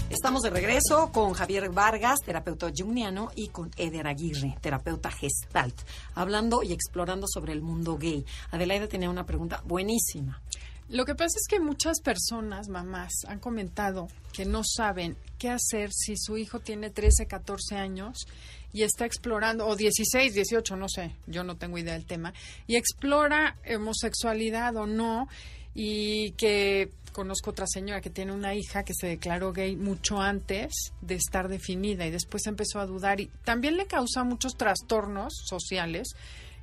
Estamos 0.09 0.41
de 0.41 0.49
regreso 0.49 1.13
con 1.13 1.35
Javier 1.35 1.69
Vargas, 1.69 2.21
terapeuta 2.25 2.71
junguiano, 2.75 3.31
y 3.37 3.49
con 3.49 3.71
Eder 3.77 4.07
Aguirre, 4.07 4.57
terapeuta 4.63 5.11
gestalt, 5.11 5.79
hablando 6.15 6.63
y 6.63 6.73
explorando 6.73 7.27
sobre 7.29 7.53
el 7.53 7.61
mundo 7.61 7.99
gay. 7.99 8.25
Adelaida 8.53 8.89
tenía 8.89 9.11
una 9.11 9.27
pregunta 9.27 9.61
buenísima. 9.67 10.41
Lo 10.89 11.05
que 11.05 11.15
pasa 11.15 11.37
es 11.37 11.47
que 11.47 11.61
muchas 11.61 12.01
personas, 12.01 12.69
mamás, 12.69 13.13
han 13.29 13.39
comentado 13.39 14.09
que 14.33 14.47
no 14.47 14.63
saben 14.65 15.15
qué 15.39 15.51
hacer 15.51 15.91
si 15.93 16.17
su 16.17 16.39
hijo 16.39 16.61
tiene 16.61 16.89
13, 16.89 17.27
14 17.27 17.77
años 17.77 18.27
y 18.75 18.83
está 18.83 19.07
explorando, 19.07 19.67
o 19.67 19.77
16, 19.77 20.35
18, 20.35 20.77
no 20.77 20.89
sé, 20.91 21.15
yo 21.27 21.45
no 21.45 21.57
tengo 21.57 21.79
idea 21.79 21.95
del 21.95 22.05
tema, 22.05 22.35
y 22.67 22.77
explora 22.77 23.57
homosexualidad 23.75 24.77
o 24.77 24.87
no, 24.87 25.29
y 25.75 26.33
que 26.33 26.91
conozco 27.13 27.51
otra 27.51 27.67
señora 27.67 28.01
que 28.01 28.11
tiene 28.11 28.33
una 28.33 28.55
hija 28.55 28.83
que 28.83 28.93
se 28.93 29.07
declaró 29.07 29.53
gay 29.53 29.77
mucho 29.77 30.21
antes 30.21 30.93
de 31.01 31.15
estar 31.15 31.49
definida 31.49 32.05
y 32.05 32.11
después 32.11 32.47
empezó 32.47 32.81
a 32.81 32.87
dudar 32.87 33.21
y 33.21 33.31
también 33.45 33.77
le 33.77 33.87
causa 33.87 34.25
muchos 34.25 34.57
trastornos 34.57 35.33
sociales 35.47 36.09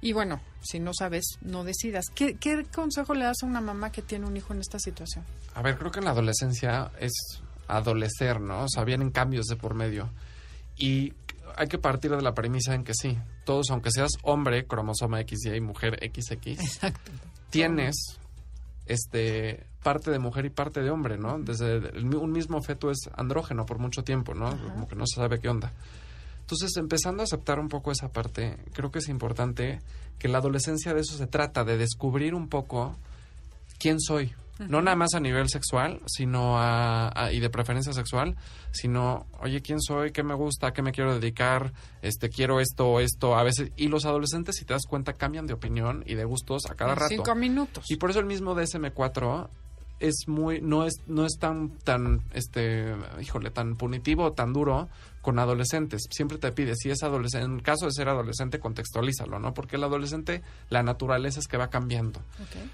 y 0.01 0.13
bueno, 0.13 0.41
si 0.61 0.79
no 0.79 0.93
sabes, 0.93 1.37
no 1.41 1.63
decidas. 1.63 2.07
¿Qué, 2.13 2.65
consejo 2.73 3.13
le 3.13 3.23
das 3.23 3.43
a 3.43 3.45
una 3.45 3.61
mamá 3.61 3.91
que 3.91 4.01
tiene 4.01 4.25
un 4.25 4.35
hijo 4.35 4.53
en 4.53 4.59
esta 4.59 4.79
situación? 4.79 5.23
A 5.53 5.61
ver, 5.61 5.77
creo 5.77 5.91
que 5.91 5.99
en 5.99 6.05
la 6.05 6.11
adolescencia 6.11 6.91
es 6.99 7.13
adolecer, 7.67 8.41
¿no? 8.41 8.63
O 8.63 8.67
sea, 8.67 8.83
vienen 8.83 9.11
cambios 9.11 9.45
de 9.45 9.55
por 9.55 9.75
medio. 9.75 10.09
Y 10.75 11.13
hay 11.61 11.67
que 11.67 11.77
partir 11.77 12.09
de 12.09 12.23
la 12.23 12.33
premisa 12.33 12.73
en 12.73 12.83
que 12.83 12.93
sí, 12.95 13.15
todos, 13.45 13.67
aunque 13.69 13.91
seas 13.91 14.09
hombre, 14.23 14.65
cromosoma 14.65 15.19
XY 15.21 15.57
y 15.57 15.61
mujer 15.61 15.99
XX, 16.01 16.37
tienes 17.51 18.17
este 18.87 19.67
parte 19.83 20.09
de 20.09 20.17
mujer 20.17 20.45
y 20.45 20.49
parte 20.49 20.81
de 20.81 20.89
hombre, 20.89 21.19
¿no? 21.19 21.37
Desde 21.37 21.75
el 21.75 22.15
un 22.15 22.31
mismo 22.31 22.63
feto 22.63 22.89
es 22.89 23.11
andrógeno 23.15 23.67
por 23.67 23.77
mucho 23.77 24.03
tiempo, 24.03 24.33
¿no? 24.33 24.49
Como 24.49 24.87
que 24.87 24.95
no 24.95 25.05
se 25.05 25.17
sabe 25.17 25.39
qué 25.39 25.49
onda. 25.49 25.71
Entonces, 26.39 26.75
empezando 26.77 27.21
a 27.21 27.25
aceptar 27.25 27.59
un 27.59 27.69
poco 27.69 27.91
esa 27.91 28.09
parte, 28.09 28.57
creo 28.73 28.89
que 28.89 28.97
es 28.97 29.07
importante 29.07 29.81
que 30.17 30.29
la 30.29 30.39
adolescencia 30.39 30.95
de 30.95 31.01
eso 31.01 31.15
se 31.15 31.27
trata, 31.27 31.63
de 31.63 31.77
descubrir 31.77 32.33
un 32.33 32.49
poco 32.49 32.97
quién 33.77 33.99
soy. 33.99 34.33
No 34.69 34.81
nada 34.81 34.95
más 34.95 35.13
a 35.13 35.19
nivel 35.19 35.49
sexual, 35.49 36.01
sino 36.07 36.57
a, 36.59 37.11
a- 37.15 37.31
y 37.31 37.39
de 37.39 37.49
preferencia 37.49 37.93
sexual, 37.93 38.35
sino, 38.71 39.25
oye, 39.39 39.61
¿quién 39.61 39.81
soy? 39.81 40.11
¿Qué 40.11 40.23
me 40.23 40.33
gusta? 40.35 40.67
¿A 40.67 40.73
¿Qué 40.73 40.81
me 40.81 40.91
quiero 40.91 41.13
dedicar? 41.19 41.73
Este, 42.01 42.29
quiero 42.29 42.59
esto 42.59 42.87
o 42.87 42.99
esto. 42.99 43.35
A 43.35 43.43
veces, 43.43 43.71
y 43.75 43.87
los 43.87 44.05
adolescentes, 44.05 44.55
si 44.57 44.65
te 44.65 44.73
das 44.73 44.83
cuenta, 44.87 45.13
cambian 45.13 45.47
de 45.47 45.53
opinión 45.53 46.03
y 46.05 46.15
de 46.15 46.25
gustos 46.25 46.65
a 46.69 46.75
cada 46.75 46.95
rato. 46.95 47.09
Cinco 47.09 47.35
minutos. 47.35 47.85
Y 47.89 47.95
por 47.97 48.09
eso 48.11 48.19
el 48.19 48.25
mismo 48.25 48.55
DSM4 48.55 49.49
es 50.01 50.27
muy 50.27 50.61
no 50.61 50.85
es 50.85 50.95
no 51.07 51.25
es 51.25 51.37
tan 51.39 51.69
tan 51.83 52.23
este 52.33 52.95
híjole 53.21 53.51
tan 53.51 53.75
punitivo 53.75 54.33
tan 54.33 54.51
duro 54.51 54.89
con 55.21 55.37
adolescentes. 55.37 56.07
Siempre 56.09 56.39
te 56.39 56.51
pide 56.51 56.75
si 56.75 56.89
es 56.89 57.03
adolescente 57.03 57.45
en 57.45 57.59
caso 57.59 57.85
de 57.85 57.91
ser 57.91 58.09
adolescente 58.09 58.59
contextualízalo 58.59 59.37
no 59.39 59.53
porque 59.53 59.75
el 59.75 59.83
adolescente 59.83 60.41
la 60.69 60.81
naturaleza 60.81 61.39
es 61.39 61.47
que 61.47 61.57
va 61.57 61.69
cambiando. 61.69 62.19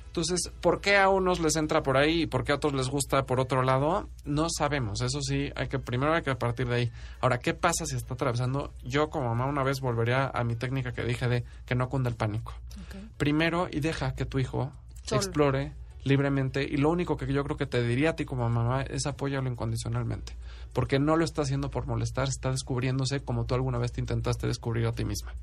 Entonces 0.08 0.50
por 0.62 0.80
qué 0.80 0.98
a 0.98 1.10
unos 1.10 1.42
les 1.42 1.58
entra 1.58 1.84
por 1.84 1.98
ahí 1.98 2.22
y 2.22 2.28
por 2.28 2.46
qué 2.46 2.54
a 2.54 2.56
otros 2.56 2.74
les 2.74 2.88
gusta 2.88 3.26
por 3.26 3.42
otro 3.42 3.62
lado 3.62 4.08
no 4.24 4.48
sabemos 4.50 5.02
eso 5.02 5.22
sí 5.22 5.52
hay 5.56 5.68
que 5.68 5.80
primero 5.80 6.14
hay 6.14 6.24
que 6.24 6.34
partir 6.36 6.68
de 6.70 6.76
ahí. 6.76 6.92
Ahora 7.20 7.40
qué 7.40 7.54
pasa 7.54 7.86
si 7.86 7.98
está 7.98 8.14
atravesando 8.14 8.72
yo 8.84 9.10
como 9.10 9.28
mamá 9.28 9.46
una 9.48 9.64
vez 9.64 9.82
volvería 9.82 10.32
a 10.34 10.44
mi 10.46 10.56
técnica 10.56 10.94
que 10.94 11.04
dije 11.04 11.28
de 11.28 11.44
que 11.66 11.76
no 11.76 11.90
cunda 11.90 12.10
el 12.10 12.16
pánico. 12.16 12.54
Primero 13.18 13.68
y 13.70 13.82
deja 13.82 14.16
que 14.16 14.26
tu 14.26 14.40
hijo 14.40 14.72
explore 15.12 15.74
libremente 16.08 16.64
y 16.64 16.78
lo 16.78 16.90
único 16.90 17.18
que 17.18 17.32
yo 17.32 17.44
creo 17.44 17.58
que 17.58 17.66
te 17.66 17.84
diría 17.84 18.12
a 18.12 18.16
ti 18.16 18.26
como 18.26 18.50
mamá 18.50 18.82
es 18.82 19.06
apóyalo 19.06 19.50
incondicionalmente 19.50 20.34
porque 20.74 21.00
no 21.00 21.16
lo 21.16 21.26
está 21.26 21.42
haciendo 21.42 21.70
por 21.70 21.88
molestar 21.88 22.28
está 22.28 22.52
descubriéndose 22.52 23.22
como 23.22 23.46
tú 23.46 23.56
alguna 23.56 23.78
vez 23.78 23.92
te 23.92 24.02
intentaste 24.02 24.48
descubrir 24.48 24.86
a 24.86 24.92
ti 24.94 25.06
misma. 25.06 25.34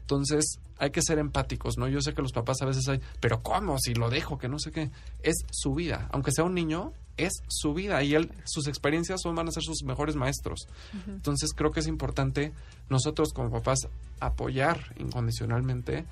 Entonces 0.00 0.60
hay 0.78 0.90
que 0.90 1.02
ser 1.02 1.18
empáticos 1.18 1.78
no 1.78 1.88
yo 1.88 2.00
sé 2.00 2.14
que 2.14 2.22
los 2.22 2.32
papás 2.32 2.62
a 2.62 2.66
veces 2.66 2.88
hay 2.88 3.00
pero 3.20 3.42
cómo 3.42 3.78
si 3.78 3.94
lo 3.94 4.10
dejo 4.10 4.38
que 4.38 4.48
no 4.48 4.58
sé 4.58 4.70
qué 4.70 4.90
es 5.22 5.36
su 5.50 5.74
vida 5.74 6.08
aunque 6.12 6.32
sea 6.32 6.44
un 6.44 6.54
niño 6.54 6.92
es 7.16 7.32
su 7.48 7.74
vida 7.74 8.02
y 8.02 8.14
él 8.14 8.30
sus 8.44 8.68
experiencias 8.68 9.20
son 9.20 9.34
van 9.34 9.48
a 9.48 9.50
ser 9.50 9.64
sus 9.64 9.82
mejores 9.82 10.14
maestros. 10.14 10.68
Entonces 11.06 11.52
creo 11.52 11.72
que 11.72 11.80
es 11.80 11.86
importante 11.88 12.52
nosotros 12.88 13.32
como 13.32 13.50
papás 13.50 13.88
apoyar 14.20 14.94
incondicionalmente 14.98 16.04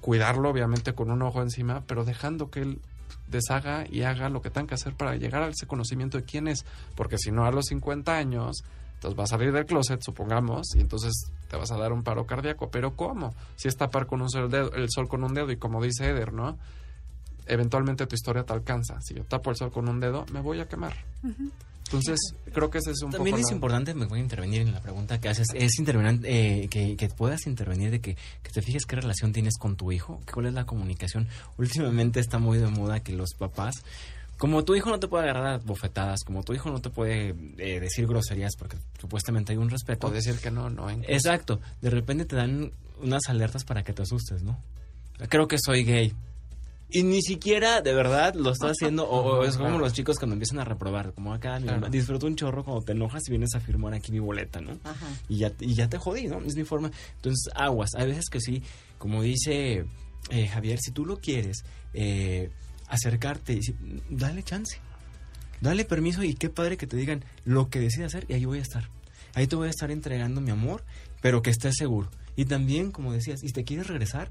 cuidarlo 0.00 0.48
obviamente 0.50 0.94
con 0.94 1.10
un 1.10 1.22
ojo 1.22 1.42
encima, 1.42 1.82
pero 1.86 2.04
dejando 2.04 2.50
que 2.50 2.60
él 2.60 2.80
deshaga 3.28 3.84
y 3.88 4.02
haga 4.02 4.28
lo 4.28 4.42
que 4.42 4.50
tenga 4.50 4.68
que 4.68 4.74
hacer 4.74 4.94
para 4.94 5.16
llegar 5.16 5.42
a 5.42 5.48
ese 5.48 5.66
conocimiento 5.66 6.18
de 6.18 6.24
quién 6.24 6.48
es, 6.48 6.64
porque 6.94 7.18
si 7.18 7.30
no 7.30 7.44
a 7.44 7.50
los 7.50 7.66
50 7.66 8.14
años, 8.14 8.62
entonces 8.94 9.18
va 9.18 9.24
a 9.24 9.26
salir 9.26 9.52
del 9.52 9.66
closet, 9.66 10.02
supongamos, 10.02 10.74
y 10.74 10.80
entonces 10.80 11.12
te 11.48 11.56
vas 11.56 11.70
a 11.70 11.78
dar 11.78 11.92
un 11.92 12.02
paro 12.02 12.26
cardíaco, 12.26 12.70
pero 12.70 12.96
¿cómo? 12.96 13.34
Si 13.56 13.68
es 13.68 13.76
tapar 13.76 14.06
con 14.06 14.20
un 14.20 14.28
sol 14.28 14.52
el 14.54 14.90
sol 14.90 15.08
con 15.08 15.24
un 15.24 15.34
dedo 15.34 15.50
y 15.50 15.56
como 15.56 15.82
dice 15.82 16.10
Eder, 16.10 16.32
¿no? 16.32 16.58
Eventualmente 17.46 18.06
tu 18.06 18.14
historia 18.14 18.44
te 18.44 18.52
alcanza. 18.52 19.00
Si 19.00 19.14
yo 19.14 19.24
tapo 19.24 19.50
el 19.50 19.56
sol 19.56 19.72
con 19.72 19.88
un 19.88 20.00
dedo, 20.00 20.26
me 20.32 20.40
voy 20.40 20.60
a 20.60 20.68
quemar. 20.68 20.94
Entonces, 21.92 22.18
creo 22.52 22.70
que 22.70 22.78
ese 22.78 22.92
es 22.92 23.02
un 23.02 23.10
También 23.10 23.34
poco 23.34 23.44
es 23.46 23.50
la- 23.50 23.54
importante, 23.56 23.94
me 23.94 24.06
voy 24.06 24.20
a 24.20 24.22
intervenir 24.22 24.62
en 24.62 24.72
la 24.72 24.80
pregunta 24.80 25.20
que 25.20 25.28
haces, 25.28 25.48
es 25.54 25.78
intervenir, 25.78 26.20
eh, 26.24 26.68
que, 26.70 26.96
que 26.96 27.08
puedas 27.08 27.46
intervenir 27.46 27.90
de 27.90 28.00
que, 28.00 28.14
que 28.42 28.50
te 28.52 28.62
fijes 28.62 28.86
qué 28.86 28.96
relación 28.96 29.32
tienes 29.32 29.58
con 29.58 29.76
tu 29.76 29.90
hijo, 29.90 30.20
cuál 30.32 30.46
es 30.46 30.54
la 30.54 30.64
comunicación. 30.66 31.26
Últimamente 31.58 32.20
está 32.20 32.38
muy 32.38 32.58
de 32.58 32.68
moda 32.68 33.00
que 33.00 33.12
los 33.12 33.34
papás, 33.34 33.74
como 34.38 34.64
tu 34.64 34.74
hijo 34.76 34.88
no 34.88 35.00
te 35.00 35.08
puede 35.08 35.24
agarrar 35.28 35.60
bofetadas, 35.64 36.20
como 36.24 36.42
tu 36.44 36.54
hijo 36.54 36.70
no 36.70 36.80
te 36.80 36.90
puede 36.90 37.34
eh, 37.58 37.80
decir 37.80 38.06
groserías 38.06 38.52
porque 38.56 38.76
supuestamente 39.00 39.52
hay 39.52 39.58
un 39.58 39.68
respeto. 39.68 40.06
o 40.06 40.10
decir 40.10 40.36
que 40.38 40.50
no, 40.50 40.70
no. 40.70 40.88
incluso. 40.90 41.10
Exacto, 41.12 41.60
de 41.82 41.90
repente 41.90 42.24
te 42.24 42.36
dan 42.36 42.70
unas 43.02 43.22
alertas 43.28 43.64
para 43.64 43.82
que 43.82 43.92
te 43.92 44.02
asustes, 44.02 44.42
¿no? 44.42 44.58
Creo 45.28 45.46
que 45.48 45.56
soy 45.58 45.84
gay. 45.84 46.14
Y 46.92 47.02
ni 47.04 47.22
siquiera 47.22 47.80
de 47.82 47.94
verdad 47.94 48.34
lo 48.34 48.50
está 48.50 48.68
haciendo, 48.68 49.08
o, 49.08 49.38
o 49.40 49.44
es 49.44 49.56
como 49.56 49.78
los 49.78 49.92
chicos 49.92 50.18
cuando 50.18 50.34
empiezan 50.34 50.58
a 50.58 50.64
reprobar, 50.64 51.12
como 51.14 51.32
acá, 51.32 51.58
mi 51.58 51.64
Claro. 51.64 51.80
mamá, 51.82 51.90
disfruto 51.90 52.26
un 52.26 52.34
chorro 52.36 52.64
cuando 52.64 52.82
te 52.82 52.92
enojas 52.92 53.22
y 53.28 53.30
vienes 53.30 53.54
a 53.54 53.60
firmar 53.60 53.94
aquí 53.94 54.10
mi 54.10 54.18
boleta, 54.18 54.60
¿no? 54.60 54.72
Ajá. 54.84 55.06
Y 55.28 55.36
ya, 55.38 55.52
y 55.60 55.74
ya 55.74 55.88
te 55.88 55.98
jodí, 55.98 56.26
¿no? 56.26 56.40
Es 56.40 56.56
mi 56.56 56.64
forma. 56.64 56.90
Entonces, 57.16 57.52
aguas. 57.54 57.90
Hay 57.96 58.08
veces 58.08 58.24
que 58.28 58.40
sí, 58.40 58.62
como 58.98 59.22
dice 59.22 59.84
eh, 60.30 60.48
Javier, 60.48 60.78
si 60.80 60.90
tú 60.90 61.06
lo 61.06 61.18
quieres, 61.20 61.64
eh, 61.94 62.50
acercarte, 62.88 63.52
y 63.54 63.62
si- 63.62 63.74
dale 64.10 64.42
chance. 64.42 64.78
Dale 65.60 65.84
permiso 65.84 66.22
y 66.24 66.34
qué 66.34 66.48
padre 66.48 66.76
que 66.76 66.86
te 66.86 66.96
digan 66.96 67.22
lo 67.44 67.68
que 67.68 67.80
decidas 67.80 68.14
hacer 68.14 68.24
y 68.28 68.32
ahí 68.34 68.44
voy 68.46 68.58
a 68.58 68.62
estar. 68.62 68.88
Ahí 69.34 69.46
te 69.46 69.56
voy 69.56 69.66
a 69.68 69.70
estar 69.70 69.90
entregando 69.90 70.40
mi 70.40 70.50
amor, 70.50 70.82
pero 71.20 71.42
que 71.42 71.50
estés 71.50 71.76
seguro. 71.76 72.10
Y 72.34 72.46
también, 72.46 72.90
como 72.90 73.12
decías, 73.12 73.44
¿y 73.44 73.52
te 73.52 73.62
quieres 73.64 73.86
regresar? 73.86 74.30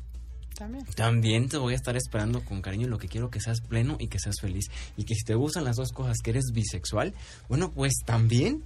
También. 0.58 0.86
También 0.96 1.48
te 1.50 1.58
voy 1.58 1.74
a 1.74 1.78
estar 1.78 1.96
esperando 1.96 2.44
con 2.44 2.62
cariño 2.62 2.88
lo 2.88 2.98
que 2.98 3.08
quiero 3.08 3.30
que 3.30 3.40
seas 3.40 3.62
pleno 3.62 3.96
y 4.00 4.08
que 4.08 4.20
seas 4.20 4.36
feliz. 4.42 4.66
Y 4.98 5.04
que 5.06 5.16
si 5.16 5.24
te 5.24 5.36
gustan 5.36 5.64
las 5.64 5.78
dos 5.78 5.92
cosas, 5.92 6.18
que 6.24 6.32
eres 6.32 6.52
bisexual, 6.54 7.14
bueno, 7.48 7.72
pues 7.72 7.94
también. 8.06 8.64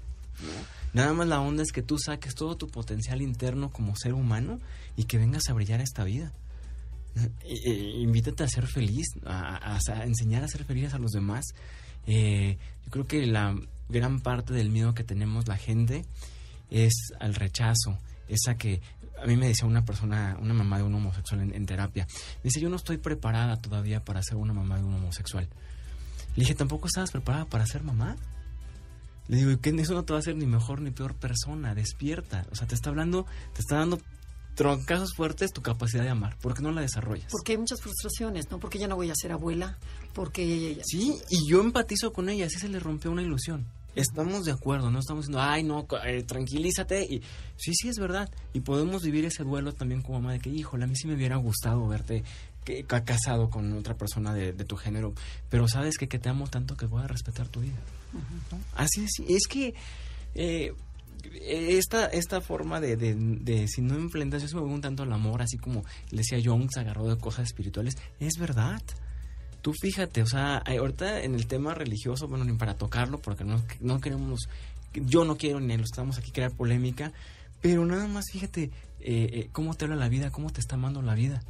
Nada 0.94 1.14
más 1.14 1.28
la 1.28 1.40
onda 1.42 1.62
es 1.64 1.72
que 1.72 1.82
tú 1.82 1.98
saques 2.00 2.34
todo 2.36 2.56
tu 2.56 2.68
potencial 2.68 3.22
interno 3.22 3.70
como 3.72 3.96
ser 3.96 4.14
humano 4.14 4.60
y 4.98 5.04
que 5.06 5.18
vengas 5.18 5.50
a 5.50 5.54
brillar 5.54 5.82
esta 5.82 6.04
vida. 6.04 6.32
Invítate 7.46 8.44
a 8.44 8.48
ser 8.48 8.66
feliz, 8.68 9.06
a, 9.26 9.76
a- 9.76 10.04
enseñar 10.06 10.44
a 10.44 10.48
ser 10.48 10.64
felices 10.66 10.94
a 10.94 10.98
los 11.00 11.12
demás. 11.12 11.46
Eh, 12.08 12.58
yo 12.86 12.92
creo 12.92 13.08
que 13.08 13.26
la 13.28 13.56
gran 13.90 14.20
parte 14.22 14.54
del 14.54 14.70
miedo 14.70 14.94
que 14.94 15.04
tenemos 15.04 15.48
la 15.48 15.58
gente 15.58 16.06
es 16.72 16.94
al 17.20 17.36
rechazo, 17.36 17.98
esa 18.28 18.56
que 18.56 18.82
a 19.22 19.26
mí 19.26 19.36
me 19.36 19.48
decía 19.48 19.68
una 19.68 19.86
persona, 19.86 20.38
una 20.42 20.54
mamá 20.54 20.78
de 20.78 20.84
un 20.84 20.96
homosexual 20.96 21.42
en, 21.42 21.54
en 21.56 21.66
terapia, 21.66 22.08
me 22.38 22.44
dice, 22.44 22.60
yo 22.60 22.70
no 22.70 22.76
estoy 22.76 22.98
preparada 22.98 23.58
todavía 23.58 24.04
para 24.04 24.22
ser 24.22 24.36
una 24.36 24.54
mamá 24.54 24.78
de 24.78 24.84
un 24.84 24.94
homosexual. 24.96 25.48
Le 26.36 26.42
dije, 26.42 26.56
¿tampoco 26.56 26.88
estabas 26.88 27.12
preparada 27.12 27.46
para 27.46 27.66
ser 27.66 27.84
mamá? 27.84 28.16
Le 29.28 29.38
digo, 29.38 29.52
"¿Y 29.52 29.58
qué? 29.58 29.70
eso 29.70 29.94
no 29.94 30.04
te 30.04 30.14
va 30.14 30.20
a 30.20 30.22
hacer 30.22 30.36
ni 30.36 30.46
mejor 30.46 30.82
ni 30.82 30.92
peor 30.92 31.16
persona, 31.16 31.74
despierta. 31.76 32.46
O 32.52 32.56
sea, 32.56 32.68
te 32.68 32.76
está 32.76 32.90
hablando, 32.90 33.26
te 33.54 33.62
está 33.62 33.78
dando 33.78 34.00
troncazos 34.56 35.14
fuertes 35.16 35.52
tu 35.52 35.62
capacidad 35.62 36.04
de 36.04 36.10
amar. 36.10 36.38
¿Por 36.40 36.54
qué 36.54 36.62
no 36.62 36.72
la 36.72 36.82
desarrollas? 36.82 37.32
Porque 37.32 37.54
hay 37.54 37.58
muchas 37.58 37.82
frustraciones, 37.82 38.52
¿no? 38.52 38.60
Porque 38.60 38.80
ya 38.80 38.88
no 38.88 38.96
voy 38.96 39.10
a 39.10 39.16
ser 39.16 39.32
abuela, 39.32 39.78
porque... 40.14 40.80
Sí, 40.84 41.16
y 41.30 41.50
yo 41.50 41.62
empatizo 41.62 42.14
con 42.14 42.30
ella, 42.30 42.46
así 42.46 42.60
se 42.60 42.70
le 42.70 42.80
rompió 42.80 43.12
una 43.12 43.22
ilusión. 43.22 43.66
Estamos 43.96 44.44
de 44.46 44.52
acuerdo, 44.52 44.90
no 44.90 45.00
estamos 45.00 45.26
diciendo, 45.26 45.42
ay, 45.42 45.64
no, 45.64 45.86
eh, 46.06 46.24
tranquilízate. 46.24 47.04
Y 47.04 47.22
sí, 47.58 47.74
sí, 47.74 47.90
es 47.90 47.98
verdad. 47.98 48.30
Y 48.54 48.62
podemos 48.62 49.04
vivir 49.04 49.26
ese 49.26 49.44
duelo 49.44 49.74
también 49.74 50.02
como 50.02 50.20
mamá 50.20 50.34
de 50.34 50.40
que, 50.40 50.50
híjole, 50.50 50.86
a 50.86 50.88
mí 50.88 50.96
sí 50.96 51.08
me 51.08 51.14
hubiera 51.14 51.36
gustado 51.38 51.88
verte 51.88 52.24
que, 52.66 52.84
ca- 52.86 53.04
casado 53.04 53.50
con 53.50 53.72
otra 53.74 53.96
persona 53.96 54.34
de, 54.34 54.54
de 54.54 54.66
tu 54.66 54.76
género. 54.78 55.14
Pero 55.50 55.68
sabes 55.68 55.98
que, 55.98 56.08
que 56.08 56.18
te 56.20 56.30
amo 56.30 56.48
tanto 56.48 56.76
que 56.76 56.86
voy 56.88 57.04
a 57.04 57.08
respetar 57.08 57.48
tu 57.50 57.60
vida. 57.62 57.76
Así 58.76 59.04
es, 59.04 59.12
es 59.28 59.48
que 59.48 59.74
eh, 60.36 60.74
esta, 61.42 62.08
esta 62.08 62.42
forma 62.42 62.80
de, 62.80 62.98
de, 62.98 63.16
de 63.16 63.68
si 63.68 63.82
no 63.82 63.98
implementas, 63.98 64.42
yo 64.42 64.48
se 64.48 64.56
me 64.56 64.62
voy 64.62 64.72
un 64.74 64.82
tanto 64.82 65.04
al 65.04 65.14
amor, 65.14 65.42
así 65.42 65.58
como 65.58 65.84
le 66.12 66.18
decía 66.18 66.40
Jung, 66.44 66.68
se 66.74 66.80
agarró 66.80 67.08
de 67.08 67.18
cosas 67.18 67.46
espirituales, 67.48 67.96
es 68.20 68.34
verdad. 68.40 68.82
Tú 69.64 69.72
fíjate, 69.72 70.22
o 70.22 70.28
sea, 70.28 70.58
ahorita 70.58 71.24
en 71.24 71.36
el 71.36 71.48
tema 71.48 71.74
religioso, 71.74 72.28
bueno, 72.28 72.44
ni 72.44 72.52
para 72.52 72.76
tocarlo, 72.76 73.20
porque 73.20 73.46
no, 73.46 73.64
no 73.80 74.02
queremos, 74.02 74.50
yo 74.94 75.24
no 75.24 75.38
quiero 75.38 75.62
ni 75.62 75.78
lo 75.78 75.86
estamos 75.86 76.18
aquí 76.18 76.32
crear 76.32 76.52
polémica, 76.52 77.14
pero 77.62 77.86
nada 77.86 78.10
más 78.10 78.26
fíjate 78.30 78.64
eh, 78.64 78.70
eh, 79.00 79.50
cómo 79.54 79.74
te 79.74 79.86
habla 79.86 79.96
la 79.96 80.10
vida, 80.10 80.32
cómo 80.32 80.52
te 80.52 80.60
está 80.60 80.76
amando 80.76 81.02
la 81.02 81.16
vida. 81.16 81.42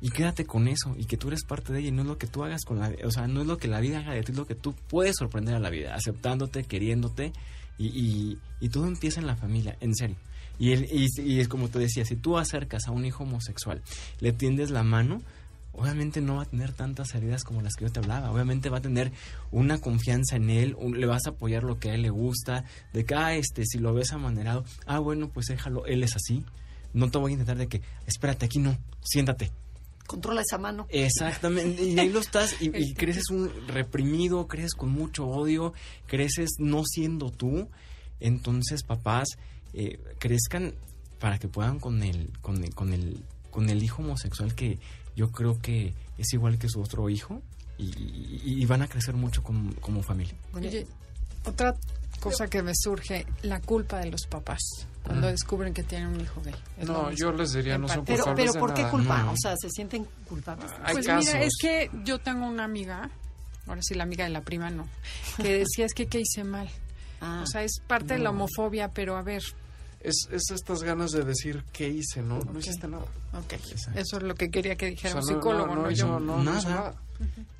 Y 0.00 0.08
quédate 0.12 0.46
con 0.46 0.66
eso, 0.66 0.94
y 0.96 1.04
que 1.04 1.18
tú 1.18 1.28
eres 1.28 1.44
parte 1.44 1.74
de 1.74 1.80
ella, 1.80 1.88
y 1.88 1.92
no 1.92 2.02
es 2.02 2.08
lo 2.08 2.16
que 2.16 2.26
tú 2.26 2.42
hagas 2.42 2.64
con 2.64 2.78
la 2.78 2.90
o 3.04 3.10
sea, 3.10 3.26
no 3.26 3.42
es 3.42 3.46
lo 3.46 3.58
que 3.58 3.68
la 3.68 3.80
vida 3.80 3.98
haga 3.98 4.14
de 4.14 4.22
ti, 4.22 4.32
es 4.32 4.38
lo 4.38 4.46
que 4.46 4.54
tú 4.54 4.74
puedes 4.88 5.16
sorprender 5.18 5.54
a 5.54 5.60
la 5.60 5.68
vida, 5.68 5.94
aceptándote, 5.94 6.64
queriéndote, 6.64 7.34
y, 7.76 7.88
y, 7.88 8.38
y 8.60 8.68
todo 8.70 8.86
empieza 8.86 9.20
en 9.20 9.26
la 9.26 9.36
familia, 9.36 9.76
en 9.80 9.94
serio. 9.94 10.16
Y, 10.58 10.72
el, 10.72 10.86
y, 10.90 11.06
y 11.18 11.40
es 11.40 11.48
como 11.48 11.68
te 11.68 11.78
decía, 11.78 12.06
si 12.06 12.16
tú 12.16 12.38
acercas 12.38 12.86
a 12.86 12.92
un 12.92 13.04
hijo 13.04 13.24
homosexual, 13.24 13.82
le 14.20 14.32
tiendes 14.32 14.70
la 14.70 14.82
mano, 14.82 15.20
obviamente 15.76 16.20
no 16.20 16.36
va 16.36 16.42
a 16.42 16.46
tener 16.46 16.72
tantas 16.72 17.14
heridas 17.14 17.44
como 17.44 17.62
las 17.62 17.74
que 17.74 17.84
yo 17.84 17.92
te 17.92 18.00
hablaba. 18.00 18.30
Obviamente 18.30 18.68
va 18.70 18.78
a 18.78 18.82
tener 18.82 19.12
una 19.50 19.78
confianza 19.78 20.36
en 20.36 20.50
él, 20.50 20.74
un- 20.78 20.98
le 21.00 21.06
vas 21.06 21.26
a 21.26 21.30
apoyar 21.30 21.62
lo 21.62 21.78
que 21.78 21.90
a 21.90 21.94
él 21.94 22.02
le 22.02 22.10
gusta, 22.10 22.64
de 22.92 23.04
que, 23.04 23.14
ah, 23.14 23.34
este, 23.34 23.64
si 23.64 23.78
lo 23.78 23.94
ves 23.94 24.12
amanerado, 24.12 24.64
ah, 24.86 24.98
bueno, 24.98 25.28
pues 25.28 25.46
déjalo, 25.46 25.86
él 25.86 26.02
es 26.02 26.16
así. 26.16 26.44
No 26.92 27.10
te 27.10 27.18
voy 27.18 27.30
a 27.30 27.34
intentar 27.34 27.58
de 27.58 27.66
que, 27.68 27.82
espérate, 28.06 28.46
aquí 28.46 28.58
no, 28.58 28.76
siéntate. 29.02 29.50
Controla 30.06 30.40
esa 30.40 30.56
mano. 30.56 30.86
Exactamente, 30.88 31.82
y 31.82 31.98
ahí 31.98 32.08
lo 32.08 32.20
estás, 32.20 32.56
y, 32.62 32.70
y 32.76 32.94
creces 32.94 33.28
un 33.30 33.50
reprimido, 33.66 34.46
creces 34.46 34.74
con 34.74 34.90
mucho 34.90 35.26
odio, 35.26 35.72
creces 36.06 36.50
no 36.58 36.82
siendo 36.84 37.30
tú. 37.30 37.68
Entonces, 38.20 38.82
papás, 38.82 39.28
eh, 39.74 39.98
crezcan 40.18 40.74
para 41.18 41.38
que 41.38 41.48
puedan 41.48 41.80
con 41.80 42.02
el, 42.02 42.30
con 42.40 42.62
el, 42.64 42.74
con 42.74 42.92
el, 42.92 43.22
con 43.50 43.68
el 43.68 43.82
hijo 43.82 44.02
homosexual 44.02 44.54
que 44.54 44.78
yo 45.16 45.30
creo 45.32 45.60
que 45.60 45.92
es 46.18 46.32
igual 46.32 46.58
que 46.58 46.68
su 46.68 46.80
otro 46.80 47.08
hijo, 47.10 47.42
y, 47.78 47.84
y- 47.84 48.62
y 48.62 48.66
van 48.66 48.82
a 48.82 48.88
crecer 48.88 49.14
mucho 49.14 49.42
como, 49.42 49.74
como 49.80 50.02
familia. 50.02 50.34
Bueno, 50.52 50.68
otra 51.44 51.74
cosa 52.20 52.46
que 52.48 52.62
me 52.62 52.72
surge, 52.74 53.26
la 53.42 53.60
culpa 53.60 53.98
de 54.00 54.10
los 54.10 54.26
papás 54.26 54.60
cuando 55.04 55.28
descubren 55.28 55.72
que 55.74 55.82
tienen 55.84 56.08
un 56.08 56.20
hijo 56.20 56.40
gay. 56.42 56.54
No, 56.84 57.12
yo 57.12 57.30
les 57.32 57.52
diría, 57.52 57.78
no 57.78 57.86
son 57.86 58.04
pero, 58.04 58.24
culpables 58.24 58.44
pero 58.44 58.52
de 58.54 58.58
¿por 58.60 58.74
qué 58.74 58.80
nada. 58.82 58.90
culpa? 58.90 59.22
No. 59.22 59.32
O 59.32 59.36
sea, 59.36 59.54
¿se 59.56 59.68
sienten 59.70 60.04
culpables? 60.28 60.70
Hay 60.82 60.94
pues 60.94 61.06
casos. 61.06 61.26
mira, 61.32 61.44
es 61.44 61.52
que 61.60 61.90
yo 62.04 62.18
tengo 62.18 62.46
una 62.46 62.64
amiga, 62.64 63.08
ahora 63.68 63.80
sí 63.82 63.94
la 63.94 64.02
amiga 64.02 64.24
de 64.24 64.30
la 64.30 64.40
prima 64.40 64.70
no, 64.70 64.88
que 65.36 65.58
decía 65.58 65.84
es 65.86 65.94
que 65.94 66.06
qué 66.06 66.20
hice 66.20 66.42
mal. 66.42 66.68
Ah, 67.20 67.42
O 67.44 67.46
sea, 67.46 67.62
es 67.62 67.78
parte 67.86 68.14
de 68.14 68.18
la 68.20 68.30
homofobia, 68.30 68.88
pero 68.88 69.16
a 69.16 69.22
ver, 69.22 69.42
Es, 70.06 70.28
es 70.30 70.50
estas 70.50 70.82
ganas 70.82 71.10
de 71.10 71.24
decir 71.24 71.64
qué 71.72 71.88
hice, 71.88 72.22
¿no? 72.22 72.38
No 72.38 72.50
Ok. 72.52 72.58
hiciste 72.58 72.86
nada. 72.86 73.04
ok, 73.32 73.52
Exacto. 73.52 73.98
eso 74.00 74.16
es 74.18 74.22
lo 74.22 74.34
que 74.34 74.50
quería 74.50 74.76
que 74.76 74.86
dijera 74.86 75.18
O 75.18 75.22
sea, 75.22 75.34
un 75.36 75.40
psicólogo, 75.42 75.74
no, 75.74 75.90
hizo- 75.90 76.06
yo. 76.06 76.20
no, 76.20 76.36
no 76.38 76.44
Nada. 76.44 76.62
nada. 76.70 76.94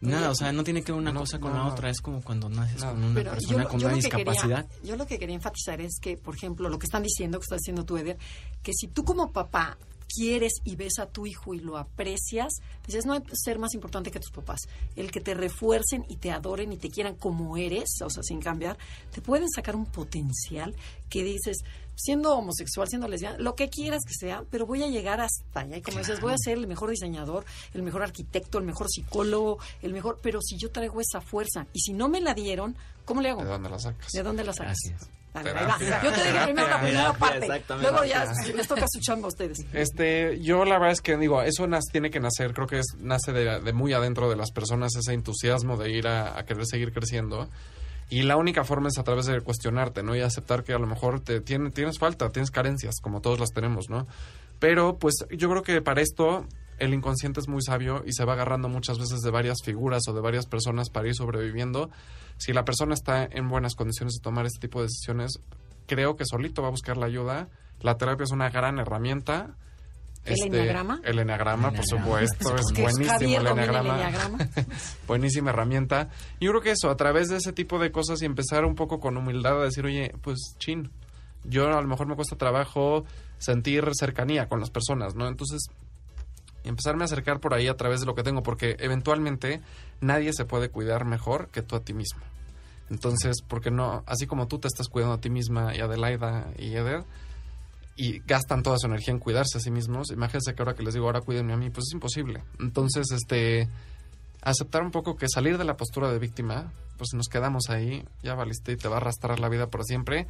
Nada, 0.03 0.31
o 0.31 0.35
sea, 0.35 0.53
no 0.53 0.63
tiene 0.63 0.83
que 0.83 0.93
ver 0.93 1.01
una 1.01 1.13
No, 1.13 1.21
cosa 1.21 1.39
con 1.41 1.51
no, 1.53 1.59
la 1.59 1.65
no. 1.65 1.71
otra, 1.73 1.89
es 1.91 2.01
como 2.03 2.23
cuando 2.23 2.49
naces 2.49 2.83
No. 2.83 2.91
con 2.91 3.03
una 3.05 3.15
Pero 3.15 3.31
persona 3.33 3.63
yo, 3.65 3.69
con 3.71 3.81
yo 3.81 3.87
una 3.87 3.97
lo 3.97 4.01
que 4.03 4.09
discapacidad. 4.09 4.67
Quería, 4.69 4.83
yo 4.91 4.97
lo 4.97 5.07
que 5.07 5.19
quería 5.19 5.35
enfatizar 5.35 5.81
es 5.81 5.99
que, 6.01 6.17
por 6.19 6.37
ejemplo, 6.37 6.69
lo 6.69 6.79
que 6.79 6.85
están 6.87 7.03
diciendo, 7.03 7.39
que 7.39 7.45
está 7.45 7.57
diciendo 7.57 7.85
tú, 7.85 7.97
Eder, 7.97 8.19
que 8.63 8.73
si 8.75 8.89
tú 8.89 9.03
como 9.05 9.33
papá 9.33 9.79
quieres 10.07 10.55
y 10.65 10.77
ves 10.77 10.99
a 10.99 11.07
tu 11.07 11.27
hijo 11.27 11.55
y 11.55 11.61
lo 11.61 11.77
aprecias, 11.77 12.55
dices, 12.87 13.07
no 13.07 13.13
hay 13.13 13.23
ser 13.33 13.59
más 13.59 13.75
importante 13.75 14.11
que 14.11 14.21
tus 14.21 14.31
papás. 14.31 14.61
El 14.95 15.11
que 15.11 15.21
te 15.21 15.35
refuercen 15.35 16.05
y 16.09 16.17
te 16.17 16.31
adoren 16.31 16.73
y 16.73 16.77
te 16.77 16.91
quieran 16.91 17.17
como 17.17 17.57
eres, 17.57 18.01
o 18.03 18.11
sea, 18.11 18.23
sin 18.23 18.41
cambiar, 18.41 18.79
te 19.13 19.21
pueden 19.21 19.49
sacar 19.51 19.77
un 19.77 19.87
potencial 19.87 20.75
que 21.09 21.23
dices, 21.23 21.59
siendo 21.97 22.37
homosexual, 22.37 22.89
siendo 22.89 23.09
lesbiana, 23.09 23.39
lo 23.39 23.55
que 23.55 23.69
quieras 23.69 24.03
que 24.07 24.15
sea, 24.15 24.45
pero 24.51 24.67
voy 24.67 24.83
a 24.83 24.89
llegar 24.89 25.21
hasta 25.21 25.61
allá. 25.61 25.79
Y 25.79 25.83
como 25.83 25.99
dices, 25.99 26.21
voy 26.21 26.33
a 26.33 26.39
ser 26.39 26.59
el 26.59 26.67
mejor 26.67 26.91
diseñador, 26.91 27.45
el 27.73 27.83
mejor 27.83 28.03
arquitecto, 28.03 28.59
el 28.59 28.65
mejor 28.65 28.89
psicólogo, 28.89 29.59
el 29.83 29.93
mejor, 29.93 30.19
pero 30.23 30.41
si 30.43 30.57
yo 30.57 30.71
traigo 30.71 31.01
esa 31.01 31.21
fuerza 31.21 31.67
y 31.73 31.81
si 31.81 31.93
no 31.93 32.09
me 32.09 32.21
la 32.21 32.35
dieron, 32.35 32.77
¿cómo 33.05 33.21
le 33.21 33.31
hago? 33.31 33.43
¿De 33.43 33.51
dónde 33.51 33.71
la 33.71 33.79
sacas? 33.79 34.13
¿De 34.13 34.23
dónde 34.23 34.45
la 34.45 34.53
sacas? 34.53 34.79
Es. 34.85 35.09
Dale. 35.43 35.53
Terapia. 35.79 36.03
Yo 36.03 36.13
te 36.13 36.23
dije 36.25 36.45
primero 36.45 36.69
la 36.69 36.81
primera 36.81 37.01
Terapia, 37.03 37.19
parte. 37.19 37.39
exactamente. 37.47 37.91
Luego 37.91 38.05
ya 38.07 38.33
les 38.55 38.69
toca 38.69 38.85
su 38.89 39.01
chamba 39.01 39.27
a 39.27 39.29
ustedes. 39.29 39.59
Este, 39.73 40.41
yo 40.41 40.65
la 40.65 40.75
verdad 40.79 40.93
es 40.93 41.01
que 41.01 41.17
digo, 41.17 41.43
eso 41.43 41.67
nas- 41.67 41.91
tiene 41.91 42.11
que 42.11 42.21
nacer, 42.21 42.53
creo 42.55 42.67
que 42.67 42.79
es, 42.81 42.87
nace 42.99 43.33
de, 43.33 43.61
de 43.61 43.73
muy 43.73 43.93
adentro 43.93 44.29
de 44.29 44.37
las 44.37 44.51
personas 44.53 44.95
ese 44.97 45.13
entusiasmo 45.13 45.77
de 45.77 45.91
ir 45.91 46.07
a, 46.09 46.39
a 46.39 46.45
querer 46.45 46.67
seguir 46.67 46.93
creciendo. 46.93 47.49
Y 48.09 48.23
la 48.23 48.37
única 48.37 48.63
forma 48.63 48.89
es 48.89 48.99
a 48.99 49.03
través 49.03 49.27
de 49.27 49.41
cuestionarte, 49.41 50.03
¿no? 50.05 50.15
Y 50.15 50.21
aceptar 50.21 50.63
que 50.63 50.73
a 50.73 50.79
lo 50.79 50.87
mejor 50.87 51.19
te 51.21 51.41
tiene, 51.41 51.71
tienes 51.71 51.99
falta, 51.99 52.31
tienes 52.31 52.53
carencias, 52.53 52.95
como 53.03 53.21
todos 53.21 53.41
las 53.41 53.51
tenemos, 53.51 53.91
¿no? 53.91 54.07
Pero 54.61 54.97
pues 54.97 55.15
yo 55.31 55.51
creo 55.51 55.63
que 55.65 55.83
para 55.83 56.03
esto 56.03 56.47
el 56.79 56.95
inconsciente 56.95 57.41
es 57.41 57.49
muy 57.49 57.63
sabio 57.63 58.03
y 58.07 58.13
se 58.13 58.25
va 58.25 58.35
agarrando 58.35 58.69
muchas 58.69 58.99
veces 58.99 59.21
de 59.21 59.31
varias 59.31 59.59
figuras 59.65 60.03
o 60.09 60.13
de 60.13 60.21
varias 60.21 60.47
personas 60.47 60.91
para 60.91 61.09
ir 61.09 61.15
sobreviviendo. 61.15 61.91
Si 62.37 62.53
la 62.53 62.65
persona 62.65 62.95
está 62.95 63.25
en 63.25 63.49
buenas 63.49 63.75
condiciones 63.75 64.15
de 64.15 64.23
tomar 64.23 64.47
este 64.47 64.61
tipo 64.61 64.81
de 64.81 64.87
decisiones, 64.87 65.41
creo 65.87 66.17
que 66.17 66.25
solito 66.27 66.63
va 66.63 66.69
a 66.69 66.71
buscar 66.71 66.97
la 66.97 67.07
ayuda. 67.07 67.49
La 67.81 67.97
terapia 67.97 68.25
es 68.25 68.31
una 68.31 68.51
gran 68.51 68.79
herramienta. 68.79 69.57
¿El 70.25 70.43
enneagrama? 70.43 71.01
El 71.05 71.19
enneagrama, 71.21 71.71
por 71.71 71.87
supuesto, 71.87 72.57
es 72.57 72.73
buenísimo 72.79 73.41
el 73.41 73.47
enneagrama. 73.47 74.39
Buenísima 75.07 75.51
herramienta. 75.51 76.11
Yo 76.41 76.51
creo 76.51 76.63
que 76.63 76.73
eso, 76.73 76.91
a 76.91 76.97
través 76.97 77.29
de 77.29 77.37
ese 77.37 77.53
tipo 77.53 77.79
de 77.79 77.93
cosas 77.93 78.21
y 78.23 78.25
empezar 78.27 78.65
un 78.65 78.75
poco 78.75 78.99
con 78.99 79.17
humildad 79.17 79.63
a 79.63 79.65
decir, 79.65 79.87
oye, 79.87 80.13
pues 80.23 80.57
chin, 80.59 80.91
yo 81.45 81.67
a 81.69 81.81
lo 81.81 81.87
mejor 81.87 82.09
me 82.09 82.17
cuesta 82.17 82.37
trabajo 82.37 83.05
sentir 83.39 83.89
cercanía 83.95 84.49
con 84.49 84.59
las 84.59 84.71
personas, 84.71 85.15
¿no? 85.15 85.29
Entonces, 85.29 85.69
empezarme 86.69 87.03
a 87.03 87.07
acercar 87.07 87.41
por 87.41 87.55
ahí 87.55 87.69
a 87.69 87.77
través 87.77 88.01
de 88.01 88.07
lo 88.07 88.15
que 88.15 88.23
tengo, 88.23 88.43
porque 88.43 88.77
eventualmente 88.81 89.61
nadie 90.01 90.33
se 90.33 90.45
puede 90.45 90.69
cuidar 90.69 91.05
mejor 91.05 91.49
que 91.49 91.63
tú 91.63 91.77
a 91.77 91.81
ti 91.81 91.93
mismo. 91.93 92.21
Entonces, 92.91 93.37
porque 93.47 93.71
no, 93.71 94.05
así 94.07 94.27
como 94.27 94.47
tú 94.47 94.59
te 94.59 94.69
estás 94.69 94.89
cuidando 94.89 95.15
a 95.15 95.21
ti 95.21 95.31
misma 95.31 95.75
y 95.75 95.81
Adelaida 95.81 96.49
y 96.59 96.75
Eder, 96.75 97.05
y 97.97 98.21
gastan 98.21 98.63
toda 98.63 98.79
su 98.79 98.87
energía 98.87 99.13
en 99.13 99.19
cuidarse 99.19 99.59
a 99.59 99.61
sí 99.61 99.71
mismos, 99.71 100.11
imagínense 100.11 100.55
que 100.55 100.63
ahora 100.63 100.75
que 100.75 100.83
les 100.83 100.95
digo, 100.95 101.07
ahora 101.07 101.23
cuídenme 101.23 101.55
a 101.55 101.57
mí, 101.57 101.71
pues 101.71 101.87
es 101.89 101.95
imposible. 101.95 102.43
Entonces, 102.61 103.11
este, 103.11 103.69
aceptar 104.43 104.83
un 104.83 104.91
poco 104.91 105.17
que 105.17 105.27
salir 105.29 105.57
de 105.59 105.65
la 105.65 105.77
postura 105.77 106.13
de 106.13 106.19
víctima, 106.19 106.73
pues 106.99 107.11
nos 107.15 107.29
quedamos 107.29 107.71
ahí, 107.71 108.05
ya 108.23 108.35
valiste 108.35 108.73
y 108.73 108.77
te 108.77 108.89
va 108.89 108.97
a 108.97 108.99
arrastrar 108.99 109.41
la 109.41 109.49
vida 109.49 109.69
por 109.69 109.85
siempre, 109.85 110.27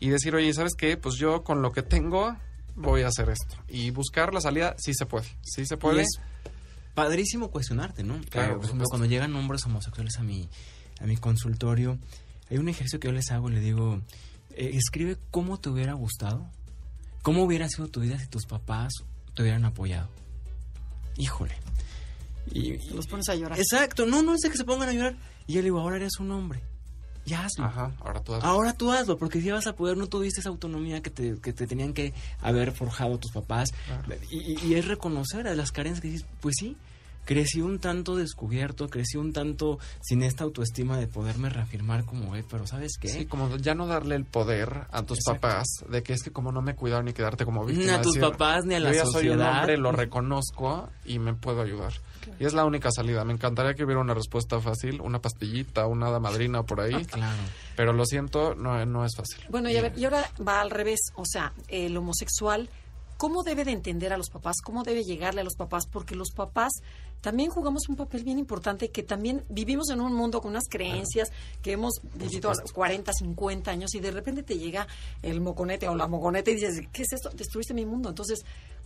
y 0.00 0.08
decir, 0.08 0.34
oye, 0.34 0.52
¿sabes 0.54 0.74
qué? 0.74 0.96
Pues 0.96 1.16
yo 1.16 1.44
con 1.44 1.60
lo 1.60 1.72
que 1.72 1.82
tengo 1.82 2.36
voy 2.74 3.02
a 3.02 3.08
hacer 3.08 3.28
esto. 3.30 3.56
Y 3.68 3.90
buscar 3.90 4.34
la 4.34 4.40
salida, 4.40 4.74
sí 4.78 4.92
se 4.94 5.06
puede, 5.06 5.26
sí 5.42 5.66
se 5.66 5.76
puede. 5.76 5.98
Y 5.98 6.00
es 6.02 6.20
padrísimo 6.94 7.50
cuestionarte, 7.50 8.02
¿no? 8.02 8.20
Claro, 8.30 8.56
por 8.56 8.64
ejemplo, 8.66 8.86
cuando 8.88 9.06
llegan 9.06 9.34
hombres 9.34 9.64
homosexuales 9.64 10.18
a 10.18 10.22
mi, 10.22 10.48
a 11.00 11.06
mi 11.06 11.16
consultorio, 11.16 11.98
hay 12.50 12.58
un 12.58 12.68
ejercicio 12.68 13.00
que 13.00 13.08
yo 13.08 13.12
les 13.12 13.30
hago, 13.30 13.48
le 13.48 13.60
digo, 13.60 14.00
eh, 14.50 14.72
escribe 14.74 15.16
cómo 15.30 15.58
te 15.60 15.68
hubiera 15.68 15.94
gustado, 15.94 16.50
cómo 17.22 17.44
hubiera 17.44 17.68
sido 17.68 17.88
tu 17.88 18.00
vida 18.00 18.18
si 18.18 18.26
tus 18.26 18.46
papás 18.46 18.92
te 19.34 19.42
hubieran 19.42 19.64
apoyado. 19.64 20.08
Híjole. 21.16 21.54
Y, 22.52 22.78
los 22.92 23.06
pones 23.06 23.28
a 23.28 23.34
llorar. 23.34 23.58
Exacto, 23.58 24.06
no, 24.06 24.22
no 24.22 24.34
es 24.34 24.40
de 24.40 24.50
que 24.50 24.56
se 24.56 24.64
pongan 24.64 24.88
a 24.88 24.92
llorar. 24.92 25.16
Y 25.46 25.54
yo 25.54 25.60
le 25.60 25.64
digo, 25.64 25.80
ahora 25.80 25.96
eres 25.96 26.18
un 26.18 26.30
hombre. 26.32 26.62
Ya 27.30 27.44
hazlo. 27.44 27.64
Ajá, 27.64 27.92
ahora 28.00 28.20
tú 28.22 28.34
hazlo. 28.34 28.48
Ahora 28.48 28.72
tú 28.72 28.90
hazlo, 28.90 29.16
porque 29.16 29.40
si 29.40 29.50
vas 29.50 29.66
a 29.68 29.76
poder, 29.76 29.96
no 29.96 30.08
tuviste 30.08 30.40
esa 30.40 30.48
autonomía 30.48 31.00
que 31.00 31.10
te, 31.10 31.40
que 31.40 31.52
te 31.52 31.68
tenían 31.68 31.92
que 31.92 32.12
haber 32.40 32.72
forjado 32.72 33.18
tus 33.18 33.30
papás. 33.30 33.70
Y, 34.30 34.66
y, 34.66 34.74
es 34.74 34.88
reconocer 34.88 35.46
a 35.46 35.54
las 35.54 35.70
carencias 35.70 36.00
que 36.00 36.08
dices, 36.08 36.26
pues 36.40 36.56
sí, 36.58 36.76
crecí 37.24 37.60
un 37.60 37.78
tanto 37.78 38.16
descubierto, 38.16 38.88
crecí 38.88 39.16
un 39.16 39.32
tanto 39.32 39.78
sin 40.00 40.24
esta 40.24 40.42
autoestima 40.42 40.98
de 40.98 41.06
poderme 41.06 41.48
reafirmar 41.48 42.04
como 42.04 42.34
él, 42.34 42.44
pero 42.50 42.66
¿sabes 42.66 42.92
qué? 43.00 43.08
Sí, 43.08 43.26
como 43.26 43.56
ya 43.56 43.74
no 43.76 43.86
darle 43.86 44.16
el 44.16 44.24
poder 44.24 44.86
a 44.90 45.02
tus 45.04 45.20
papás 45.24 45.68
de 45.88 46.02
que 46.02 46.12
es 46.14 46.22
que 46.24 46.32
como 46.32 46.50
no 46.50 46.62
me 46.62 46.74
cuidaron 46.74 47.04
ni 47.04 47.12
quedarte 47.12 47.44
como 47.44 47.64
víctima. 47.64 47.92
Ni 47.92 47.98
a 47.98 48.02
tus 48.02 48.18
papás 48.18 48.64
ni 48.64 48.74
a 48.74 48.80
la 48.80 48.90
yo 48.90 48.96
ya 48.96 49.04
sociedad. 49.04 49.20
soy 49.20 49.28
un 49.28 49.42
hombre, 49.42 49.76
lo 49.76 49.92
reconozco 50.04 50.88
y 51.04 51.20
me 51.20 51.34
puedo 51.34 51.62
ayudar. 51.62 51.92
Y 52.38 52.44
es 52.44 52.52
la 52.52 52.64
única 52.64 52.90
salida. 52.90 53.24
Me 53.24 53.32
encantaría 53.32 53.74
que 53.74 53.84
hubiera 53.84 54.00
una 54.00 54.14
respuesta 54.14 54.60
fácil, 54.60 55.00
una 55.00 55.20
pastillita, 55.20 55.86
una 55.86 56.08
hada 56.08 56.20
madrina 56.20 56.62
por 56.62 56.80
ahí. 56.80 57.04
claro. 57.06 57.36
Pero 57.76 57.92
lo 57.92 58.04
siento, 58.04 58.54
no, 58.54 58.84
no 58.86 59.04
es 59.04 59.16
fácil. 59.16 59.44
Bueno, 59.48 59.70
y, 59.70 59.76
a 59.76 59.82
ver, 59.82 59.98
y 59.98 60.04
ahora 60.04 60.30
va 60.46 60.60
al 60.60 60.70
revés. 60.70 61.00
O 61.16 61.24
sea, 61.24 61.52
el 61.68 61.96
homosexual, 61.96 62.68
¿cómo 63.16 63.42
debe 63.42 63.64
de 63.64 63.72
entender 63.72 64.12
a 64.12 64.16
los 64.16 64.30
papás? 64.30 64.56
¿Cómo 64.62 64.82
debe 64.82 65.04
llegarle 65.04 65.40
a 65.40 65.44
los 65.44 65.56
papás? 65.56 65.86
Porque 65.86 66.14
los 66.14 66.30
papás 66.30 66.72
también 67.20 67.50
jugamos 67.50 67.88
un 67.88 67.96
papel 67.96 68.24
bien 68.24 68.38
importante, 68.38 68.90
que 68.90 69.02
también 69.02 69.44
vivimos 69.48 69.90
en 69.90 70.00
un 70.00 70.14
mundo 70.14 70.40
con 70.40 70.52
unas 70.52 70.68
creencias 70.68 71.30
que 71.62 71.72
hemos 71.72 72.00
vivido 72.14 72.50
a 72.50 72.54
los 72.54 72.72
40, 72.72 73.12
50 73.12 73.70
años 73.70 73.94
y 73.94 74.00
de 74.00 74.10
repente 74.10 74.42
te 74.42 74.58
llega 74.58 74.86
el 75.22 75.40
moconete 75.40 75.88
o 75.88 75.94
la 75.94 76.06
moconete 76.06 76.52
y 76.52 76.54
dices, 76.54 76.80
¿qué 76.92 77.02
es 77.02 77.12
esto? 77.12 77.30
Destruiste 77.30 77.74
mi 77.74 77.84
mundo. 77.84 78.08
Entonces, 78.08 78.40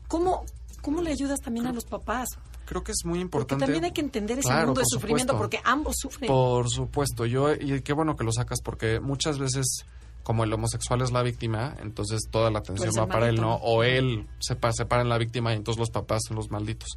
¿cómo, 0.08 0.44
cómo 0.84 1.02
le 1.02 1.10
ayudas 1.10 1.40
también 1.40 1.66
a 1.66 1.72
los 1.72 1.84
papás? 1.84 2.28
creo 2.64 2.82
que 2.82 2.92
es 2.92 3.04
muy 3.04 3.20
importante. 3.20 3.54
Porque 3.54 3.64
también 3.66 3.84
hay 3.84 3.92
que 3.92 4.00
entender 4.00 4.38
ese 4.38 4.52
mundo 4.52 4.80
de 4.80 4.86
sufrimiento 4.86 5.36
porque 5.36 5.60
ambos 5.64 5.96
sufren. 5.98 6.28
Por 6.28 6.68
supuesto, 6.70 7.26
yo 7.26 7.52
y 7.52 7.80
qué 7.82 7.92
bueno 7.92 8.16
que 8.16 8.24
lo 8.24 8.32
sacas 8.32 8.60
porque 8.62 9.00
muchas 9.00 9.38
veces 9.38 9.84
como 10.22 10.44
el 10.44 10.52
homosexual 10.52 11.02
es 11.02 11.12
la 11.12 11.22
víctima, 11.22 11.74
entonces 11.82 12.22
toda 12.30 12.50
la 12.50 12.60
atención 12.60 12.92
va 12.98 13.06
para 13.06 13.28
él, 13.28 13.40
¿no? 13.40 13.56
O 13.56 13.82
él 13.82 14.26
se, 14.38 14.56
se 14.72 14.86
para 14.86 15.02
en 15.02 15.10
la 15.10 15.18
víctima 15.18 15.52
y 15.52 15.56
entonces 15.56 15.78
los 15.78 15.90
papás 15.90 16.22
son 16.26 16.36
los 16.36 16.50
malditos. 16.50 16.96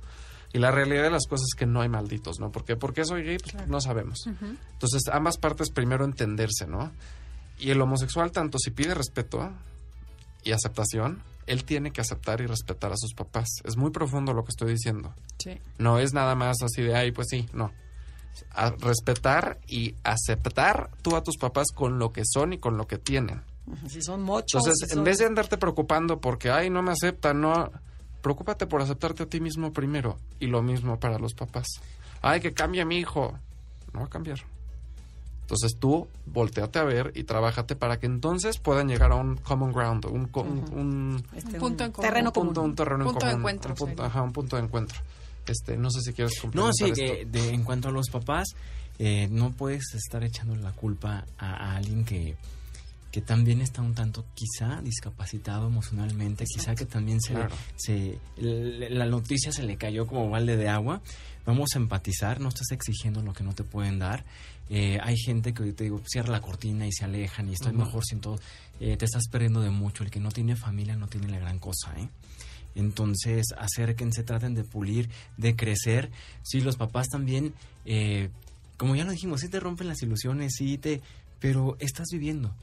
Y 0.53 0.59
la 0.59 0.71
realidad 0.71 1.03
de 1.03 1.11
las 1.11 1.27
cosas 1.27 1.47
es 1.53 1.59
que 1.59 1.65
no 1.65 1.81
hay 1.81 1.89
malditos, 1.89 2.39
¿no? 2.39 2.51
Porque 2.51 2.77
porque 2.77 3.03
soy 3.03 3.23
gay, 3.23 3.37
pues, 3.37 3.67
no 3.67 3.81
sabemos. 3.81 4.27
Entonces, 4.71 5.03
ambas 5.11 5.37
partes 5.37 5.71
primero 5.71 6.05
entenderse, 6.05 6.67
¿no? 6.67 6.93
Y 7.59 7.71
el 7.71 7.81
homosexual 7.81 8.31
tanto 8.31 8.57
si 8.57 8.71
pide 8.71 8.93
respeto 8.93 9.51
y 10.43 10.53
aceptación, 10.53 11.21
él 11.47 11.63
tiene 11.63 11.91
que 11.91 12.01
aceptar 12.01 12.41
y 12.41 12.45
respetar 12.45 12.91
a 12.91 12.97
sus 12.97 13.13
papás. 13.13 13.47
Es 13.63 13.77
muy 13.77 13.91
profundo 13.91 14.33
lo 14.33 14.43
que 14.43 14.51
estoy 14.51 14.71
diciendo. 14.73 15.13
Sí. 15.39 15.59
No 15.79 15.97
es 15.97 16.13
nada 16.13 16.35
más 16.35 16.57
así 16.61 16.83
de, 16.83 16.95
ay, 16.95 17.11
pues 17.11 17.27
sí, 17.29 17.47
no. 17.53 17.71
A 18.51 18.69
respetar 18.69 19.59
y 19.67 19.95
aceptar 20.03 20.91
tú 21.01 21.15
a 21.15 21.23
tus 21.23 21.37
papás 21.37 21.67
con 21.73 21.97
lo 21.97 22.11
que 22.11 22.21
son 22.25 22.53
y 22.53 22.59
con 22.59 22.77
lo 22.77 22.85
que 22.85 22.97
tienen. 22.97 23.41
Si 23.87 24.01
son 24.01 24.21
muchos. 24.21 24.61
Entonces, 24.65 24.91
en 24.95 25.03
vez 25.03 25.17
de 25.17 25.25
andarte 25.25 25.57
preocupando 25.57 26.21
porque, 26.21 26.51
ay, 26.51 26.69
no 26.69 26.81
me 26.81 26.91
aceptan, 26.91 27.41
no. 27.41 27.71
Preocúpate 28.21 28.67
por 28.67 28.81
aceptarte 28.81 29.23
a 29.23 29.25
ti 29.25 29.39
mismo 29.39 29.71
primero. 29.73 30.17
Y 30.39 30.47
lo 30.47 30.61
mismo 30.61 30.99
para 30.99 31.17
los 31.17 31.33
papás. 31.33 31.67
Ay, 32.21 32.39
que 32.41 32.53
cambie 32.53 32.85
mi 32.85 32.97
hijo. 32.97 33.37
No 33.93 34.01
va 34.01 34.05
a 34.05 34.09
cambiar. 34.09 34.39
Entonces 35.47 35.77
tú 35.79 36.09
volteate 36.25 36.77
a 36.77 36.83
ver 36.83 37.13
y 37.15 37.23
trabájate 37.23 37.77
para 37.77 37.99
que 37.99 38.05
entonces 38.05 38.57
puedan 38.57 38.89
llegar 38.89 39.13
a 39.13 39.15
un 39.15 39.37
common 39.37 39.71
ground, 39.71 40.05
un, 40.05 40.29
un, 40.73 41.23
este, 41.33 41.57
punto 41.57 41.85
en 41.85 41.93
terreno 41.93 42.33
común. 42.33 42.57
Un, 42.57 42.75
terreno 42.75 43.05
punto 43.05 43.25
en 43.27 43.31
de 43.31 43.37
encuentro. 43.37 43.71
Un 43.71 43.77
punto, 43.77 44.03
ajá, 44.03 44.21
un 44.23 44.33
punto 44.33 44.57
de 44.57 44.63
encuentro. 44.63 44.99
Este, 45.45 45.77
no 45.77 45.89
sé 45.89 46.01
si 46.01 46.11
quieres 46.11 46.33
No, 46.53 46.73
sí, 46.73 46.89
esto. 46.89 47.01
de, 47.01 47.25
de, 47.31 47.53
en 47.53 47.63
cuanto 47.63 47.87
a 47.87 47.91
los 47.91 48.09
papás, 48.09 48.49
eh, 48.99 49.29
no 49.31 49.51
puedes 49.51 49.93
estar 49.93 50.21
echando 50.25 50.53
la 50.57 50.73
culpa 50.73 51.23
a, 51.37 51.53
a, 51.53 51.77
alguien 51.77 52.03
que, 52.03 52.35
que 53.17 53.21
también 53.23 53.61
está 53.61 53.81
un 53.81 53.95
tanto 53.95 54.25
quizá 54.35 54.79
discapacitado 54.83 55.65
emocionalmente, 55.65 56.43
Exacto. 56.43 56.59
quizá 56.59 56.75
que 56.75 56.85
también 56.85 57.19
se, 57.19 57.33
claro. 57.33 57.55
se 57.75 58.19
la 58.37 59.07
noticia 59.07 59.51
se 59.51 59.63
le 59.63 59.75
cayó 59.75 60.05
como 60.05 60.29
balde 60.29 60.55
de 60.55 60.69
agua. 60.69 61.01
Vamos 61.43 61.71
a 61.73 61.79
empatizar, 61.79 62.39
no 62.39 62.49
estás 62.49 62.69
exigiendo 62.69 63.23
lo 63.23 63.33
que 63.33 63.43
no 63.43 63.55
te 63.55 63.63
pueden 63.63 63.97
dar. 63.97 64.23
Eh, 64.69 64.99
hay 65.01 65.17
gente 65.17 65.55
que 65.55 65.73
te 65.73 65.85
digo, 65.85 65.99
cierra 66.05 66.29
la 66.29 66.41
cortina 66.41 66.85
y 66.85 66.91
se 66.91 67.05
alejan 67.05 67.49
y 67.49 67.53
estoy 67.53 67.71
uh 67.71 67.75
-huh. 67.77 67.85
mejor 67.85 68.05
sin 68.05 68.19
todo. 68.21 68.37
Eh, 68.79 68.97
te 68.97 69.05
estás 69.05 69.23
perdiendo 69.31 69.61
de 69.61 69.71
mucho. 69.71 70.03
El 70.03 70.11
que 70.11 70.19
no 70.19 70.29
tiene 70.29 70.55
familia 70.55 70.95
no 70.95 71.07
tiene 71.07 71.27
la 71.27 71.39
gran 71.39 71.57
cosa, 71.57 71.99
¿eh? 71.99 72.09
Entonces, 72.75 73.47
acérquense, 73.57 74.21
traten 74.21 74.53
de 74.53 74.63
pulir, 74.63 75.09
de 75.37 75.55
crecer. 75.55 76.11
Sí, 76.43 76.61
los 76.61 76.77
papás 76.77 77.07
también, 77.07 77.55
eh, 77.83 78.29
como 78.77 78.95
ya 78.95 79.05
lo 79.05 79.11
dijimos, 79.11 79.41
sí 79.41 79.49
te 79.49 79.59
rompen 79.59 79.87
las 79.87 80.03
ilusiones, 80.03 80.53
sí 80.55 80.77
te... 80.77 81.01
Pero 81.39 81.77
estás 81.79 82.09
viviendo. 82.11 82.53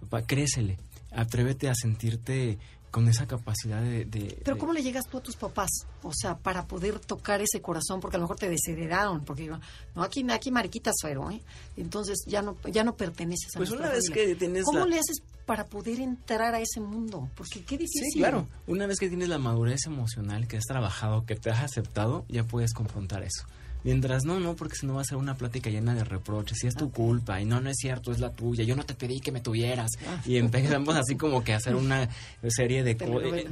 Papá, 0.00 0.22
crécele. 0.26 0.78
Atrévete 1.12 1.68
a 1.68 1.74
sentirte 1.74 2.58
con 2.90 3.08
esa 3.08 3.26
capacidad 3.26 3.82
de, 3.82 4.04
de 4.06 4.38
Pero 4.42 4.54
de... 4.54 4.60
¿cómo 4.60 4.72
le 4.72 4.82
llegas 4.82 5.04
tú 5.10 5.18
a 5.18 5.20
tus 5.22 5.36
papás? 5.36 5.68
O 6.02 6.12
sea, 6.14 6.38
para 6.38 6.66
poder 6.66 6.98
tocar 6.98 7.42
ese 7.42 7.60
corazón, 7.60 8.00
porque 8.00 8.16
a 8.16 8.18
lo 8.18 8.24
mejor 8.24 8.38
te 8.38 8.48
desheredaron, 8.48 9.22
porque 9.24 9.50
no, 9.94 10.02
aquí, 10.02 10.24
aquí 10.30 10.50
mariquita 10.50 10.92
suero, 10.94 11.30
¿eh? 11.30 11.42
Entonces 11.76 12.24
ya 12.26 12.40
no, 12.42 12.56
ya 12.70 12.84
no 12.84 12.96
perteneces 12.96 13.54
a 13.54 13.58
Pues 13.58 13.70
una 13.70 13.90
vez 13.90 14.06
familia. 14.08 14.26
que 14.28 14.34
tienes 14.36 14.64
¿Cómo 14.64 14.80
la... 14.80 14.86
le 14.86 14.98
haces 14.98 15.18
para 15.44 15.66
poder 15.66 16.00
entrar 16.00 16.54
a 16.54 16.60
ese 16.60 16.80
mundo? 16.80 17.28
Porque 17.34 17.62
qué 17.64 17.76
difícil. 17.76 18.10
Sí, 18.12 18.18
claro. 18.18 18.48
Una 18.66 18.86
vez 18.86 18.98
que 18.98 19.08
tienes 19.08 19.28
la 19.28 19.38
madurez 19.38 19.84
emocional, 19.86 20.48
que 20.48 20.56
has 20.56 20.64
trabajado, 20.64 21.26
que 21.26 21.34
te 21.36 21.50
has 21.50 21.62
aceptado, 21.64 22.24
ya 22.28 22.44
puedes 22.44 22.72
confrontar 22.72 23.22
eso. 23.22 23.46
Mientras 23.86 24.24
no, 24.24 24.40
no, 24.40 24.56
porque 24.56 24.74
si 24.74 24.84
no 24.84 24.94
va 24.94 25.02
a 25.02 25.04
ser 25.04 25.16
una 25.16 25.36
plática 25.36 25.70
llena 25.70 25.94
de 25.94 26.02
reproches, 26.02 26.64
y 26.64 26.66
es 26.66 26.74
tu 26.74 26.86
okay. 26.86 27.04
culpa, 27.04 27.40
y 27.40 27.44
no, 27.44 27.60
no 27.60 27.70
es 27.70 27.76
cierto, 27.78 28.10
es 28.10 28.18
la 28.18 28.32
tuya, 28.32 28.64
yo 28.64 28.74
no 28.74 28.84
te 28.84 28.94
pedí 28.94 29.20
que 29.20 29.30
me 29.30 29.40
tuvieras. 29.40 29.92
Ah. 30.08 30.20
Y 30.26 30.38
empezamos 30.38 30.96
así 30.96 31.14
como 31.14 31.44
que 31.44 31.52
a 31.52 31.58
hacer 31.58 31.76
una 31.76 32.08
serie 32.48 32.82
de... 32.82 32.96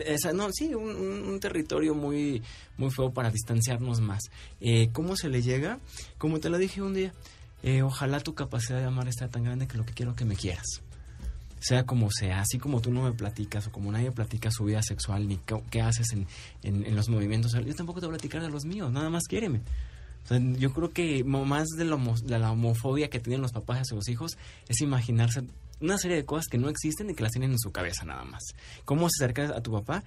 Esa, 0.05 0.33
no, 0.33 0.49
sí, 0.53 0.75
un, 0.75 0.91
un, 0.91 1.39
territorio 1.39 1.95
muy, 1.95 2.43
muy 2.79 2.91
feo 2.91 3.13
para 3.13 3.31
distanciarnos 3.31 4.01
más. 4.01 4.23
Eh, 4.61 4.89
¿Cómo 4.93 5.15
se 5.15 5.29
le 5.29 5.41
llega? 5.41 5.79
Como 6.19 6.41
te 6.41 6.51
lo 6.51 6.59
dije 6.59 6.83
un 6.83 6.95
día, 6.95 7.13
eh, 7.63 7.83
ojalá 7.83 8.19
tu 8.19 8.35
capacidad 8.35 8.81
de 8.81 8.87
amar 8.87 9.07
esté 9.07 9.29
tan 9.29 9.45
grande 9.45 9.69
que 9.69 9.79
lo 9.79 9.87
que 9.87 9.93
quiero 9.93 10.17
que 10.17 10.25
me 10.25 10.35
quieras 10.35 10.67
sea 11.61 11.87
como 11.87 12.11
sea, 12.11 12.41
así 12.41 12.59
como 12.59 12.81
tú 12.81 12.91
no 12.91 13.05
me 13.05 13.13
platicas 13.13 13.69
o 13.69 13.73
como 13.73 13.91
nadie 13.93 14.11
platica 14.11 14.51
su 14.51 14.65
vida 14.65 14.83
sexual 14.83 15.29
ni 15.29 15.39
qué, 15.39 15.63
qué 15.71 15.81
haces 15.81 16.09
en, 16.13 16.27
en, 16.63 16.85
en, 16.85 16.95
los 16.95 17.09
movimientos, 17.09 17.53
yo 17.53 17.75
tampoco 17.75 18.01
te 18.01 18.07
voy 18.07 18.17
a 18.17 18.19
platicar 18.19 18.43
de 18.43 18.51
los 18.51 18.67
míos, 18.67 18.93
nada 18.93 19.09
más 19.09 19.23
quiéreme. 19.27 19.63
O 20.25 20.27
sea, 20.27 20.39
yo 20.39 20.73
creo 20.73 20.91
que 20.93 21.23
más 21.25 21.69
de, 21.77 21.85
lo, 21.85 21.99
de 21.99 22.39
la 22.39 22.51
homofobia 22.51 23.11
que 23.11 23.21
tienen 23.21 23.43
los 23.43 23.53
papás 23.53 23.81
hacia 23.81 23.97
los 23.97 24.09
hijos 24.09 24.39
es 24.69 24.81
imaginarse 24.81 25.43
una 25.81 25.99
serie 25.99 26.17
de 26.17 26.25
cosas 26.25 26.47
que 26.47 26.59
no 26.59 26.69
existen 26.69 27.11
y 27.11 27.15
que 27.15 27.23
las 27.23 27.33
tienen 27.33 27.53
en 27.53 27.59
su 27.59 27.71
cabeza 27.71 28.05
nada 28.05 28.25
más. 28.25 28.43
¿Cómo 28.85 29.09
se 29.11 29.23
acerca 29.23 29.57
a 29.57 29.61
tu 29.61 29.73
papá? 29.73 30.03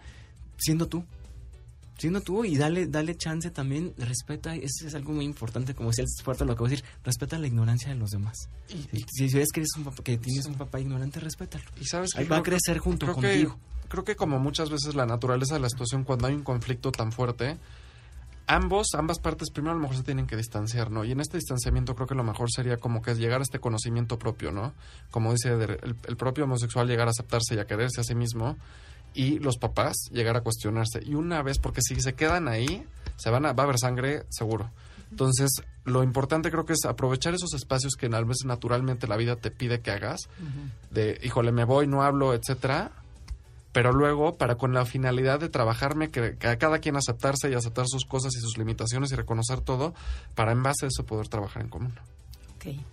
Siendo 0.58 0.88
tú. 0.88 1.06
Siendo 1.98 2.22
tú 2.22 2.46
y 2.46 2.58
dale, 2.58 2.86
dale 2.86 3.16
chance 3.16 3.50
también, 3.50 3.94
respeta, 3.98 4.56
eso 4.56 4.86
es 4.86 4.94
algo 4.94 5.14
muy 5.14 5.26
importante, 5.26 5.74
como 5.74 5.90
decía 5.90 6.04
el 6.04 6.24
fuerte 6.24 6.46
lo 6.46 6.56
que 6.56 6.60
voy 6.60 6.68
a 6.68 6.72
decir, 6.72 6.86
respeta 7.04 7.40
la 7.40 7.48
ignorancia 7.48 7.90
de 7.90 7.96
los 7.96 8.12
demás. 8.12 8.50
Y, 8.70 9.00
si, 9.12 9.30
si 9.30 9.36
ves 9.36 9.50
que, 9.52 9.62
eres 9.62 9.72
un 9.78 9.84
papá, 9.84 10.04
que 10.04 10.18
tienes 10.18 10.46
un 10.46 10.54
papá 10.54 10.80
ignorante, 10.80 11.20
respétalo. 11.20 11.64
Y 11.82 11.86
sabes 11.86 12.14
que 12.14 12.22
Ahí 12.22 12.28
va 12.28 12.38
a 12.38 12.44
crecer 12.44 12.78
junto 12.78 13.08
creo 13.08 13.16
contigo. 13.16 13.60
Que, 13.82 13.88
creo 13.88 14.04
que 14.04 14.16
como 14.16 14.38
muchas 14.38 14.70
veces 14.70 14.94
la 14.94 15.08
naturaleza 15.08 15.56
de 15.56 15.62
la 15.62 15.70
situación, 15.70 16.04
cuando 16.04 16.28
hay 16.28 16.36
un 16.36 16.44
conflicto 16.44 16.92
tan 16.92 17.12
fuerte, 17.12 17.58
ambos, 18.48 18.88
ambas 18.94 19.20
partes 19.20 19.50
primero 19.52 19.72
a 19.72 19.76
lo 19.76 19.82
mejor 19.82 19.98
se 19.98 20.04
tienen 20.04 20.26
que 20.26 20.36
distanciar, 20.36 20.90
¿no? 20.90 21.04
Y 21.04 21.12
en 21.12 21.20
este 21.20 21.38
distanciamiento 21.38 21.96
creo 21.96 22.08
que 22.08 22.16
lo 22.16 22.24
mejor 22.24 22.50
sería 22.52 22.78
como 22.78 23.02
que 23.02 23.14
llegar 23.16 23.42
a 23.42 23.44
este 23.44 23.60
conocimiento 23.60 24.18
propio, 24.18 24.52
¿no? 24.52 24.74
Como 25.12 25.32
dice 25.32 25.50
el, 25.54 25.96
el 26.08 26.18
propio 26.18 26.46
homosexual 26.46 26.88
llegar 26.88 27.08
a 27.08 27.12
aceptarse 27.12 27.56
y 27.56 27.60
a 27.60 27.68
quererse 27.68 28.02
a 28.02 28.04
sí 28.04 28.16
mismo 28.16 28.58
y 29.14 29.40
los 29.40 29.58
papás 29.58 29.96
llegar 30.12 30.38
a 30.38 30.42
cuestionarse. 30.42 31.02
Y 31.04 31.16
una 31.16 31.42
vez, 31.42 31.60
porque 31.60 31.82
si 31.82 32.00
se 32.00 32.14
quedan 32.14 32.48
ahí, 32.48 32.86
se 33.18 33.30
van 33.30 33.46
a, 33.46 33.54
va 33.54 33.64
a 33.64 33.66
haber 33.66 33.80
sangre 33.80 34.24
seguro. 34.30 34.72
Entonces, 35.10 35.50
lo 35.86 36.04
importante 36.04 36.52
creo 36.52 36.66
que 36.66 36.74
es 36.74 36.86
aprovechar 36.86 37.34
esos 37.34 37.54
espacios 37.54 37.94
que 37.96 38.10
tal 38.10 38.26
vez 38.26 38.40
naturalmente 38.46 39.08
la 39.08 39.16
vida 39.16 39.38
te 39.38 39.52
pide 39.52 39.80
que 39.80 39.92
hagas, 39.92 40.28
uh 40.40 40.44
-huh. 40.44 40.94
de, 40.94 41.20
híjole, 41.24 41.52
me 41.52 41.64
voy, 41.64 41.88
no 41.88 42.04
hablo, 42.04 42.34
etcétera, 42.34 42.92
pero 43.78 43.92
luego 43.92 44.34
para 44.40 44.56
con 44.56 44.74
la 44.74 44.86
finalidad 44.86 45.40
de 45.40 45.50
trabajarme, 45.50 46.10
que, 46.10 46.36
que, 46.36 46.48
a 46.48 46.58
cada 46.58 46.80
quien 46.80 46.96
aceptarse 46.96 47.52
y 47.52 47.54
aceptar 47.54 47.86
sus 47.88 48.06
cosas 48.06 48.36
y 48.36 48.40
sus 48.40 48.58
limitaciones 48.58 49.12
y 49.12 49.16
reconocer 49.16 49.62
todo, 49.62 49.94
para 50.34 50.52
en 50.52 50.64
base 50.64 50.86
a 50.86 50.88
eso 50.88 51.06
poder 51.06 51.28
trabajar 51.28 51.62
en 51.62 51.70
común. 51.70 51.94
Okay. 52.56 52.84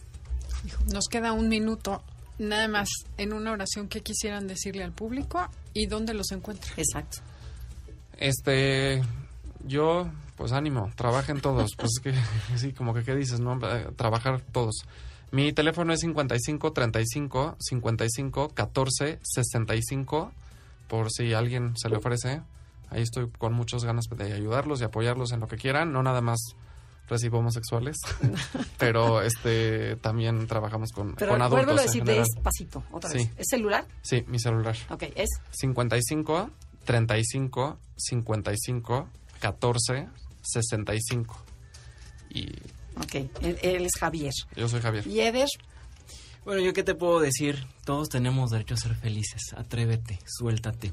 Nos 0.92 1.06
queda 1.08 1.32
un 1.32 1.48
minuto. 1.48 2.02
Nada 2.38 2.68
más, 2.68 2.90
en 3.16 3.32
una 3.32 3.52
oración, 3.52 3.88
¿qué 3.88 4.02
quisieran 4.02 4.46
decirle 4.46 4.84
al 4.84 4.92
público 4.92 5.48
y 5.72 5.86
dónde 5.86 6.12
los 6.12 6.30
encuentran? 6.32 6.74
Exacto. 6.76 7.22
Este, 8.18 9.02
yo, 9.66 10.10
pues 10.36 10.52
ánimo, 10.52 10.92
trabajen 10.96 11.40
todos. 11.40 11.70
pues 11.78 11.92
es 11.96 12.02
que, 12.02 12.14
sí, 12.58 12.74
como 12.74 12.92
que, 12.92 13.04
¿qué 13.04 13.14
dices, 13.14 13.40
no? 13.40 13.58
Trabajar 13.96 14.42
todos. 14.52 14.84
Mi 15.30 15.54
teléfono 15.54 15.94
es 15.94 16.00
55 16.00 16.74
35 16.74 17.56
55 17.58 18.48
14 18.50 19.18
65. 19.22 20.32
Por 20.88 21.10
si 21.10 21.32
alguien 21.32 21.76
se 21.76 21.88
le 21.88 21.96
ofrece. 21.96 22.42
Ahí 22.90 23.02
estoy 23.02 23.28
con 23.38 23.52
muchas 23.54 23.84
ganas 23.84 24.04
de 24.14 24.32
ayudarlos 24.32 24.80
y 24.80 24.84
apoyarlos 24.84 25.32
en 25.32 25.40
lo 25.40 25.48
que 25.48 25.56
quieran. 25.56 25.92
No 25.92 26.02
nada 26.02 26.20
más 26.20 26.38
recibo 27.08 27.38
homosexuales, 27.38 27.96
pero 28.78 29.20
este 29.22 29.96
también 29.96 30.46
trabajamos 30.46 30.90
con, 30.92 31.14
Pero 31.16 31.32
con 31.32 31.42
adultos. 31.42 31.68
a 31.68 31.70
en 31.82 31.86
decir 31.86 32.02
general. 32.02 32.24
despacito, 32.24 32.82
otra 32.92 33.10
Sí. 33.10 33.18
vez. 33.18 33.30
¿Es 33.36 33.46
celular? 33.50 33.86
Sí, 34.02 34.24
mi 34.28 34.38
celular. 34.38 34.76
Ok, 34.90 35.04
es 35.14 35.28
55 35.52 36.50
35 36.84 37.78
55 37.96 39.08
14 39.40 40.08
65. 40.42 41.36
Y 42.30 42.48
Ok, 42.96 43.14
él, 43.42 43.58
él 43.62 43.84
es 43.86 43.94
Javier. 43.98 44.32
yo 44.56 44.68
soy 44.68 44.80
Javier. 44.80 45.06
Y 45.06 45.20
Eder, 45.20 45.48
Bueno, 46.44 46.60
yo 46.60 46.74
qué 46.74 46.82
te 46.82 46.94
puedo 46.94 47.20
decir, 47.20 47.66
todos 47.86 48.10
tenemos 48.10 48.50
derecho 48.50 48.74
a 48.74 48.76
ser 48.76 48.94
felices, 48.94 49.54
atrévete, 49.56 50.18
suéltate. 50.26 50.92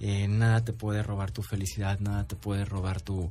Eh, 0.00 0.28
nada 0.28 0.62
te 0.62 0.74
puede 0.74 1.02
robar 1.02 1.30
tu 1.30 1.42
felicidad, 1.42 1.98
nada 2.00 2.26
te 2.26 2.36
puede 2.36 2.66
robar 2.66 3.00
tu, 3.00 3.30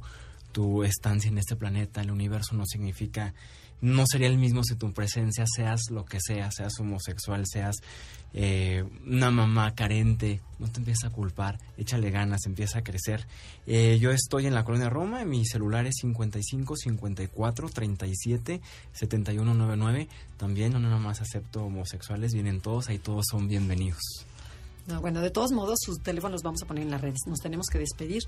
tu 0.51 0.83
estancia 0.83 1.29
en 1.29 1.37
este 1.37 1.55
planeta. 1.55 2.01
El 2.01 2.09
universo 2.09 2.55
no 2.55 2.65
significa, 2.65 3.35
no 3.81 4.05
sería 4.05 4.27
el 4.27 4.37
mismo 4.37 4.63
si 4.63 4.75
tu 4.75 4.93
presencia 4.93 5.45
seas 5.47 5.81
lo 5.89 6.05
que 6.05 6.19
seas, 6.21 6.55
seas 6.55 6.79
homosexual, 6.79 7.45
seas 7.47 7.77
eh, 8.33 8.85
una 9.05 9.29
mamá 9.29 9.75
carente, 9.75 10.39
no 10.59 10.71
te 10.71 10.79
empieces 10.79 11.03
a 11.05 11.09
culpar, 11.09 11.59
échale 11.77 12.11
ganas, 12.11 12.45
empieza 12.45 12.79
a 12.79 12.83
crecer. 12.83 13.27
Eh, 13.67 13.97
yo 13.99 14.11
estoy 14.11 14.45
en 14.45 14.53
la 14.53 14.63
colonia 14.63 14.89
Roma, 14.89 15.25
mi 15.25 15.45
celular 15.45 15.85
es 15.85 15.95
55 16.01 16.75
54 16.77 17.69
37 17.69 18.61
71 18.93 19.53
99. 19.53 20.07
También 20.37 20.73
no 20.73 20.79
nada 20.79 20.97
más 20.97 21.21
acepto 21.21 21.65
homosexuales, 21.65 22.33
vienen 22.33 22.61
todos, 22.61 22.87
ahí 22.87 22.99
todos 22.99 23.25
son 23.29 23.47
bienvenidos. 23.47 24.25
no, 24.87 25.01
bueno, 25.01 25.21
de 25.21 25.31
todos 25.31 25.51
modos, 25.51 25.79
sus 25.81 26.01
teléfonos 26.01 26.35
los 26.35 26.43
vamos 26.43 26.63
a 26.63 26.65
poner 26.65 26.83
en 26.83 26.91
las 26.91 27.01
redes. 27.01 27.19
Nos 27.27 27.39
tenemos 27.39 27.67
que 27.67 27.79
despedir. 27.79 28.23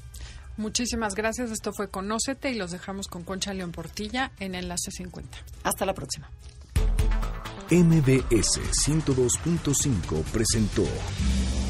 Muchísimas 0.58 1.16
gracias. 1.16 1.52
Esto 1.52 1.72
fue 1.74 1.90
Conócete 1.90 2.52
y 2.52 2.56
los 2.56 2.72
dejamos 2.72 3.08
con 3.08 3.24
Concha 3.24 3.54
León 3.54 3.72
Portilla 3.72 4.32
en 4.40 4.56
Enlace 4.56 4.92
50. 4.92 5.38
Hasta 5.64 5.86
la 5.86 5.94
próxima. 5.94 6.30
MBS 7.72 8.60
102.5 8.88 10.24
presentó 10.32 10.84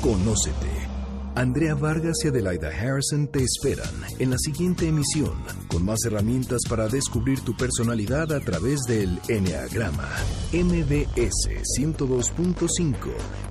Conócete. 0.02 0.94
Andrea 1.36 1.74
Vargas 1.74 2.18
y 2.24 2.28
Adelaida 2.28 2.70
Harrison 2.70 3.28
te 3.28 3.44
esperan 3.44 3.94
en 4.20 4.30
la 4.30 4.38
siguiente 4.38 4.88
emisión 4.88 5.34
con 5.68 5.84
más 5.84 6.00
herramientas 6.06 6.62
para 6.70 6.88
descubrir 6.88 7.40
tu 7.42 7.56
personalidad 7.58 8.32
a 8.34 8.40
través 8.40 8.82
del 8.82 9.20
Enneagrama. 9.28 10.10
MBS 10.52 11.50
102.5 11.80 12.96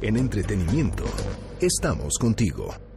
en 0.02 0.16
entretenimiento. 0.16 1.04
Estamos 1.60 2.18
contigo. 2.20 2.91